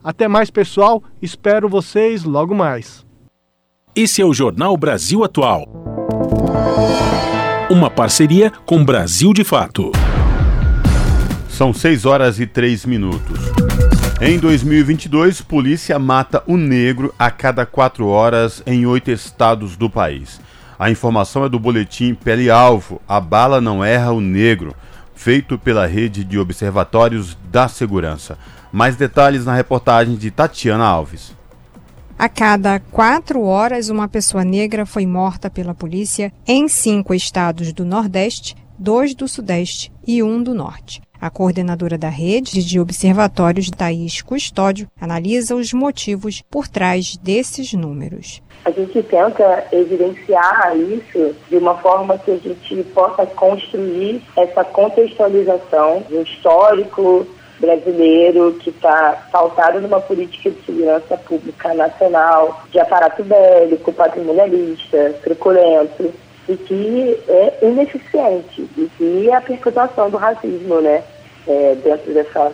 Até 0.04 0.28
mais, 0.28 0.50
pessoal. 0.50 1.04
Espero 1.22 1.70
vocês 1.70 2.24
logo 2.24 2.56
mais. 2.56 3.06
Esse 3.96 4.22
é 4.22 4.26
o 4.26 4.34
Jornal 4.34 4.76
Brasil 4.78 5.24
Atual. 5.24 5.66
Uma 7.70 7.90
parceria 7.90 8.52
com 8.66 8.84
Brasil 8.84 9.34
de 9.34 9.44
Fato. 9.44 9.92
São 11.50 11.74
6 11.74 12.06
horas 12.06 12.40
e 12.40 12.46
3 12.46 12.86
minutos. 12.86 13.40
Em 14.20 14.38
2022, 14.38 15.42
polícia 15.42 15.98
mata 15.98 16.44
um 16.48 16.58
negro 16.58 17.14
a 17.18 17.32
cada 17.32 17.66
4 17.66 18.06
horas 18.08 18.62
em 18.66 18.86
oito 18.86 19.10
estados 19.10 19.76
do 19.76 19.90
país. 19.90 20.40
A 20.82 20.90
informação 20.90 21.46
é 21.46 21.50
do 21.50 21.60
boletim 21.60 22.16
Pele 22.16 22.50
Alvo, 22.50 23.00
a 23.08 23.20
bala 23.20 23.62
não 23.62 23.86
erra 23.86 24.12
o 24.12 24.20
negro, 24.20 24.76
feito 25.14 25.56
pela 25.56 25.86
rede 25.86 26.24
de 26.24 26.40
observatórios 26.40 27.38
da 27.52 27.68
segurança. 27.68 28.36
Mais 28.72 28.96
detalhes 28.96 29.46
na 29.46 29.54
reportagem 29.54 30.16
de 30.16 30.32
Tatiana 30.32 30.84
Alves. 30.84 31.36
A 32.18 32.28
cada 32.28 32.80
quatro 32.80 33.44
horas, 33.44 33.90
uma 33.90 34.08
pessoa 34.08 34.44
negra 34.44 34.84
foi 34.84 35.06
morta 35.06 35.52
pela 35.52 35.76
polícia 35.76 36.34
em 36.48 36.68
cinco 36.68 37.14
estados 37.14 37.72
do 37.72 37.86
Nordeste, 37.86 38.56
dois 38.76 39.14
do 39.14 39.28
Sudeste 39.28 39.94
e 40.08 40.24
um 40.24 40.42
do 40.42 40.56
Norte. 40.56 41.00
A 41.22 41.30
coordenadora 41.30 42.00
da 42.00 42.10
rede 42.10 42.66
de 42.66 42.80
observatórios, 42.80 43.70
Thaís 43.70 44.24
Custódio, 44.24 44.88
analisa 45.00 45.56
os 45.56 45.72
motivos 45.72 46.42
por 46.50 46.68
trás 46.68 47.16
desses 47.16 47.74
números. 47.74 48.42
A 48.66 48.72
gente 48.72 49.04
tenta 49.04 49.68
evidenciar 49.72 50.76
isso 50.76 51.36
de 51.48 51.58
uma 51.58 51.76
forma 51.78 52.18
que 52.18 52.32
a 52.32 52.38
gente 52.38 52.84
possa 52.96 53.24
construir 53.28 54.24
essa 54.36 54.64
contextualização 54.64 56.04
do 56.10 56.24
histórico 56.24 57.28
brasileiro 57.60 58.54
que 58.54 58.72
está 58.72 59.28
pautado 59.32 59.80
numa 59.80 60.02
política 60.02 60.50
de 60.50 60.66
segurança 60.66 61.16
pública 61.18 61.72
nacional, 61.76 62.64
de 62.72 62.80
aparato 62.80 63.24
bélico, 63.24 63.94
patrimonialista, 63.94 65.14
truculento, 65.22 66.12
e 66.50 66.58
que 66.58 67.20
é 67.28 67.60
ineficiente, 67.62 68.68
e 68.76 68.90
que 68.98 69.30
é 69.30 69.36
a 69.36 69.42
perpetuação 69.42 70.10
do 70.10 70.18
racismo, 70.18 70.82
né, 70.82 71.04
é, 71.48 71.76
dentro 71.76 72.14
dessa, 72.14 72.54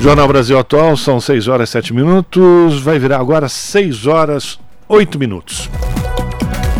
Jornal 0.02 0.26
Brasil 0.26 0.58
Atual, 0.58 0.96
são 0.96 1.20
6 1.20 1.46
horas 1.46 1.68
e 1.68 1.72
7 1.74 1.94
minutos. 1.94 2.82
Vai 2.82 2.98
virar 2.98 3.20
agora 3.20 3.48
6 3.48 4.08
horas 4.08 4.58
8 4.88 5.16
minutos. 5.16 5.70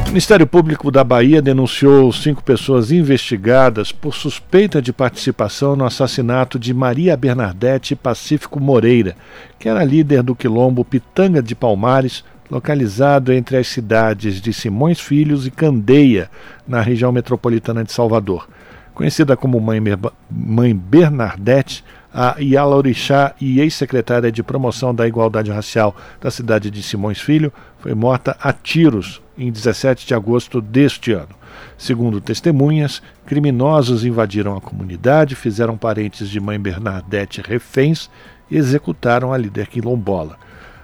O 0.07 0.09
Ministério 0.09 0.45
Público 0.45 0.91
da 0.91 1.05
Bahia 1.05 1.41
denunciou 1.41 2.13
cinco 2.13 2.43
pessoas 2.43 2.91
investigadas 2.91 3.93
por 3.93 4.13
suspeita 4.13 4.83
de 4.83 4.93
participação 4.93 5.77
no 5.77 5.85
assassinato 5.85 6.59
de 6.59 6.75
Maria 6.75 7.17
Bernadette 7.17 7.95
Pacífico 7.95 8.59
Moreira, 8.59 9.15
que 9.57 9.69
era 9.69 9.85
líder 9.85 10.25
do 10.25 10.35
quilombo 10.35 10.85
Pitanga 10.85 11.41
de 11.41 11.55
Palmares, 11.55 12.25
localizado 12.51 13.33
entre 13.33 13.57
as 13.57 13.69
cidades 13.69 14.41
de 14.41 14.53
Simões 14.53 14.99
Filhos 14.99 15.47
e 15.47 15.51
Candeia, 15.53 16.29
na 16.67 16.81
região 16.81 17.13
metropolitana 17.13 17.85
de 17.85 17.93
Salvador. 17.93 18.49
Conhecida 18.93 19.37
como 19.37 19.61
Mãe, 19.61 19.81
Mãe 20.29 20.75
Bernadette, 20.75 21.85
a 22.13 22.37
Yala 22.39 22.77
Orixá 22.77 23.35
e 23.41 23.61
ex-secretária 23.61 24.31
de 24.31 24.43
Promoção 24.43 24.95
da 24.95 25.07
Igualdade 25.07 25.51
Racial 25.51 25.97
da 26.21 26.31
cidade 26.31 26.71
de 26.71 26.83
Simões 26.83 27.21
Filho, 27.21 27.53
foi 27.79 27.95
morta 27.95 28.37
a 28.41 28.53
tiros 28.53 29.23
em 29.37 29.51
17 29.51 30.07
de 30.07 30.15
agosto 30.15 30.61
deste 30.61 31.13
ano. 31.13 31.35
Segundo 31.77 32.21
testemunhas, 32.21 33.03
criminosos 33.27 34.05
invadiram 34.05 34.57
a 34.57 34.61
comunidade, 34.61 35.35
fizeram 35.35 35.77
parentes 35.77 36.29
de 36.29 36.39
mãe 36.41 36.59
Bernadette 36.61 37.43
reféns 37.45 38.11
e 38.51 38.57
executaram 38.57 39.33
a 39.33 39.39
líder 39.39 39.67
quilombola. 39.67 40.37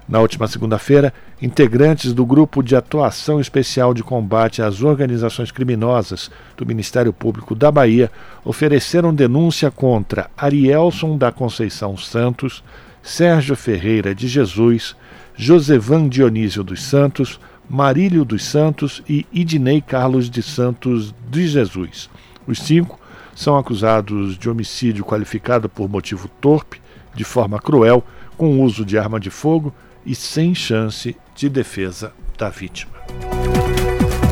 Na 0.08 0.20
última 0.20 0.48
segunda-feira, 0.48 1.12
integrantes 1.40 2.14
do 2.14 2.24
Grupo 2.24 2.62
de 2.62 2.74
Atuação 2.74 3.38
Especial 3.38 3.92
de 3.92 4.02
Combate 4.02 4.62
às 4.62 4.80
Organizações 4.82 5.50
Criminosas 5.50 6.30
do 6.56 6.64
Ministério 6.64 7.12
Público 7.12 7.54
da 7.54 7.70
Bahia 7.70 8.10
ofereceram 8.42 9.14
denúncia 9.14 9.70
contra 9.70 10.30
Arielson 10.34 11.18
da 11.18 11.30
Conceição 11.30 11.94
Santos, 11.98 12.64
Sérgio 13.02 13.54
Ferreira 13.54 14.14
de 14.14 14.28
Jesus, 14.28 14.96
Josevan 15.36 16.08
Dionísio 16.08 16.64
dos 16.64 16.82
Santos, 16.84 17.38
Marílio 17.68 18.24
dos 18.24 18.46
Santos 18.46 19.02
e 19.06 19.26
Idinei 19.30 19.82
Carlos 19.82 20.30
de 20.30 20.42
Santos 20.42 21.14
de 21.30 21.46
Jesus. 21.46 22.08
Os 22.46 22.60
cinco 22.60 22.98
são 23.34 23.58
acusados 23.58 24.38
de 24.38 24.48
homicídio 24.48 25.04
qualificado 25.04 25.68
por 25.68 25.86
motivo 25.86 26.28
torpe, 26.40 26.80
de 27.14 27.24
forma 27.24 27.58
cruel, 27.58 28.02
com 28.38 28.62
uso 28.62 28.86
de 28.86 28.96
arma 28.96 29.20
de 29.20 29.28
fogo 29.28 29.74
e 30.08 30.14
sem 30.14 30.54
chance 30.54 31.14
de 31.34 31.50
defesa 31.50 32.14
da 32.38 32.48
vítima. 32.48 32.94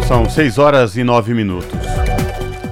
São 0.08 0.28
6 0.28 0.56
horas 0.56 0.96
e 0.96 1.04
9 1.04 1.34
minutos. 1.34 1.78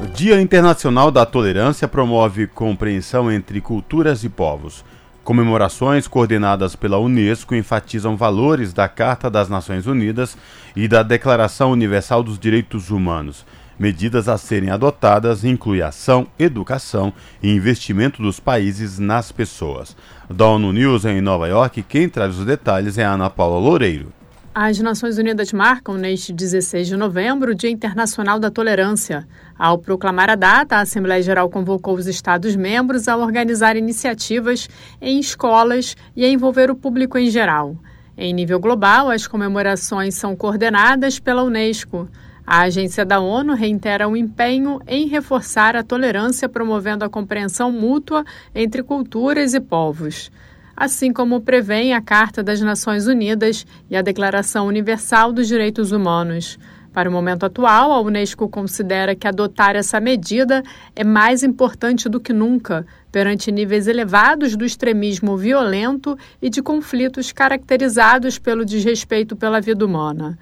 O 0.02 0.06
Dia 0.16 0.40
Internacional 0.40 1.10
da 1.10 1.26
Tolerância 1.26 1.86
promove 1.86 2.46
compreensão 2.46 3.30
entre 3.30 3.60
culturas 3.60 4.24
e 4.24 4.30
povos. 4.30 4.82
Comemorações 5.22 6.08
coordenadas 6.08 6.74
pela 6.74 6.98
Unesco 6.98 7.54
enfatizam 7.54 8.16
valores 8.16 8.72
da 8.72 8.88
Carta 8.88 9.30
das 9.30 9.50
Nações 9.50 9.86
Unidas 9.86 10.34
e 10.74 10.88
da 10.88 11.02
Declaração 11.02 11.72
Universal 11.72 12.22
dos 12.22 12.38
Direitos 12.38 12.88
Humanos. 12.90 13.44
Medidas 13.78 14.28
a 14.28 14.38
serem 14.38 14.70
adotadas 14.70 15.44
incluem 15.44 15.82
ação, 15.82 16.26
educação 16.38 17.12
e 17.42 17.50
investimento 17.50 18.22
dos 18.22 18.38
países 18.38 18.98
nas 18.98 19.32
pessoas. 19.32 19.96
Da 20.30 20.46
ONU 20.46 20.72
News 20.72 21.04
em 21.04 21.20
Nova 21.20 21.48
York, 21.48 21.82
quem 21.82 22.08
traz 22.08 22.38
os 22.38 22.46
detalhes 22.46 22.98
é 22.98 23.04
Ana 23.04 23.28
Paula 23.28 23.58
Loureiro. 23.58 24.12
As 24.54 24.78
Nações 24.78 25.18
Unidas 25.18 25.52
marcam 25.52 25.96
neste 25.96 26.32
16 26.32 26.86
de 26.86 26.96
novembro 26.96 27.50
o 27.50 27.54
Dia 27.56 27.70
Internacional 27.70 28.38
da 28.38 28.52
Tolerância. 28.52 29.26
Ao 29.58 29.76
proclamar 29.76 30.30
a 30.30 30.36
data, 30.36 30.76
a 30.76 30.82
Assembleia 30.82 31.20
Geral 31.20 31.50
convocou 31.50 31.96
os 31.96 32.06
Estados-membros 32.06 33.08
a 33.08 33.16
organizar 33.16 33.76
iniciativas 33.76 34.68
em 35.02 35.18
escolas 35.18 35.96
e 36.14 36.24
a 36.24 36.28
envolver 36.28 36.70
o 36.70 36.76
público 36.76 37.18
em 37.18 37.28
geral. 37.28 37.76
Em 38.16 38.32
nível 38.32 38.60
global, 38.60 39.10
as 39.10 39.26
comemorações 39.26 40.14
são 40.14 40.36
coordenadas 40.36 41.18
pela 41.18 41.42
Unesco. 41.42 42.08
A 42.46 42.62
agência 42.62 43.04
da 43.04 43.20
ONU 43.20 43.54
reitera 43.54 44.08
o 44.08 44.16
empenho 44.16 44.80
em 44.86 45.06
reforçar 45.06 45.76
a 45.76 45.82
tolerância, 45.82 46.48
promovendo 46.48 47.04
a 47.04 47.08
compreensão 47.08 47.72
mútua 47.72 48.24
entre 48.54 48.82
culturas 48.82 49.54
e 49.54 49.60
povos 49.60 50.30
assim 50.76 51.12
como 51.12 51.40
prevêem 51.40 51.94
a 51.94 52.00
Carta 52.00 52.42
das 52.42 52.60
Nações 52.60 53.06
Unidas 53.06 53.66
e 53.88 53.96
a 53.96 54.02
Declaração 54.02 54.66
Universal 54.66 55.32
dos 55.32 55.46
Direitos 55.46 55.92
Humanos. 55.92 56.58
Para 56.92 57.08
o 57.08 57.12
momento 57.12 57.44
atual, 57.44 57.90
a 57.90 58.00
Unesco 58.00 58.48
considera 58.48 59.16
que 59.16 59.26
adotar 59.26 59.74
essa 59.74 59.98
medida 59.98 60.62
é 60.94 61.02
mais 61.02 61.42
importante 61.42 62.08
do 62.08 62.20
que 62.20 62.32
nunca, 62.32 62.86
perante 63.10 63.50
níveis 63.50 63.88
elevados 63.88 64.56
do 64.56 64.64
extremismo 64.64 65.36
violento 65.36 66.16
e 66.40 66.48
de 66.48 66.62
conflitos 66.62 67.32
caracterizados 67.32 68.38
pelo 68.38 68.64
desrespeito 68.64 69.34
pela 69.34 69.60
vida 69.60 69.84
humana. 69.84 70.38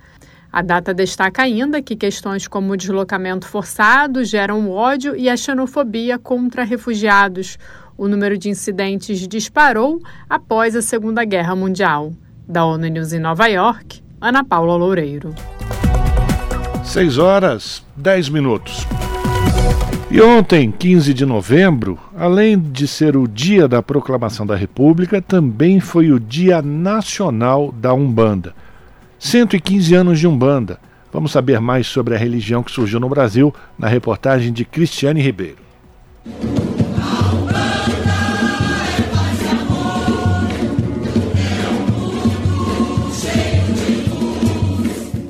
A 0.52 0.60
data 0.60 0.92
destaca 0.92 1.40
ainda 1.40 1.80
que 1.80 1.96
questões 1.96 2.46
como 2.46 2.74
o 2.74 2.76
deslocamento 2.76 3.48
forçado 3.48 4.22
geram 4.22 4.70
ódio 4.70 5.16
e 5.16 5.26
a 5.26 5.34
xenofobia 5.34 6.18
contra 6.18 6.62
refugiados, 6.62 7.58
o 7.96 8.06
número 8.06 8.36
de 8.36 8.50
incidentes 8.50 9.26
disparou 9.26 10.02
após 10.28 10.76
a 10.76 10.82
Segunda 10.82 11.24
Guerra 11.24 11.56
Mundial. 11.56 12.12
Da 12.46 12.66
ONU 12.66 12.86
News 12.88 13.14
em 13.14 13.18
Nova 13.18 13.46
York, 13.46 14.02
Ana 14.20 14.44
Paula 14.44 14.76
Loureiro. 14.76 15.34
6 16.84 17.16
horas 17.16 17.82
10 17.96 18.28
minutos. 18.28 18.86
E 20.10 20.20
ontem, 20.20 20.70
15 20.70 21.14
de 21.14 21.24
novembro, 21.24 21.98
além 22.14 22.58
de 22.58 22.86
ser 22.86 23.16
o 23.16 23.26
dia 23.26 23.66
da 23.66 23.82
proclamação 23.82 24.44
da 24.44 24.54
República, 24.54 25.22
também 25.22 25.80
foi 25.80 26.12
o 26.12 26.20
Dia 26.20 26.60
Nacional 26.60 27.72
da 27.72 27.94
Umbanda. 27.94 28.54
115 29.22 29.94
anos 29.94 30.18
de 30.18 30.26
Umbanda. 30.26 30.80
Vamos 31.12 31.30
saber 31.30 31.60
mais 31.60 31.86
sobre 31.86 32.16
a 32.16 32.18
religião 32.18 32.60
que 32.60 32.72
surgiu 32.72 32.98
no 32.98 33.08
Brasil 33.08 33.54
na 33.78 33.86
reportagem 33.86 34.52
de 34.52 34.64
Cristiane 34.64 35.22
Ribeiro. 35.22 35.58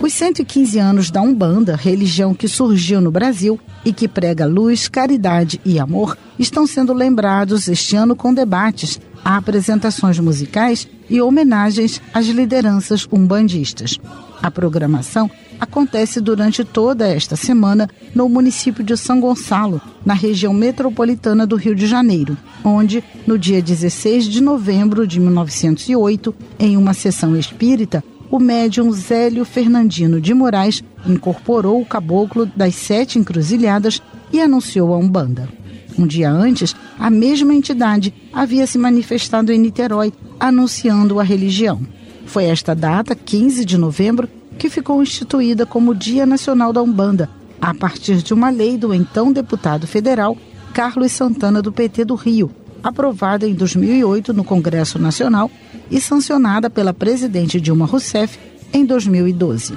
Os 0.01 0.13
115 0.15 0.79
anos 0.79 1.11
da 1.11 1.21
Umbanda, 1.21 1.77
religião 1.77 2.33
que 2.33 2.49
surgiu 2.49 2.99
no 2.99 3.11
Brasil 3.11 3.61
e 3.85 3.93
que 3.93 4.09
prega 4.09 4.47
luz, 4.47 4.89
caridade 4.89 5.61
e 5.67 5.79
amor, 5.79 6.17
estão 6.39 6.67
sendo 6.67 6.95
lembrados 6.95 7.69
este 7.69 7.95
ano 7.95 8.17
com 8.17 8.33
debates, 8.33 8.99
apresentações 9.25 10.19
musicais 10.19 10.89
e 11.09 11.21
homenagens 11.21 12.01
às 12.13 12.27
lideranças 12.27 13.07
umbandistas. 13.13 13.99
A 14.43 14.51
programação 14.51 15.31
acontece 15.61 16.21
durante 16.21 16.65
toda 16.65 17.07
esta 17.07 17.37
semana 17.37 17.89
no 18.15 18.29
município 18.29 18.83
de 18.83 18.97
São 18.97 19.21
Gonçalo, 19.21 19.81
na 20.05 20.15
região 20.15 20.53
metropolitana 20.53 21.47
do 21.47 21.55
Rio 21.55 21.75
de 21.75 21.87
Janeiro, 21.87 22.37
onde, 22.65 23.05
no 23.27 23.39
dia 23.39 23.63
16 23.63 24.25
de 24.25 24.41
novembro 24.41 25.07
de 25.07 25.21
1908, 25.21 26.35
em 26.59 26.77
uma 26.77 26.95
sessão 26.95 27.37
espírita, 27.37 28.03
o 28.29 28.41
médium 28.41 28.91
Zélio 28.91 29.45
Fernandino 29.45 30.21
de 30.21 30.35
Moraes 30.35 30.83
incorporou 31.07 31.81
o 31.81 31.87
caboclo 31.87 32.47
das 32.57 32.75
sete 32.75 33.19
encruzilhadas 33.19 34.01
e 34.33 34.41
anunciou 34.41 34.95
a 34.95 34.97
Umbanda. 34.97 35.49
Um 35.99 36.07
dia 36.07 36.31
antes, 36.31 36.75
a 36.99 37.11
mesma 37.11 37.55
entidade 37.55 38.15
havia 38.33 38.67
se 38.67 38.79
manifestado 38.79 39.53
em 39.53 39.59
Niterói, 39.59 40.13
anunciando 40.41 41.21
a 41.21 41.23
religião. 41.23 41.81
Foi 42.27 42.45
esta 42.45 42.75
data, 42.75 43.15
15 43.15 43.65
de 43.65 43.77
novembro, 43.77 44.29
que 44.59 44.71
ficou 44.71 45.03
instituída 45.03 45.67
como 45.67 45.95
Dia 45.95 46.25
Nacional 46.25 46.73
da 46.73 46.83
Umbanda, 46.83 47.29
a 47.61 47.75
partir 47.75 48.23
de 48.23 48.35
uma 48.35 48.51
lei 48.51 48.77
do 48.77 48.93
então 48.93 49.33
deputado 49.33 49.87
federal 49.87 50.37
Carlos 50.73 51.13
Santana 51.13 51.61
do 51.61 51.71
PT 51.71 52.05
do 52.05 52.15
Rio, 52.15 52.51
aprovada 52.83 53.47
em 53.47 53.55
2008 53.55 54.33
no 54.33 54.43
Congresso 54.43 54.99
Nacional 54.99 55.51
e 55.91 56.01
sancionada 56.01 56.71
pela 56.71 56.95
presidente 56.95 57.61
Dilma 57.61 57.87
Rousseff 57.87 58.39
em 58.73 58.85
2012. 58.85 59.75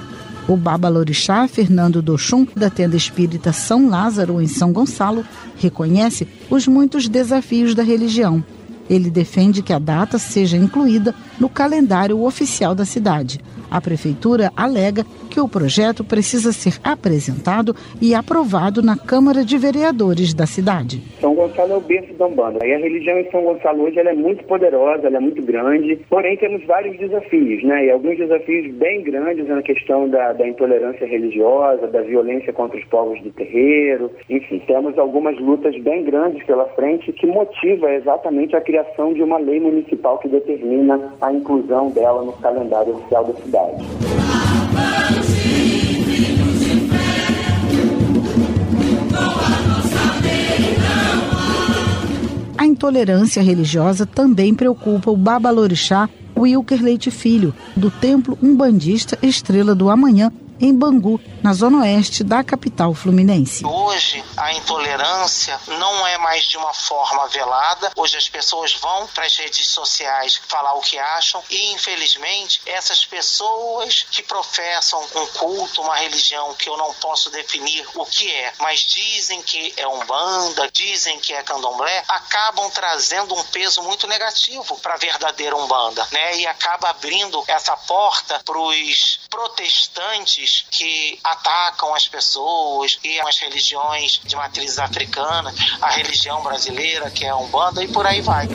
O 0.48 0.56
Babalorixá 0.56 1.48
Fernando 1.48 2.00
Dochum, 2.00 2.46
da 2.54 2.70
tenda 2.70 2.96
espírita 2.96 3.52
São 3.52 3.88
Lázaro, 3.88 4.40
em 4.40 4.46
São 4.46 4.72
Gonçalo, 4.72 5.24
reconhece 5.56 6.28
os 6.48 6.68
muitos 6.68 7.08
desafios 7.08 7.74
da 7.74 7.82
religião. 7.82 8.44
Ele 8.88 9.10
defende 9.10 9.60
que 9.60 9.72
a 9.72 9.78
data 9.80 10.18
seja 10.18 10.56
incluída 10.56 11.12
no 11.40 11.48
calendário 11.48 12.22
oficial 12.22 12.76
da 12.76 12.84
cidade, 12.84 13.40
a 13.76 13.80
prefeitura 13.80 14.50
alega 14.56 15.04
que 15.30 15.38
o 15.38 15.46
projeto 15.46 16.02
precisa 16.02 16.50
ser 16.50 16.80
apresentado 16.82 17.76
e 18.00 18.14
aprovado 18.14 18.80
na 18.80 18.96
Câmara 18.96 19.44
de 19.44 19.58
Vereadores 19.58 20.32
da 20.32 20.46
cidade. 20.46 21.02
São 21.20 21.34
Gonçalo 21.34 21.74
é 21.74 21.76
o 21.76 21.80
berço 21.80 22.14
da 22.14 22.26
Umbanda. 22.26 22.66
E 22.66 22.72
a 22.72 22.78
religião 22.78 23.18
em 23.18 23.30
São 23.30 23.42
Gonçalo 23.42 23.82
hoje 23.82 23.98
é 23.98 24.14
muito 24.14 24.44
poderosa, 24.44 25.08
é 25.08 25.20
muito 25.20 25.42
grande, 25.42 25.96
porém 26.08 26.38
temos 26.38 26.64
vários 26.64 26.96
desafios, 26.96 27.62
né? 27.64 27.84
E 27.84 27.90
alguns 27.90 28.16
desafios 28.16 28.74
bem 28.76 29.02
grandes 29.02 29.46
na 29.46 29.62
questão 29.62 30.08
da, 30.08 30.32
da 30.32 30.48
intolerância 30.48 31.06
religiosa, 31.06 31.86
da 31.86 32.00
violência 32.00 32.54
contra 32.54 32.78
os 32.78 32.84
povos 32.86 33.20
do 33.20 33.30
terreiro. 33.32 34.10
Enfim, 34.30 34.58
temos 34.66 34.98
algumas 34.98 35.38
lutas 35.38 35.78
bem 35.82 36.02
grandes 36.02 36.42
pela 36.46 36.64
frente 36.70 37.12
que 37.12 37.26
motiva 37.26 37.92
exatamente 37.92 38.56
a 38.56 38.60
criação 38.62 39.12
de 39.12 39.22
uma 39.22 39.36
lei 39.36 39.60
municipal 39.60 40.16
que 40.18 40.28
determina 40.28 41.12
a 41.20 41.30
inclusão 41.30 41.90
dela 41.90 42.22
no 42.22 42.32
calendário 42.32 42.94
oficial 42.94 43.24
da 43.24 43.34
cidade 43.34 43.65
A 52.58 52.64
intolerância 52.66 53.42
religiosa 53.42 54.06
também 54.06 54.54
preocupa 54.54 55.10
o 55.10 55.16
babalorixá 55.16 56.08
Wilker 56.36 56.82
Leite 56.82 57.10
Filho, 57.10 57.54
do 57.76 57.90
Templo 57.90 58.38
Umbandista 58.42 59.18
Estrela 59.22 59.74
do 59.74 59.88
Amanhã, 59.88 60.32
em 60.60 60.74
Bangu, 60.74 61.20
na 61.46 61.52
zona 61.52 61.82
oeste 61.82 62.24
da 62.24 62.42
capital 62.42 62.92
fluminense. 62.92 63.64
Hoje, 63.64 64.24
a 64.36 64.52
intolerância 64.52 65.60
não 65.68 66.04
é 66.04 66.18
mais 66.18 66.44
de 66.48 66.56
uma 66.56 66.74
forma 66.74 67.28
velada. 67.28 67.92
Hoje, 67.94 68.16
as 68.16 68.28
pessoas 68.28 68.72
vão 68.72 69.06
para 69.06 69.26
as 69.26 69.36
redes 69.36 69.68
sociais 69.68 70.40
falar 70.48 70.74
o 70.74 70.80
que 70.80 70.98
acham 70.98 71.40
e, 71.48 71.72
infelizmente, 71.72 72.60
essas 72.66 73.04
pessoas 73.04 74.04
que 74.10 74.24
professam 74.24 75.00
um 75.14 75.26
culto, 75.38 75.82
uma 75.82 75.94
religião 75.94 76.52
que 76.54 76.68
eu 76.68 76.76
não 76.76 76.92
posso 76.94 77.30
definir 77.30 77.86
o 77.94 78.04
que 78.04 78.28
é, 78.28 78.52
mas 78.58 78.80
dizem 78.80 79.40
que 79.40 79.72
é 79.76 79.86
umbanda, 79.86 80.68
dizem 80.72 81.20
que 81.20 81.32
é 81.32 81.44
candomblé, 81.44 82.02
acabam 82.08 82.68
trazendo 82.72 83.36
um 83.36 83.44
peso 83.44 83.84
muito 83.84 84.08
negativo 84.08 84.76
para 84.78 84.94
a 84.94 84.98
verdadeira 84.98 85.54
umbanda, 85.54 86.08
né? 86.10 86.38
E 86.38 86.46
acaba 86.48 86.90
abrindo 86.90 87.44
essa 87.46 87.76
porta 87.76 88.42
para 88.44 88.58
os 88.58 89.20
protestantes 89.30 90.66
que 90.72 91.20
atacam 91.36 91.94
as 91.94 92.08
pessoas 92.08 92.98
e 93.04 93.20
as 93.20 93.38
religiões 93.38 94.20
de 94.24 94.34
matriz 94.34 94.78
africana, 94.78 95.52
a 95.80 95.90
religião 95.90 96.42
brasileira, 96.42 97.10
que 97.10 97.24
é 97.24 97.28
a 97.28 97.36
Umbanda, 97.36 97.84
e 97.84 97.88
por 97.88 98.06
aí 98.06 98.20
vai. 98.20 98.48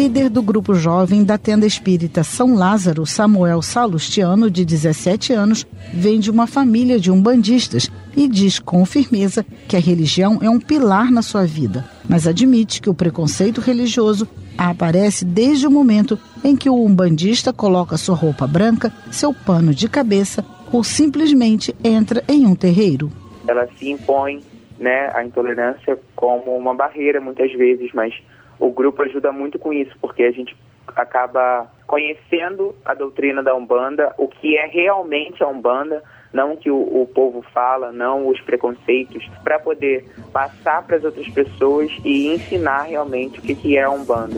líder 0.00 0.30
do 0.30 0.40
grupo 0.40 0.72
jovem 0.74 1.22
da 1.22 1.36
tenda 1.36 1.66
espírita 1.66 2.24
São 2.24 2.54
Lázaro, 2.54 3.04
Samuel 3.04 3.60
Salustiano, 3.60 4.50
de 4.50 4.64
17 4.64 5.34
anos, 5.34 5.66
vem 5.92 6.18
de 6.18 6.30
uma 6.30 6.46
família 6.46 6.98
de 6.98 7.10
umbandistas 7.10 7.90
e 8.16 8.28
diz 8.28 8.58
com 8.58 8.84
firmeza 8.84 9.44
que 9.68 9.76
a 9.76 9.80
religião 9.80 10.38
é 10.42 10.48
um 10.48 10.60
pilar 10.60 11.10
na 11.10 11.22
sua 11.22 11.44
vida, 11.44 11.84
mas 12.08 12.26
admite 12.26 12.80
que 12.80 12.90
o 12.90 12.94
preconceito 12.94 13.60
religioso 13.60 14.28
aparece 14.56 15.24
desde 15.24 15.66
o 15.66 15.70
momento 15.70 16.18
em 16.44 16.56
que 16.56 16.68
o 16.68 16.74
umbandista 16.74 17.52
coloca 17.52 17.96
sua 17.96 18.14
roupa 18.14 18.46
branca, 18.46 18.92
seu 19.10 19.32
pano 19.32 19.74
de 19.74 19.88
cabeça 19.88 20.44
ou 20.72 20.84
simplesmente 20.84 21.74
entra 21.82 22.22
em 22.28 22.46
um 22.46 22.54
terreiro. 22.54 23.10
Ela 23.46 23.66
se 23.76 23.90
impõe 23.90 24.42
né, 24.78 25.10
a 25.14 25.24
intolerância 25.24 25.98
como 26.14 26.56
uma 26.56 26.74
barreira 26.74 27.20
muitas 27.20 27.52
vezes, 27.52 27.90
mas 27.92 28.14
o 28.58 28.70
grupo 28.70 29.02
ajuda 29.02 29.32
muito 29.32 29.58
com 29.58 29.72
isso, 29.72 29.96
porque 30.00 30.22
a 30.22 30.30
gente 30.30 30.56
acaba 30.96 31.70
conhecendo 31.86 32.74
a 32.84 32.94
doutrina 32.94 33.42
da 33.42 33.54
Umbanda, 33.54 34.14
o 34.18 34.28
que 34.28 34.56
é 34.56 34.66
realmente 34.66 35.42
a 35.42 35.48
Umbanda, 35.48 36.02
não 36.32 36.52
o 36.52 36.56
que 36.56 36.70
o, 36.70 36.76
o 36.76 37.06
povo 37.06 37.42
fala, 37.52 37.92
não 37.92 38.28
os 38.28 38.40
preconceitos, 38.40 39.28
para 39.42 39.58
poder 39.58 40.04
passar 40.32 40.82
para 40.86 40.96
as 40.96 41.04
outras 41.04 41.28
pessoas 41.28 41.90
e 42.04 42.28
ensinar 42.28 42.82
realmente 42.82 43.38
o 43.38 43.42
que, 43.42 43.54
que 43.54 43.76
é 43.76 43.82
a 43.82 43.90
Umbanda. 43.90 44.36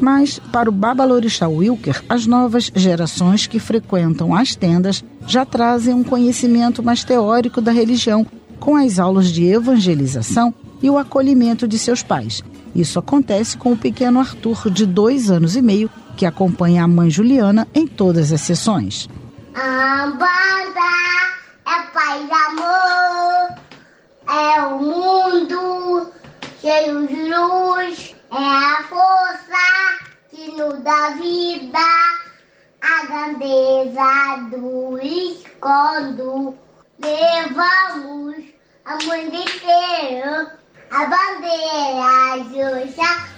Mas, 0.00 0.38
para 0.38 0.68
o 0.68 0.72
Babalorixá 0.72 1.48
Wilker, 1.48 2.00
as 2.08 2.28
novas 2.28 2.70
gerações 2.72 3.48
que 3.48 3.58
frequentam 3.58 4.36
as 4.36 4.54
tendas 4.54 5.04
já 5.26 5.44
trazem 5.44 5.92
um 5.92 6.04
conhecimento 6.04 6.80
mais 6.80 7.02
teórico 7.02 7.60
da 7.60 7.72
religião, 7.72 8.24
com 8.60 8.76
as 8.76 9.00
aulas 9.00 9.32
de 9.32 9.44
evangelização 9.46 10.54
e 10.80 10.88
o 10.88 10.96
acolhimento 10.96 11.66
de 11.66 11.76
seus 11.76 12.04
pais. 12.04 12.40
Isso 12.76 12.98
acontece 12.98 13.56
com 13.56 13.72
o 13.72 13.76
pequeno 13.76 14.20
Arthur, 14.20 14.70
de 14.70 14.84
dois 14.84 15.30
anos 15.30 15.56
e 15.56 15.62
meio, 15.62 15.90
que 16.14 16.26
acompanha 16.26 16.84
a 16.84 16.88
mãe 16.88 17.08
Juliana 17.08 17.66
em 17.74 17.86
todas 17.86 18.30
as 18.30 18.42
sessões. 18.42 19.08
A 19.54 20.06
banda 20.08 20.90
é 21.64 21.80
paz 21.94 22.28
amor, 22.50 23.58
é 24.28 24.60
o 24.60 24.78
mundo 24.78 26.12
cheio 26.60 27.06
de 27.06 27.14
luz, 27.14 28.14
é 28.30 28.36
a 28.36 28.84
força 28.90 29.56
que 30.30 30.50
nos 30.52 30.78
dá 30.82 31.16
vida, 31.18 31.78
a 32.82 33.06
grandeza 33.06 34.50
do 34.50 34.98
escondo. 34.98 36.54
Levamos 36.98 38.36
a 38.84 38.92
mundo 39.02 39.34
inteiro, 39.34 40.50
a 40.90 41.06
bandeira 41.06 42.44
Xuxa. 42.50 43.36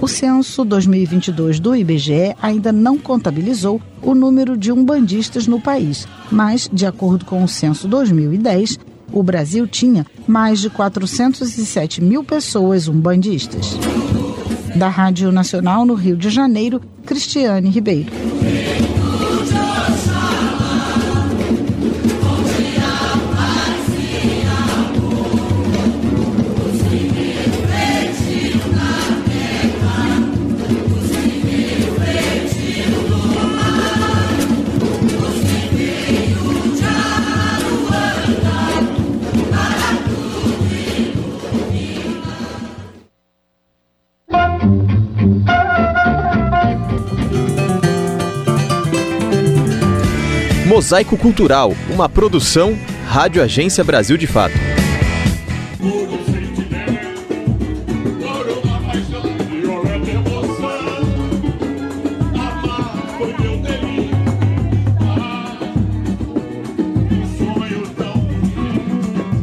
O 0.00 0.08
censo 0.08 0.64
2022 0.64 1.58
do 1.58 1.74
IBGE 1.74 2.36
ainda 2.40 2.70
não 2.70 2.96
contabilizou 2.96 3.82
o 4.00 4.14
número 4.14 4.56
de 4.56 4.70
umbandistas 4.70 5.48
no 5.48 5.60
país, 5.60 6.06
mas, 6.30 6.70
de 6.72 6.86
acordo 6.86 7.24
com 7.24 7.42
o 7.42 7.48
censo 7.48 7.88
2010, 7.88 8.78
o 9.12 9.22
Brasil 9.22 9.66
tinha 9.66 10.06
mais 10.26 10.60
de 10.60 10.70
407 10.70 12.00
mil 12.00 12.22
pessoas 12.22 12.86
umbandistas. 12.86 13.76
Da 14.76 14.88
Rádio 14.88 15.32
Nacional 15.32 15.86
no 15.86 15.94
Rio 15.94 16.18
de 16.18 16.28
Janeiro, 16.28 16.82
Cristiane 17.06 17.70
Ribeiro. 17.70 18.35
Mosaico 50.86 51.18
Cultural, 51.18 51.72
uma 51.92 52.08
produção 52.08 52.78
Rádio 53.08 53.42
Agência 53.42 53.82
Brasil 53.82 54.16
de 54.16 54.28
Fato. 54.28 54.54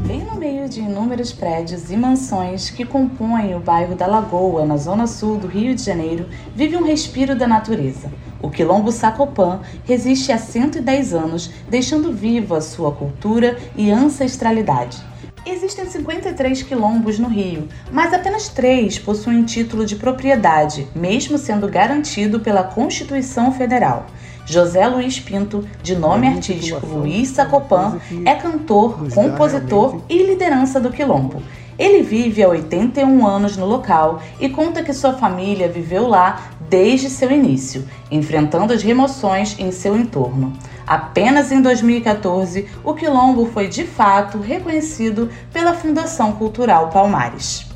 Bem 0.07 0.23
no 0.23 0.39
meio 0.39 0.69
de 0.69 0.79
inúmeros 0.79 1.33
prédios 1.33 1.91
e 1.91 1.97
mansões 1.97 2.69
que 2.69 2.85
compõem 2.85 3.53
o 3.53 3.59
bairro 3.59 3.95
da 3.95 4.07
Lagoa, 4.07 4.65
na 4.65 4.77
zona 4.77 5.05
sul 5.05 5.37
do 5.37 5.47
Rio 5.47 5.75
de 5.75 5.83
Janeiro, 5.83 6.25
vive 6.55 6.77
um 6.77 6.85
respiro 6.85 7.35
da 7.35 7.45
natureza. 7.45 8.09
O 8.53 8.55
quilombo 8.55 8.91
Sacopã 8.91 9.61
resiste 9.83 10.31
há 10.31 10.37
110 10.37 11.11
anos, 11.11 11.49
deixando 11.67 12.13
viva 12.13 12.59
a 12.59 12.61
sua 12.61 12.91
cultura 12.91 13.57
e 13.75 13.89
ancestralidade. 13.89 15.03
Existem 15.43 15.87
53 15.87 16.61
quilombos 16.61 17.17
no 17.17 17.27
Rio, 17.27 17.67
mas 17.91 18.13
apenas 18.13 18.49
três 18.49 18.99
possuem 18.99 19.43
título 19.43 19.87
de 19.87 19.95
propriedade, 19.95 20.87
mesmo 20.93 21.39
sendo 21.39 21.67
garantido 21.67 22.41
pela 22.41 22.63
Constituição 22.63 23.51
Federal. 23.51 24.05
José 24.45 24.85
Luiz 24.85 25.19
Pinto, 25.19 25.67
de 25.81 25.95
nome 25.95 26.27
artístico 26.27 26.85
Luiz 26.85 27.29
Sacopã, 27.29 27.99
é 28.23 28.35
cantor, 28.35 29.09
compositor 29.15 29.99
e 30.07 30.21
liderança 30.21 30.79
do 30.79 30.91
quilombo. 30.91 31.41
Ele 31.77 32.03
vive 32.03 32.43
há 32.43 32.49
81 32.49 33.25
anos 33.25 33.57
no 33.57 33.65
local 33.65 34.21
e 34.39 34.47
conta 34.47 34.83
que 34.83 34.93
sua 34.93 35.13
família 35.13 35.67
viveu 35.67 36.07
lá 36.07 36.52
desde 36.69 37.09
seu 37.09 37.31
início, 37.31 37.83
enfrentando 38.11 38.73
as 38.73 38.81
remoções 38.81 39.55
em 39.59 39.71
seu 39.71 39.97
entorno. 39.97 40.53
Apenas 40.85 41.51
em 41.51 41.61
2014, 41.61 42.67
o 42.83 42.93
quilombo 42.93 43.45
foi 43.53 43.67
de 43.67 43.85
fato 43.85 44.39
reconhecido 44.39 45.29
pela 45.51 45.73
Fundação 45.73 46.33
Cultural 46.33 46.89
Palmares. 46.89 47.67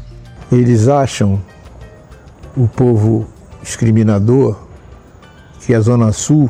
Eles 0.51 0.87
acham 0.87 1.41
o 2.55 2.67
povo 2.67 3.27
discriminador 3.61 4.57
que 5.61 5.73
a 5.73 5.79
Zona 5.79 6.11
Sul 6.11 6.49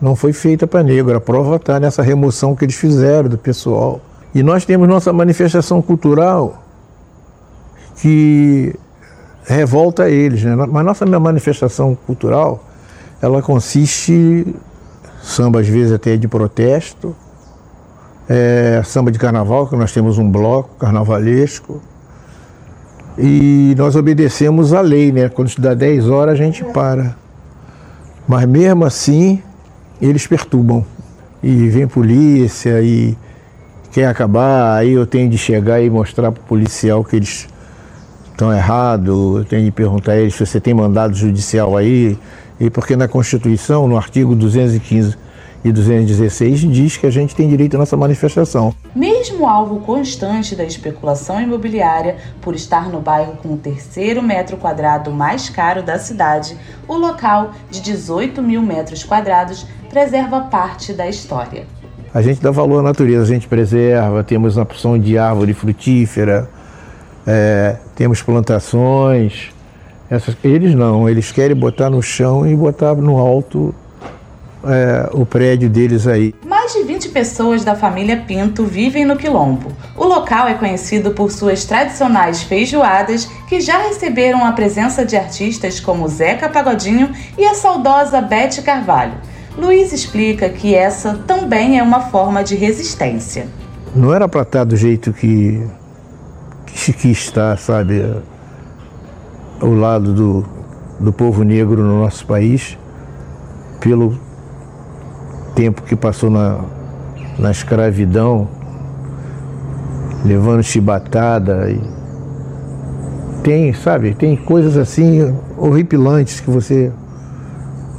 não 0.00 0.16
foi 0.16 0.32
feita 0.32 0.66
para 0.66 0.82
negro. 0.82 1.16
A 1.16 1.20
prova 1.20 1.56
está 1.56 1.78
nessa 1.78 2.02
remoção 2.02 2.56
que 2.56 2.64
eles 2.64 2.76
fizeram 2.76 3.28
do 3.28 3.36
pessoal. 3.36 4.00
E 4.34 4.42
nós 4.42 4.64
temos 4.64 4.88
nossa 4.88 5.12
manifestação 5.12 5.82
cultural 5.82 6.62
que 7.96 8.74
revolta 9.44 10.08
eles, 10.08 10.42
né? 10.42 10.54
Mas 10.54 10.84
nossa 10.84 11.06
manifestação 11.06 11.96
cultural, 12.06 12.64
ela 13.20 13.42
consiste 13.42 14.46
samba 15.22 15.60
às 15.60 15.68
vezes 15.68 15.92
até 15.92 16.16
de 16.16 16.26
protesto, 16.26 17.14
é, 18.28 18.80
samba 18.84 19.10
de 19.10 19.18
carnaval, 19.18 19.66
que 19.66 19.76
nós 19.76 19.92
temos 19.92 20.18
um 20.18 20.30
bloco 20.30 20.70
carnavalesco, 20.78 21.82
e 23.18 23.74
nós 23.76 23.96
obedecemos 23.96 24.72
a 24.72 24.80
lei, 24.80 25.12
né? 25.12 25.28
Quando 25.28 25.54
dá 25.58 25.74
10 25.74 26.08
horas 26.08 26.34
a 26.34 26.36
gente 26.36 26.64
para. 26.64 27.16
Mas 28.26 28.46
mesmo 28.46 28.84
assim, 28.84 29.42
eles 30.00 30.26
perturbam. 30.26 30.84
E 31.42 31.68
vem 31.68 31.86
polícia 31.86 32.80
e 32.80 33.16
quer 33.90 34.06
acabar, 34.06 34.76
aí 34.76 34.92
eu 34.92 35.06
tenho 35.06 35.28
de 35.28 35.36
chegar 35.36 35.82
e 35.82 35.90
mostrar 35.90 36.30
para 36.30 36.40
o 36.40 36.44
policial 36.44 37.04
que 37.04 37.16
eles 37.16 37.48
estão 38.40 38.52
errados, 38.52 39.36
eu 39.36 39.44
tenho 39.44 39.64
de 39.64 39.70
perguntar 39.70 40.12
a 40.12 40.16
eles 40.16 40.34
se 40.34 40.46
você 40.46 40.58
tem 40.58 40.72
mandado 40.72 41.14
judicial 41.14 41.76
aí, 41.76 42.18
e 42.58 42.70
porque 42.70 42.96
na 42.96 43.06
Constituição, 43.06 43.86
no 43.86 43.98
artigo 43.98 44.34
215 44.34 45.14
e 45.62 45.70
216, 45.70 46.60
diz 46.72 46.96
que 46.96 47.06
a 47.06 47.10
gente 47.10 47.36
tem 47.36 47.46
direito 47.46 47.76
à 47.76 47.78
nossa 47.78 47.98
manifestação. 47.98 48.74
Mesmo 48.96 49.46
alvo 49.46 49.80
constante 49.80 50.56
da 50.56 50.64
especulação 50.64 51.38
imobiliária, 51.38 52.16
por 52.40 52.54
estar 52.54 52.88
no 52.88 52.98
bairro 52.98 53.34
com 53.42 53.52
o 53.52 53.56
terceiro 53.58 54.22
metro 54.22 54.56
quadrado 54.56 55.10
mais 55.10 55.50
caro 55.50 55.82
da 55.82 55.98
cidade, 55.98 56.56
o 56.88 56.96
local, 56.96 57.52
de 57.70 57.82
18 57.82 58.40
mil 58.40 58.62
metros 58.62 59.04
quadrados, 59.04 59.66
preserva 59.90 60.40
parte 60.40 60.94
da 60.94 61.06
história. 61.06 61.66
A 62.14 62.22
gente 62.22 62.40
dá 62.40 62.50
valor 62.50 62.80
à 62.80 62.82
natureza, 62.82 63.24
a 63.24 63.34
gente 63.34 63.46
preserva, 63.46 64.24
temos 64.24 64.56
uma 64.56 64.62
opção 64.62 64.98
de 64.98 65.18
árvore 65.18 65.52
frutífera, 65.52 66.48
é, 67.26 67.76
temos 67.94 68.22
plantações. 68.22 69.50
Essas, 70.10 70.36
eles 70.42 70.74
não, 70.74 71.08
eles 71.08 71.30
querem 71.30 71.56
botar 71.56 71.88
no 71.88 72.02
chão 72.02 72.46
e 72.46 72.54
botar 72.54 72.94
no 72.96 73.18
alto 73.18 73.74
é, 74.64 75.08
o 75.12 75.24
prédio 75.24 75.68
deles 75.68 76.06
aí. 76.06 76.34
Mais 76.46 76.72
de 76.72 76.82
20 76.82 77.08
pessoas 77.10 77.64
da 77.64 77.74
família 77.74 78.16
Pinto 78.26 78.64
vivem 78.64 79.04
no 79.04 79.16
Quilombo. 79.16 79.72
O 79.96 80.04
local 80.04 80.48
é 80.48 80.54
conhecido 80.54 81.12
por 81.12 81.30
suas 81.30 81.64
tradicionais 81.64 82.42
feijoadas, 82.42 83.24
que 83.48 83.60
já 83.60 83.78
receberam 83.78 84.44
a 84.44 84.52
presença 84.52 85.04
de 85.04 85.16
artistas 85.16 85.80
como 85.80 86.08
Zeca 86.08 86.48
Pagodinho 86.48 87.10
e 87.38 87.44
a 87.44 87.54
saudosa 87.54 88.20
Bete 88.20 88.62
Carvalho. 88.62 89.14
Luiz 89.56 89.92
explica 89.92 90.48
que 90.48 90.74
essa 90.74 91.14
também 91.26 91.78
é 91.78 91.82
uma 91.82 92.00
forma 92.02 92.42
de 92.42 92.54
resistência. 92.54 93.46
Não 93.94 94.14
era 94.14 94.28
para 94.28 94.42
estar 94.42 94.64
do 94.64 94.76
jeito 94.76 95.12
que, 95.12 95.66
que, 96.66 96.92
que 96.92 97.08
está, 97.08 97.56
sabe, 97.56 98.04
ao 99.60 99.74
lado 99.74 100.12
do, 100.14 100.44
do 100.98 101.12
povo 101.12 101.42
negro 101.44 101.82
no 101.82 102.00
nosso 102.00 102.26
país, 102.26 102.78
pelo 103.80 104.18
tempo 105.54 105.82
que 105.82 105.96
passou 105.96 106.30
na, 106.30 106.60
na 107.38 107.50
escravidão, 107.50 108.48
levando 110.24 110.62
chibatada. 110.62 111.70
E 111.70 111.80
tem, 113.42 113.72
sabe, 113.72 114.14
tem 114.14 114.36
coisas 114.36 114.76
assim 114.76 115.34
horripilantes 115.56 116.40
que 116.40 116.50
você 116.50 116.92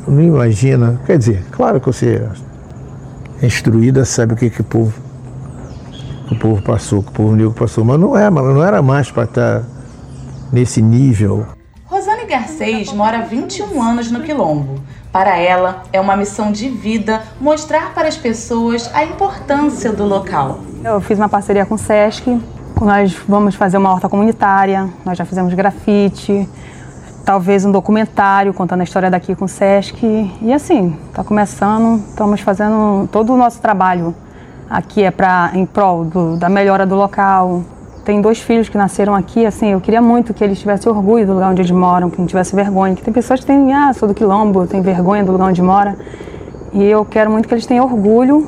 não 0.08 0.22
imagina. 0.22 1.00
Quer 1.06 1.18
dizer, 1.18 1.44
claro 1.52 1.80
que 1.80 1.88
você 1.88 2.28
é 3.42 3.46
instruída, 3.46 4.06
sabe 4.06 4.34
o 4.34 4.36
que, 4.36 4.50
que 4.50 4.62
o 4.62 4.64
povo 4.64 4.94
que 6.32 6.36
o 6.36 6.40
povo 6.40 6.62
passou, 6.62 7.03
que 7.03 7.10
o 7.10 7.12
povo 7.12 7.36
negro 7.36 7.52
passou, 7.52 7.84
mas 7.84 7.99
não 7.99 8.18
é, 8.18 8.30
mas 8.30 8.44
não 8.44 8.64
era 8.64 8.82
mais 8.82 9.12
para 9.12 9.24
estar 9.24 9.64
nesse 10.52 10.82
nível. 10.82 11.45
Rosane 11.86 12.26
Garcês 12.26 12.94
mora 12.94 13.20
há 13.20 13.22
21 13.22 13.82
anos 13.82 14.10
no 14.10 14.22
Quilombo. 14.22 14.80
Para 15.12 15.38
ela, 15.38 15.84
é 15.91 15.99
uma 15.99 16.16
missão 16.16 16.52
de 16.52 16.70
vida 16.70 17.22
mostrar 17.40 17.94
para 17.94 18.08
as 18.08 18.16
pessoas 18.16 18.90
a 18.94 19.03
importância 19.03 19.91
do 19.91 20.06
local. 20.06 20.60
Eu 20.82 21.02
fiz 21.02 21.18
uma 21.18 21.28
parceria 21.28 21.66
com 21.66 21.76
o 21.76 21.78
SESC, 21.78 22.40
nós 22.80 23.14
vamos 23.28 23.56
fazer 23.56 23.78
uma 23.78 23.91
horta 23.91 24.08
comunitária, 24.08 24.90
nós 25.06 25.18
já 25.18 25.26
fizemos 25.26 25.53
grafite, 25.53 26.48
talvez 27.26 27.66
um 27.66 27.72
documentário 27.72 28.53
contando 28.53 28.80
a 28.80 28.84
história 28.86 29.12
daqui 29.12 29.36
com 29.36 29.45
o 29.45 29.49
SESC. 29.49 30.32
E 30.41 30.53
assim, 30.53 30.98
está 31.10 31.26
começando, 31.26 32.02
estamos 32.08 32.40
fazendo 32.40 33.10
todo 33.12 33.34
o 33.34 33.38
nosso 33.38 33.60
trabalho 33.60 34.16
aqui 34.72 35.03
é 35.03 35.11
para 35.11 35.52
em 35.53 35.65
prol 35.65 36.06
do, 36.06 36.38
da 36.38 36.48
melhora 36.48 36.85
do 36.85 36.95
local, 36.95 37.61
tem 38.06 38.22
dois 38.22 38.39
filhos 38.39 38.69
que 38.69 38.77
nasceram 38.77 39.14
aqui, 39.14 39.45
assim, 39.45 39.73
eu 39.73 39.81
queria 39.81 40.02
muito 40.02 40.34
que 40.34 40.43
eles 40.43 40.60
tivessem 40.60 40.91
orgulho 40.91 41.26
do 41.27 41.34
lugar 41.34 41.52
onde 41.52 41.61
eles 41.61 41.72
moram, 41.72 42.10
que 42.10 42.18
não 42.18 42.26
tivesse 42.26 42.56
vergonha. 42.56 42.95
Que 42.95 43.03
tem 43.03 43.14
pessoas 43.14 43.41
que 43.41 43.45
têm, 43.45 43.73
ah, 43.73 43.93
sou 43.93 44.07
do 44.07 44.14
quilombo, 44.15 44.65
tem 44.65 44.81
vergonha 44.81 45.23
do 45.23 45.31
lugar 45.31 45.49
onde 45.49 45.61
mora. 45.61 45.95
E 46.73 46.84
eu 46.84 47.06
quero 47.06 47.30
muito 47.30 47.48
que 47.48 47.53
eles 47.53 47.65
tenham 47.65 47.85
orgulho 47.85 48.48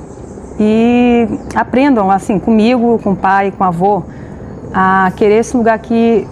e 0.60 1.28
aprendam, 1.54 2.10
assim, 2.10 2.40
comigo, 2.40 3.00
com 3.04 3.12
o 3.12 3.16
pai, 3.16 3.52
com 3.52 3.64
o 3.64 3.68
avô, 3.68 4.02
a 4.74 5.12
querer 5.16 5.36
esse 5.36 5.56
lugar 5.56 5.76
aqui, 5.76 6.28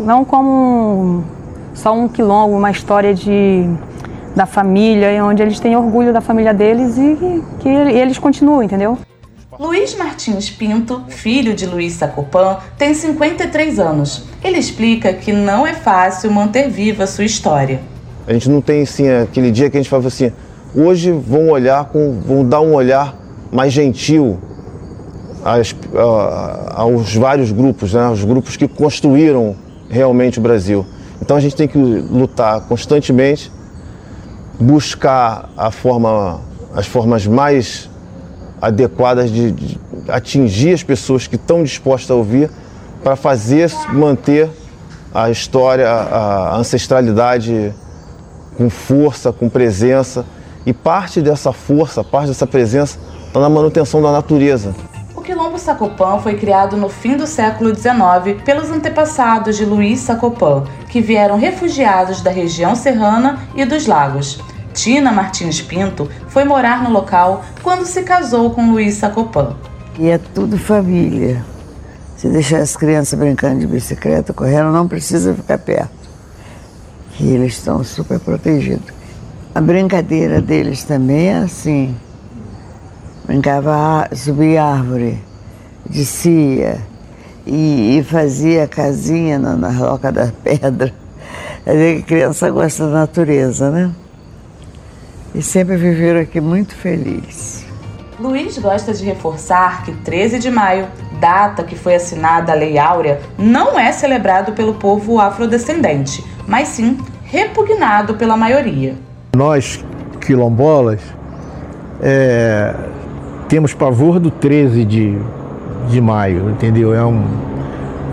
não 0.00 0.24
como 0.24 1.22
só 1.74 1.94
um 1.94 2.08
quilombo, 2.08 2.56
uma 2.56 2.70
história 2.70 3.14
de 3.14 3.68
da 4.34 4.46
família, 4.46 5.24
onde 5.24 5.42
eles 5.42 5.60
têm 5.60 5.76
orgulho 5.76 6.12
da 6.12 6.20
família 6.20 6.52
deles 6.52 6.98
e 6.98 7.40
que, 7.60 7.68
eles 7.68 8.18
continuam, 8.18 8.64
entendeu? 8.64 8.98
Luiz 9.58 9.94
Martins 9.94 10.50
Pinto, 10.50 11.04
filho 11.08 11.54
de 11.54 11.64
Luiz 11.64 11.92
Sacopan, 11.92 12.56
tem 12.76 12.92
53 12.92 13.78
anos. 13.78 14.24
Ele 14.42 14.58
explica 14.58 15.12
que 15.12 15.32
não 15.32 15.66
é 15.66 15.74
fácil 15.74 16.30
manter 16.30 16.68
viva 16.68 17.04
a 17.04 17.06
sua 17.06 17.24
história. 17.24 17.80
A 18.26 18.32
gente 18.32 18.50
não 18.50 18.60
tem 18.60 18.82
assim 18.82 19.08
aquele 19.08 19.50
dia 19.50 19.70
que 19.70 19.76
a 19.76 19.80
gente 19.80 19.88
fala 19.88 20.06
assim, 20.06 20.32
hoje 20.74 21.12
vão 21.12 21.50
olhar 21.50 21.84
com, 21.86 22.20
vão 22.20 22.48
dar 22.48 22.60
um 22.60 22.74
olhar 22.74 23.16
mais 23.52 23.72
gentil 23.72 24.38
às, 25.44 25.74
aos 26.70 27.14
vários 27.14 27.52
grupos, 27.52 27.94
né? 27.94 28.08
Os 28.08 28.24
grupos 28.24 28.56
que 28.56 28.66
construíram 28.66 29.54
realmente 29.88 30.38
o 30.40 30.42
Brasil. 30.42 30.84
Então 31.22 31.36
a 31.36 31.40
gente 31.40 31.54
tem 31.54 31.68
que 31.68 31.78
lutar 31.78 32.62
constantemente, 32.62 33.52
buscar 34.58 35.48
a 35.56 35.70
forma, 35.70 36.40
as 36.74 36.86
formas 36.86 37.26
mais 37.26 37.88
adequadas 38.64 39.30
de, 39.30 39.52
de 39.52 39.78
atingir 40.08 40.72
as 40.72 40.82
pessoas 40.82 41.26
que 41.26 41.36
estão 41.36 41.62
dispostas 41.62 42.10
a 42.10 42.14
ouvir 42.14 42.50
para 43.02 43.14
fazer 43.14 43.70
manter 43.92 44.48
a 45.12 45.30
história, 45.30 45.88
a 45.88 46.56
ancestralidade 46.56 47.74
com 48.56 48.70
força, 48.70 49.32
com 49.32 49.48
presença. 49.48 50.24
E 50.64 50.72
parte 50.72 51.20
dessa 51.20 51.52
força, 51.52 52.02
parte 52.02 52.28
dessa 52.28 52.46
presença 52.46 52.98
está 53.26 53.38
na 53.38 53.50
manutenção 53.50 54.00
da 54.00 54.10
natureza. 54.10 54.74
O 55.14 55.20
Quilombo 55.20 55.58
Sacopan 55.58 56.18
foi 56.20 56.36
criado 56.36 56.76
no 56.76 56.88
fim 56.88 57.16
do 57.18 57.26
século 57.26 57.74
XIX 57.74 58.42
pelos 58.44 58.70
antepassados 58.70 59.58
de 59.58 59.66
Luiz 59.66 60.00
Sacopan, 60.00 60.64
que 60.88 61.02
vieram 61.02 61.36
refugiados 61.36 62.22
da 62.22 62.30
região 62.30 62.74
serrana 62.74 63.40
e 63.54 63.66
dos 63.66 63.86
lagos. 63.86 64.40
Tina 64.74 65.12
Martins 65.12 65.62
Pinto 65.62 66.10
foi 66.28 66.44
morar 66.44 66.82
no 66.82 66.90
local 66.90 67.44
quando 67.62 67.86
se 67.86 68.02
casou 68.02 68.50
com 68.50 68.72
Luiz 68.72 68.94
Sacopan. 68.94 69.56
E 69.98 70.08
é 70.08 70.18
tudo 70.18 70.58
família. 70.58 71.44
Se 72.16 72.28
deixar 72.28 72.58
as 72.58 72.76
crianças 72.76 73.18
brincando 73.18 73.60
de 73.60 73.66
bicicleta, 73.66 74.32
correndo, 74.32 74.72
não 74.72 74.88
precisa 74.88 75.32
ficar 75.32 75.58
perto. 75.58 76.04
Que 77.12 77.24
eles 77.24 77.54
estão 77.54 77.84
super 77.84 78.18
protegidos. 78.18 78.92
A 79.54 79.60
brincadeira 79.60 80.42
deles 80.42 80.82
também 80.82 81.28
é 81.28 81.38
assim. 81.38 81.94
Brincava, 83.26 84.08
subia 84.12 84.64
árvore, 84.64 85.22
descia 85.88 86.78
e, 87.46 87.98
e 87.98 88.02
fazia 88.02 88.66
casinha 88.66 89.38
na, 89.38 89.54
na 89.54 89.70
roca 89.70 90.10
da 90.10 90.32
pedra. 90.42 90.92
A 91.64 92.02
criança 92.02 92.50
gosta 92.50 92.86
da 92.86 92.92
natureza, 92.92 93.70
né? 93.70 93.90
E 95.34 95.42
sempre 95.42 95.76
viveram 95.76 96.20
aqui 96.20 96.40
muito 96.40 96.74
felizes. 96.74 97.64
Luiz 98.18 98.56
gosta 98.58 98.92
de 98.92 99.04
reforçar 99.04 99.84
que 99.84 99.92
13 99.92 100.38
de 100.38 100.50
maio, 100.50 100.86
data 101.20 101.64
que 101.64 101.74
foi 101.74 101.96
assinada 101.96 102.52
a 102.52 102.54
Lei 102.54 102.78
Áurea, 102.78 103.20
não 103.36 103.78
é 103.78 103.90
celebrado 103.90 104.52
pelo 104.52 104.74
povo 104.74 105.18
afrodescendente, 105.18 106.24
mas 106.46 106.68
sim 106.68 106.96
repugnado 107.24 108.14
pela 108.14 108.36
maioria. 108.36 108.94
Nós, 109.34 109.84
quilombolas, 110.20 111.00
é, 112.00 112.72
temos 113.48 113.74
pavor 113.74 114.20
do 114.20 114.30
13 114.30 114.84
de, 114.84 115.18
de 115.88 116.00
maio, 116.00 116.50
entendeu? 116.50 116.94
É 116.94 117.04
um, 117.04 117.24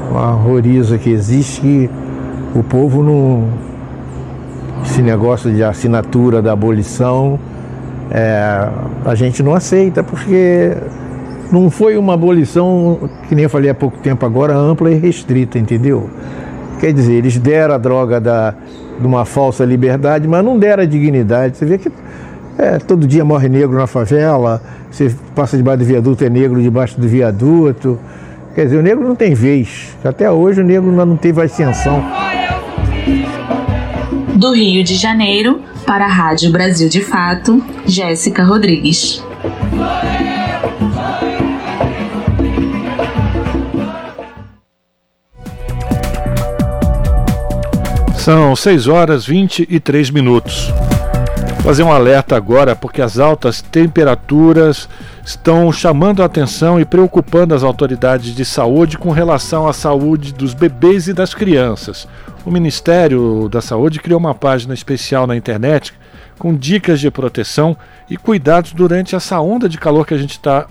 uma 0.09 0.33
horroriza 0.33 0.97
que 0.97 1.11
existe 1.11 1.61
que 1.61 1.89
o 2.55 2.63
povo 2.63 3.03
não 3.03 3.70
esse 4.83 5.01
negócio 5.01 5.51
de 5.51 5.63
assinatura 5.63 6.41
da 6.41 6.51
abolição, 6.51 7.39
é, 8.09 8.67
a 9.05 9.15
gente 9.15 9.41
não 9.41 9.53
aceita, 9.53 10.03
porque 10.03 10.75
não 11.51 11.69
foi 11.69 11.97
uma 11.97 12.13
abolição, 12.13 13.09
que 13.27 13.35
nem 13.35 13.43
eu 13.43 13.49
falei 13.49 13.69
há 13.69 13.75
pouco 13.75 13.97
tempo 13.99 14.25
agora, 14.25 14.55
ampla 14.55 14.91
e 14.91 14.95
restrita, 14.95 15.57
entendeu? 15.57 16.09
Quer 16.79 16.93
dizer, 16.93 17.13
eles 17.13 17.37
deram 17.37 17.75
a 17.75 17.77
droga 17.77 18.19
da, 18.19 18.55
de 18.99 19.05
uma 19.05 19.23
falsa 19.23 19.63
liberdade, 19.63 20.27
mas 20.27 20.43
não 20.43 20.57
deram 20.57 20.83
a 20.83 20.85
dignidade. 20.85 21.57
Você 21.57 21.65
vê 21.65 21.77
que 21.77 21.91
é, 22.57 22.77
todo 22.79 23.07
dia 23.07 23.23
morre 23.23 23.47
negro 23.47 23.77
na 23.77 23.87
favela, 23.87 24.61
você 24.89 25.13
passa 25.35 25.55
debaixo 25.55 25.79
do 25.79 25.85
viaduto, 25.85 26.23
é 26.23 26.29
negro 26.29 26.61
debaixo 26.61 26.99
do 26.99 27.07
viaduto. 27.07 27.99
Quer 28.55 28.65
dizer, 28.65 28.77
o 28.77 28.81
negro 28.81 29.07
não 29.07 29.15
tem 29.15 29.33
vez. 29.33 29.95
Até 30.03 30.29
hoje 30.29 30.61
o 30.61 30.65
negro 30.65 30.91
não 30.91 31.15
teve 31.15 31.41
ascensão 31.41 32.03
do 34.41 34.51
Rio 34.51 34.83
de 34.83 34.95
Janeiro, 34.95 35.61
para 35.85 36.05
a 36.05 36.07
Rádio 36.07 36.51
Brasil 36.51 36.89
de 36.89 36.99
Fato, 36.99 37.63
Jéssica 37.85 38.43
Rodrigues. 38.43 39.23
São 48.17 48.55
6 48.55 48.87
horas 48.87 49.27
23 49.27 50.09
minutos. 50.09 50.73
Vou 51.57 51.65
fazer 51.65 51.83
um 51.83 51.91
alerta 51.91 52.35
agora 52.35 52.75
porque 52.75 52.99
as 52.99 53.19
altas 53.19 53.61
temperaturas 53.61 54.89
estão 55.23 55.71
chamando 55.71 56.23
a 56.23 56.25
atenção 56.25 56.79
e 56.79 56.85
preocupando 56.85 57.53
as 57.53 57.61
autoridades 57.61 58.33
de 58.33 58.43
saúde 58.43 58.97
com 58.97 59.11
relação 59.11 59.67
à 59.67 59.73
saúde 59.73 60.33
dos 60.33 60.55
bebês 60.55 61.07
e 61.07 61.13
das 61.13 61.35
crianças. 61.35 62.07
O 62.43 62.49
Ministério 62.49 63.47
da 63.49 63.61
Saúde 63.61 63.99
criou 63.99 64.19
uma 64.19 64.33
página 64.33 64.73
especial 64.73 65.27
na 65.27 65.35
internet 65.35 65.93
com 66.39 66.55
dicas 66.55 66.99
de 66.99 67.11
proteção 67.11 67.77
e 68.09 68.17
cuidados 68.17 68.73
durante 68.73 69.15
essa 69.15 69.39
onda 69.39 69.69
de 69.69 69.77
calor 69.77 70.07
que 70.07 70.13
a 70.15 70.17
gente 70.17 70.31
está 70.31 70.67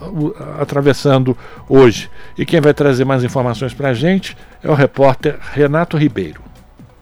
atravessando 0.59 1.39
hoje. 1.69 2.11
E 2.37 2.45
quem 2.45 2.61
vai 2.61 2.75
trazer 2.75 3.05
mais 3.05 3.23
informações 3.23 3.73
para 3.73 3.91
a 3.91 3.95
gente 3.95 4.37
é 4.65 4.69
o 4.69 4.75
repórter 4.75 5.39
Renato 5.53 5.97
Ribeiro. 5.97 6.43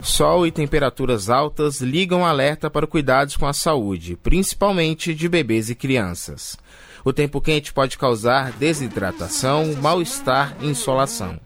Sol 0.02 0.46
e 0.46 0.52
temperaturas 0.52 1.30
altas 1.30 1.80
ligam 1.80 2.26
alerta 2.26 2.68
para 2.68 2.86
cuidados 2.86 3.38
com 3.38 3.46
a 3.46 3.54
saúde, 3.54 4.16
principalmente 4.16 5.14
de 5.14 5.30
bebês 5.30 5.70
e 5.70 5.74
crianças. 5.74 6.58
O 7.02 7.12
tempo 7.12 7.40
quente 7.40 7.72
pode 7.72 7.96
causar 7.96 8.52
desidratação, 8.52 9.74
mal-estar 9.80 10.54
e 10.60 10.66
insolação. 10.66 11.40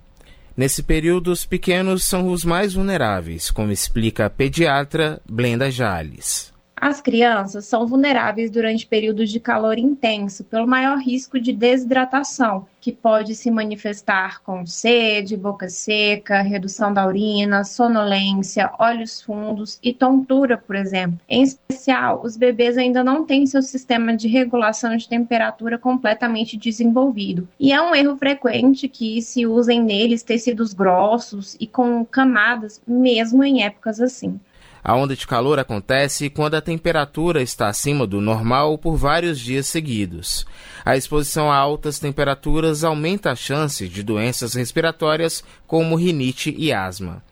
Nesse 0.56 0.82
período, 0.82 1.32
os 1.32 1.46
pequenos 1.46 2.04
são 2.04 2.28
os 2.28 2.44
mais 2.44 2.74
vulneráveis, 2.74 3.50
como 3.50 3.72
explica 3.72 4.26
a 4.26 4.30
pediatra 4.30 5.20
Blenda 5.28 5.70
Jales. 5.70 6.51
As 6.82 7.00
crianças 7.00 7.66
são 7.66 7.86
vulneráveis 7.86 8.50
durante 8.50 8.88
períodos 8.88 9.30
de 9.30 9.38
calor 9.38 9.78
intenso 9.78 10.42
pelo 10.42 10.66
maior 10.66 10.98
risco 10.98 11.38
de 11.38 11.52
desidratação, 11.52 12.66
que 12.80 12.90
pode 12.90 13.36
se 13.36 13.52
manifestar 13.52 14.42
com 14.42 14.66
sede, 14.66 15.36
boca 15.36 15.68
seca, 15.68 16.42
redução 16.42 16.92
da 16.92 17.06
urina, 17.06 17.62
sonolência, 17.62 18.68
olhos 18.80 19.22
fundos 19.22 19.78
e 19.80 19.94
tontura, 19.94 20.58
por 20.58 20.74
exemplo. 20.74 21.20
Em 21.28 21.44
especial, 21.44 22.20
os 22.24 22.36
bebês 22.36 22.76
ainda 22.76 23.04
não 23.04 23.24
têm 23.24 23.46
seu 23.46 23.62
sistema 23.62 24.16
de 24.16 24.26
regulação 24.26 24.96
de 24.96 25.08
temperatura 25.08 25.78
completamente 25.78 26.56
desenvolvido. 26.56 27.48
E 27.60 27.72
é 27.72 27.80
um 27.80 27.94
erro 27.94 28.16
frequente 28.16 28.88
que 28.88 29.22
se 29.22 29.46
usem 29.46 29.80
neles 29.80 30.24
tecidos 30.24 30.74
grossos 30.74 31.56
e 31.60 31.66
com 31.68 32.04
camadas, 32.04 32.82
mesmo 32.84 33.44
em 33.44 33.62
épocas 33.62 34.00
assim. 34.00 34.40
A 34.84 34.96
onda 34.96 35.14
de 35.14 35.26
calor 35.26 35.60
acontece 35.60 36.28
quando 36.28 36.56
a 36.56 36.60
temperatura 36.60 37.40
está 37.40 37.68
acima 37.68 38.04
do 38.04 38.20
normal 38.20 38.76
por 38.76 38.96
vários 38.96 39.38
dias 39.38 39.68
seguidos. 39.68 40.44
A 40.84 40.96
exposição 40.96 41.52
a 41.52 41.56
altas 41.56 42.00
temperaturas 42.00 42.82
aumenta 42.82 43.30
a 43.30 43.36
chance 43.36 43.88
de 43.88 44.02
doenças 44.02 44.54
respiratórias 44.54 45.44
como 45.68 45.94
rinite 45.94 46.52
e 46.58 46.72
asma. 46.72 47.22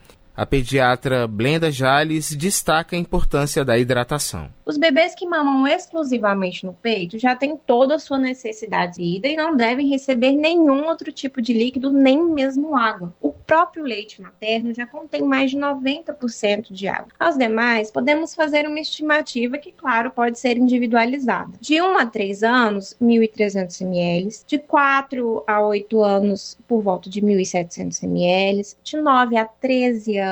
A 0.40 0.46
pediatra 0.46 1.26
Blenda 1.26 1.70
Jales 1.70 2.34
destaca 2.34 2.96
a 2.96 2.98
importância 2.98 3.62
da 3.62 3.78
hidratação. 3.78 4.48
Os 4.64 4.78
bebês 4.78 5.14
que 5.14 5.26
mamam 5.26 5.68
exclusivamente 5.68 6.64
no 6.64 6.72
peito 6.72 7.18
já 7.18 7.36
têm 7.36 7.58
toda 7.58 7.96
a 7.96 7.98
sua 7.98 8.16
necessidade 8.16 8.94
de 8.94 9.02
ida 9.02 9.28
e 9.28 9.36
não 9.36 9.54
devem 9.54 9.90
receber 9.90 10.32
nenhum 10.32 10.86
outro 10.86 11.12
tipo 11.12 11.42
de 11.42 11.52
líquido, 11.52 11.92
nem 11.92 12.24
mesmo 12.24 12.74
água. 12.74 13.12
O 13.20 13.32
próprio 13.32 13.84
leite 13.84 14.22
materno 14.22 14.72
já 14.72 14.86
contém 14.86 15.22
mais 15.22 15.50
de 15.50 15.58
90% 15.58 16.72
de 16.72 16.88
água. 16.88 17.08
Aos 17.18 17.36
demais, 17.36 17.90
podemos 17.90 18.34
fazer 18.34 18.66
uma 18.66 18.80
estimativa 18.80 19.58
que, 19.58 19.72
claro, 19.72 20.10
pode 20.10 20.38
ser 20.38 20.56
individualizada. 20.56 21.52
De 21.60 21.82
1 21.82 21.98
a 21.98 22.06
3 22.06 22.42
anos, 22.44 22.96
1.300 23.02 23.82
ml. 23.82 24.30
De 24.46 24.58
4 24.58 25.44
a 25.46 25.60
8 25.60 26.02
anos, 26.02 26.56
por 26.66 26.80
volta 26.80 27.10
de 27.10 27.20
1.700 27.20 28.04
ml. 28.04 28.62
De 28.82 28.96
9 28.96 29.36
a 29.36 29.44
13 29.44 30.16
anos, 30.16 30.29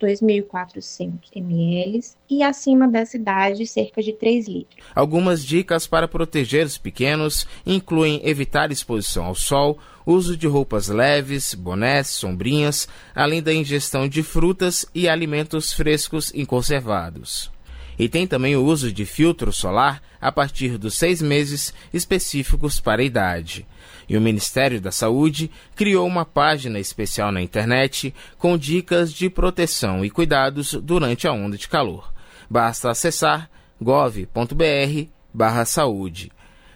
2.400 0.00 1.18
ml. 1.34 2.00
E 2.28 2.42
acima 2.42 2.88
dessa 2.88 3.16
idade, 3.16 3.66
cerca 3.66 4.02
de 4.02 4.12
3 4.12 4.48
litros. 4.48 4.84
Algumas 4.94 5.44
dicas 5.44 5.86
para 5.86 6.08
proteger 6.08 6.66
os 6.66 6.78
pequenos 6.78 7.46
incluem 7.64 8.20
evitar 8.24 8.70
exposição 8.70 9.26
ao 9.26 9.34
sol, 9.34 9.78
uso 10.04 10.36
de 10.36 10.46
roupas 10.46 10.88
leves, 10.88 11.54
bonés, 11.54 12.08
sombrinhas, 12.08 12.88
além 13.14 13.42
da 13.42 13.52
ingestão 13.52 14.08
de 14.08 14.22
frutas 14.22 14.86
e 14.94 15.08
alimentos 15.08 15.72
frescos 15.72 16.30
e 16.34 16.46
conservados. 16.46 17.50
E 17.98 18.08
tem 18.08 18.26
também 18.26 18.56
o 18.56 18.64
uso 18.64 18.92
de 18.92 19.06
filtro 19.06 19.52
solar 19.52 20.02
a 20.20 20.30
partir 20.30 20.76
dos 20.76 20.94
seis 20.94 21.22
meses 21.22 21.72
específicos 21.92 22.80
para 22.80 23.00
a 23.02 23.04
idade. 23.04 23.66
E 24.08 24.16
o 24.16 24.20
Ministério 24.20 24.80
da 24.80 24.92
Saúde 24.92 25.50
criou 25.74 26.06
uma 26.06 26.24
página 26.24 26.78
especial 26.78 27.32
na 27.32 27.40
internet 27.40 28.14
com 28.38 28.56
dicas 28.58 29.12
de 29.12 29.30
proteção 29.30 30.04
e 30.04 30.10
cuidados 30.10 30.74
durante 30.74 31.26
a 31.26 31.32
onda 31.32 31.56
de 31.56 31.68
calor. 31.68 32.12
Basta 32.48 32.90
acessar 32.90 33.50
gov.br 33.80 35.08
barra 35.32 35.64
saúde. 35.64 36.30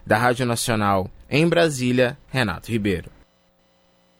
Da 0.06 0.16
Rádio 0.16 0.44
Nacional 0.44 1.10
em 1.28 1.47
Brasília, 1.47 2.18
Renato 2.28 2.72
Ribeiro. 2.72 3.19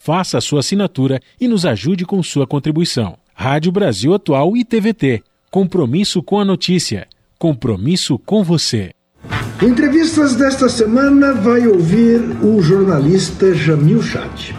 faça 0.00 0.38
a 0.38 0.40
sua 0.40 0.60
assinatura 0.60 1.20
e 1.38 1.46
nos 1.46 1.66
ajude 1.66 2.06
com 2.06 2.22
sua 2.22 2.46
contribuição. 2.46 3.16
Rádio 3.34 3.70
Brasil 3.70 4.14
Atual 4.14 4.56
e 4.56 4.64
TVT. 4.64 5.22
Compromisso 5.50 6.22
com 6.22 6.40
a 6.40 6.44
notícia. 6.44 7.06
Compromisso 7.38 8.18
com 8.18 8.42
você. 8.42 8.92
Entrevistas 9.62 10.34
desta 10.36 10.70
semana 10.70 11.34
vai 11.34 11.66
ouvir 11.66 12.18
o 12.42 12.62
jornalista 12.62 13.54
Jamil 13.54 14.02
Chad. 14.02 14.54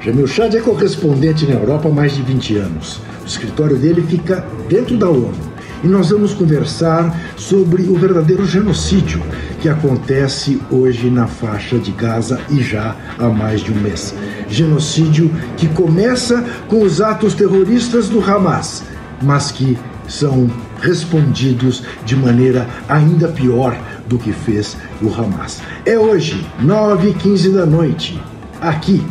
Jamil 0.00 0.28
Chad 0.28 0.54
é 0.54 0.60
correspondente 0.60 1.44
na 1.44 1.54
Europa 1.54 1.88
há 1.88 1.92
mais 1.92 2.14
de 2.14 2.22
20 2.22 2.56
anos. 2.58 3.00
O 3.22 3.26
escritório 3.26 3.76
dele 3.76 4.02
fica 4.02 4.46
dentro 4.68 4.96
da 4.96 5.08
ONU. 5.08 5.53
E 5.84 5.86
nós 5.86 6.08
vamos 6.08 6.32
conversar 6.32 7.14
sobre 7.36 7.82
o 7.82 7.94
verdadeiro 7.94 8.46
genocídio 8.46 9.22
que 9.60 9.68
acontece 9.68 10.58
hoje 10.70 11.10
na 11.10 11.26
faixa 11.26 11.78
de 11.78 11.92
Gaza 11.92 12.40
e 12.48 12.62
já 12.62 12.96
há 13.18 13.28
mais 13.28 13.60
de 13.60 13.70
um 13.70 13.74
mês. 13.74 14.14
Genocídio 14.48 15.30
que 15.58 15.68
começa 15.68 16.42
com 16.68 16.80
os 16.80 17.02
atos 17.02 17.34
terroristas 17.34 18.08
do 18.08 18.18
Hamas, 18.18 18.82
mas 19.20 19.52
que 19.52 19.76
são 20.08 20.50
respondidos 20.80 21.82
de 22.06 22.16
maneira 22.16 22.66
ainda 22.88 23.28
pior 23.28 23.78
do 24.08 24.18
que 24.18 24.32
fez 24.32 24.78
o 25.02 25.12
Hamas. 25.12 25.60
É 25.84 25.98
hoje, 25.98 26.46
9h15 26.62 27.52
da 27.52 27.66
noite, 27.66 28.18
aqui 28.58 29.04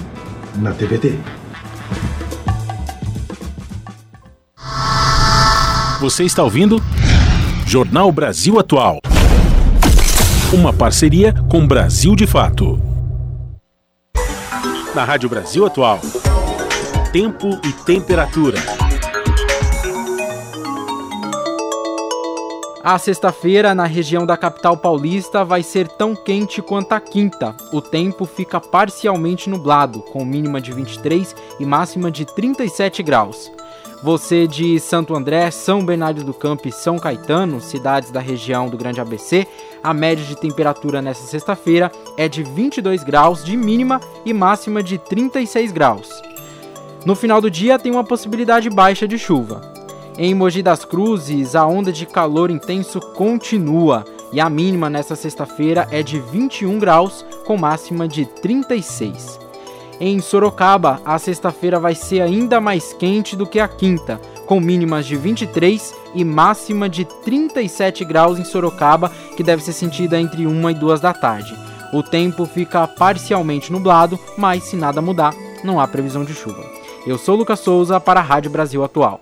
na 0.56 0.72
TVT. 0.72 1.20
Você 6.04 6.26
está 6.26 6.44
ouvindo 6.44 6.84
Jornal 7.66 8.12
Brasil 8.12 8.60
Atual. 8.60 9.00
Uma 10.52 10.74
parceria 10.74 11.34
com 11.50 11.66
Brasil 11.66 12.14
de 12.14 12.28
Fato. 12.28 12.78
Na 14.94 15.06
Rádio 15.06 15.30
Brasil 15.30 15.66
Atual. 15.66 16.02
Tempo 17.14 17.58
e 17.64 17.72
temperatura. 17.86 18.58
A 22.84 22.98
sexta-feira, 22.98 23.74
na 23.74 23.86
região 23.86 24.26
da 24.26 24.36
capital 24.36 24.76
paulista, 24.76 25.46
vai 25.46 25.64
ser 25.64 25.88
tão 25.88 26.14
quente 26.14 26.62
quanto 26.62 26.92
a 26.92 27.00
quinta. 27.00 27.56
O 27.72 27.82
tempo 27.82 28.26
fica 28.26 28.60
parcialmente 28.60 29.50
nublado, 29.50 30.02
com 30.02 30.26
mínima 30.26 30.60
de 30.60 30.74
23 30.74 31.34
e 31.62 31.66
máxima 31.66 32.12
de 32.12 32.26
37 32.26 33.02
graus. 33.02 33.50
Você 34.04 34.46
de 34.46 34.82
Santo 34.82 35.16
André, 35.16 35.50
São 35.50 35.86
Bernardo 35.86 36.26
do 36.26 36.34
Campo 36.34 36.68
e 36.68 36.74
São 36.74 37.00
Caetano, 37.00 37.62
cidades 37.62 38.12
da 38.12 38.20
região 38.20 38.68
do 38.68 38.78
Grande 38.78 39.00
ABC, 39.00 39.48
a 39.82 39.94
média 39.94 40.26
de 40.26 40.36
temperatura 40.36 41.02
nesta 41.02 41.26
sexta-feira 41.26 41.90
é 42.18 42.28
de 42.28 42.44
22 42.44 43.02
graus 43.02 43.46
de 43.46 43.56
mínima 43.56 44.02
e 44.26 44.34
máxima 44.34 44.84
de 44.84 44.98
36 44.98 45.72
graus. 45.72 46.22
No 47.06 47.16
final 47.16 47.40
do 47.40 47.50
dia 47.50 47.80
tem 47.80 47.94
uma 47.94 48.04
possibilidade 48.04 48.70
baixa 48.70 49.08
de 49.08 49.18
chuva. 49.18 49.62
Em 50.18 50.36
Mogi 50.36 50.62
das 50.62 50.84
Cruzes, 50.84 51.56
a 51.56 51.66
onda 51.66 51.90
de 51.90 52.06
calor 52.06 52.52
intenso 52.52 53.00
continua 53.00 54.04
e 54.34 54.42
a 54.42 54.50
mínima 54.50 54.90
nesta 54.90 55.16
sexta-feira 55.16 55.88
é 55.90 56.04
de 56.04 56.20
21 56.20 56.78
graus, 56.78 57.26
com 57.46 57.56
máxima 57.56 58.06
de 58.06 58.26
36. 58.26 59.43
Em 60.06 60.20
Sorocaba, 60.20 61.00
a 61.06 61.18
sexta-feira 61.18 61.80
vai 61.80 61.96
ser 61.96 62.20
ainda 62.20 62.60
mais 62.60 62.92
quente 62.92 63.38
do 63.38 63.48
que 63.48 63.58
a 63.58 63.70
quinta, 63.70 64.20
com 64.46 64.60
mínimas 64.60 65.06
de 65.06 65.16
23 65.16 65.96
e 66.14 66.26
máxima 66.26 66.90
de 66.90 67.06
37 67.06 68.04
graus 68.04 68.38
em 68.38 68.44
Sorocaba, 68.44 69.10
que 69.38 69.42
deve 69.42 69.64
ser 69.64 69.72
sentida 69.72 70.20
entre 70.20 70.46
1 70.46 70.70
e 70.72 70.74
2 70.74 71.00
da 71.00 71.14
tarde. 71.14 71.56
O 71.94 72.04
tempo 72.04 72.46
fica 72.46 72.86
parcialmente 72.86 73.72
nublado, 73.72 74.20
mas 74.38 74.64
se 74.64 74.76
nada 74.76 75.02
mudar, 75.02 75.34
não 75.64 75.80
há 75.80 75.88
previsão 75.88 76.26
de 76.26 76.34
chuva. 76.34 76.70
Eu 77.08 77.18
sou 77.18 77.38
Lucas 77.38 77.62
Souza 77.62 77.98
para 77.98 78.20
a 78.20 78.24
Rádio 78.24 78.52
Brasil 78.52 78.84
Atual. 78.84 79.22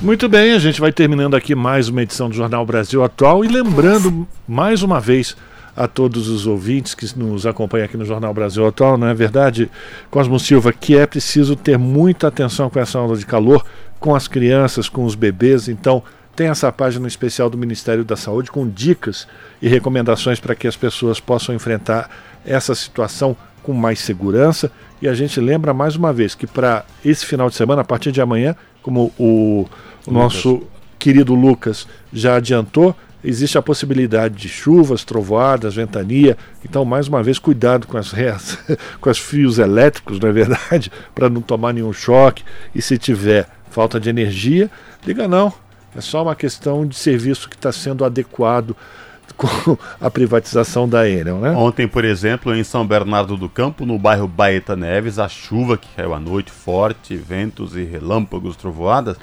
Muito 0.00 0.28
bem, 0.28 0.52
a 0.52 0.60
gente 0.60 0.80
vai 0.80 0.92
terminando 0.92 1.34
aqui 1.34 1.56
mais 1.56 1.88
uma 1.88 2.02
edição 2.02 2.28
do 2.28 2.36
Jornal 2.36 2.64
Brasil 2.64 3.02
Atual 3.02 3.44
e 3.44 3.48
lembrando 3.48 4.24
mais 4.46 4.84
uma 4.84 5.00
vez 5.00 5.36
a 5.76 5.88
todos 5.88 6.28
os 6.28 6.46
ouvintes 6.46 6.94
que 6.94 7.06
nos 7.18 7.46
acompanham 7.46 7.84
aqui 7.84 7.96
no 7.96 8.04
Jornal 8.04 8.32
Brasil 8.32 8.66
Atual, 8.66 8.96
não 8.96 9.08
é 9.08 9.14
verdade, 9.14 9.70
Cosmo 10.10 10.38
Silva, 10.38 10.72
que 10.72 10.96
é 10.96 11.06
preciso 11.06 11.56
ter 11.56 11.76
muita 11.76 12.28
atenção 12.28 12.70
com 12.70 12.78
essa 12.78 12.98
onda 12.98 13.16
de 13.16 13.26
calor, 13.26 13.64
com 13.98 14.14
as 14.14 14.28
crianças, 14.28 14.88
com 14.88 15.04
os 15.04 15.14
bebês. 15.14 15.68
Então, 15.68 16.02
tem 16.36 16.48
essa 16.48 16.70
página 16.72 17.06
especial 17.06 17.48
do 17.48 17.56
Ministério 17.56 18.04
da 18.04 18.16
Saúde 18.16 18.50
com 18.50 18.68
dicas 18.68 19.26
e 19.62 19.68
recomendações 19.68 20.40
para 20.40 20.54
que 20.54 20.66
as 20.66 20.76
pessoas 20.76 21.20
possam 21.20 21.54
enfrentar 21.54 22.10
essa 22.44 22.74
situação 22.74 23.36
com 23.62 23.72
mais 23.72 24.00
segurança. 24.00 24.70
E 25.00 25.08
a 25.08 25.14
gente 25.14 25.40
lembra 25.40 25.72
mais 25.72 25.96
uma 25.96 26.12
vez 26.12 26.34
que 26.34 26.46
para 26.46 26.84
esse 27.04 27.24
final 27.24 27.48
de 27.48 27.54
semana, 27.54 27.82
a 27.82 27.84
partir 27.84 28.12
de 28.12 28.20
amanhã, 28.20 28.54
como 28.82 29.12
o, 29.18 29.66
o 30.06 30.12
nosso 30.12 30.62
querido 30.98 31.34
Lucas 31.34 31.86
já 32.12 32.36
adiantou, 32.36 32.96
existe 33.24 33.56
a 33.56 33.62
possibilidade 33.62 34.34
de 34.34 34.48
chuvas, 34.48 35.02
trovoadas, 35.02 35.74
ventania. 35.74 36.36
Então, 36.64 36.84
mais 36.84 37.08
uma 37.08 37.22
vez, 37.22 37.38
cuidado 37.38 37.86
com 37.86 37.96
as 37.96 38.12
reas, 38.12 38.58
com 39.00 39.10
os 39.10 39.18
fios 39.18 39.58
elétricos, 39.58 40.20
não 40.20 40.28
é 40.28 40.32
verdade? 40.32 40.92
Para 41.14 41.30
não 41.30 41.40
tomar 41.40 41.72
nenhum 41.72 41.92
choque. 41.92 42.44
E 42.74 42.82
se 42.82 42.98
tiver 42.98 43.48
falta 43.70 43.98
de 43.98 44.10
energia, 44.10 44.70
liga 45.06 45.26
não. 45.26 45.52
É 45.96 46.00
só 46.00 46.22
uma 46.22 46.34
questão 46.34 46.86
de 46.86 46.96
serviço 46.96 47.48
que 47.48 47.56
está 47.56 47.72
sendo 47.72 48.04
adequado 48.04 48.76
com 49.36 49.76
a 50.00 50.10
privatização 50.10 50.88
da 50.88 51.08
Enel, 51.08 51.38
né? 51.38 51.50
Ontem, 51.52 51.88
por 51.88 52.04
exemplo, 52.04 52.54
em 52.54 52.62
São 52.62 52.86
Bernardo 52.86 53.36
do 53.36 53.48
Campo, 53.48 53.86
no 53.86 53.98
bairro 53.98 54.28
Baeta 54.28 54.76
Neves, 54.76 55.18
a 55.18 55.28
chuva 55.28 55.76
que 55.76 55.88
caiu 55.96 56.14
à 56.14 56.20
noite, 56.20 56.50
forte, 56.50 57.16
ventos 57.16 57.74
e 57.74 57.84
relâmpagos, 57.84 58.56
trovoadas, 58.56 59.16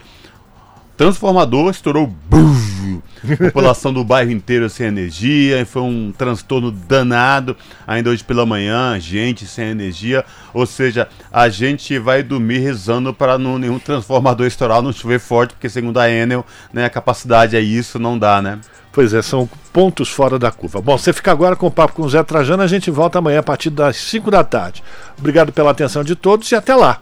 transformador 1.01 1.71
estourou. 1.71 2.13
Bum, 2.29 3.01
população 3.39 3.91
do 3.91 4.03
bairro 4.03 4.29
inteiro 4.29 4.69
sem 4.69 4.85
energia. 4.85 5.65
Foi 5.65 5.81
um 5.81 6.13
transtorno 6.15 6.69
danado. 6.69 7.57
Ainda 7.87 8.11
hoje 8.11 8.23
pela 8.23 8.45
manhã, 8.45 8.99
gente 8.99 9.47
sem 9.47 9.69
energia. 9.69 10.23
Ou 10.53 10.63
seja, 10.67 11.07
a 11.33 11.49
gente 11.49 11.97
vai 11.97 12.21
dormir 12.21 12.59
rezando 12.59 13.11
para 13.11 13.39
não 13.39 13.57
nenhum 13.57 13.79
transformador 13.79 14.45
estourar, 14.45 14.83
não 14.83 14.93
chover 14.93 15.19
forte, 15.19 15.55
porque 15.55 15.69
segundo 15.69 15.99
a 15.99 16.07
Enel, 16.07 16.45
né, 16.71 16.85
a 16.85 16.89
capacidade 16.89 17.55
é 17.55 17.61
isso, 17.61 17.97
não 17.97 18.17
dá, 18.17 18.39
né? 18.39 18.59
Pois 18.91 19.11
é, 19.11 19.23
são 19.23 19.49
pontos 19.73 20.09
fora 20.09 20.37
da 20.37 20.51
curva. 20.51 20.81
Bom, 20.81 20.97
você 20.97 21.11
fica 21.11 21.31
agora 21.31 21.55
com 21.55 21.65
o 21.65 21.71
papo 21.71 21.93
com 21.93 22.03
o 22.03 22.09
Zé 22.09 22.21
Trajano. 22.21 22.61
A 22.61 22.67
gente 22.67 22.91
volta 22.91 23.17
amanhã 23.17 23.39
a 23.39 23.43
partir 23.43 23.71
das 23.71 23.97
5 23.97 24.29
da 24.29 24.43
tarde. 24.43 24.83
Obrigado 25.17 25.51
pela 25.51 25.71
atenção 25.71 26.03
de 26.03 26.15
todos 26.15 26.51
e 26.51 26.55
até 26.55 26.75
lá. 26.75 26.99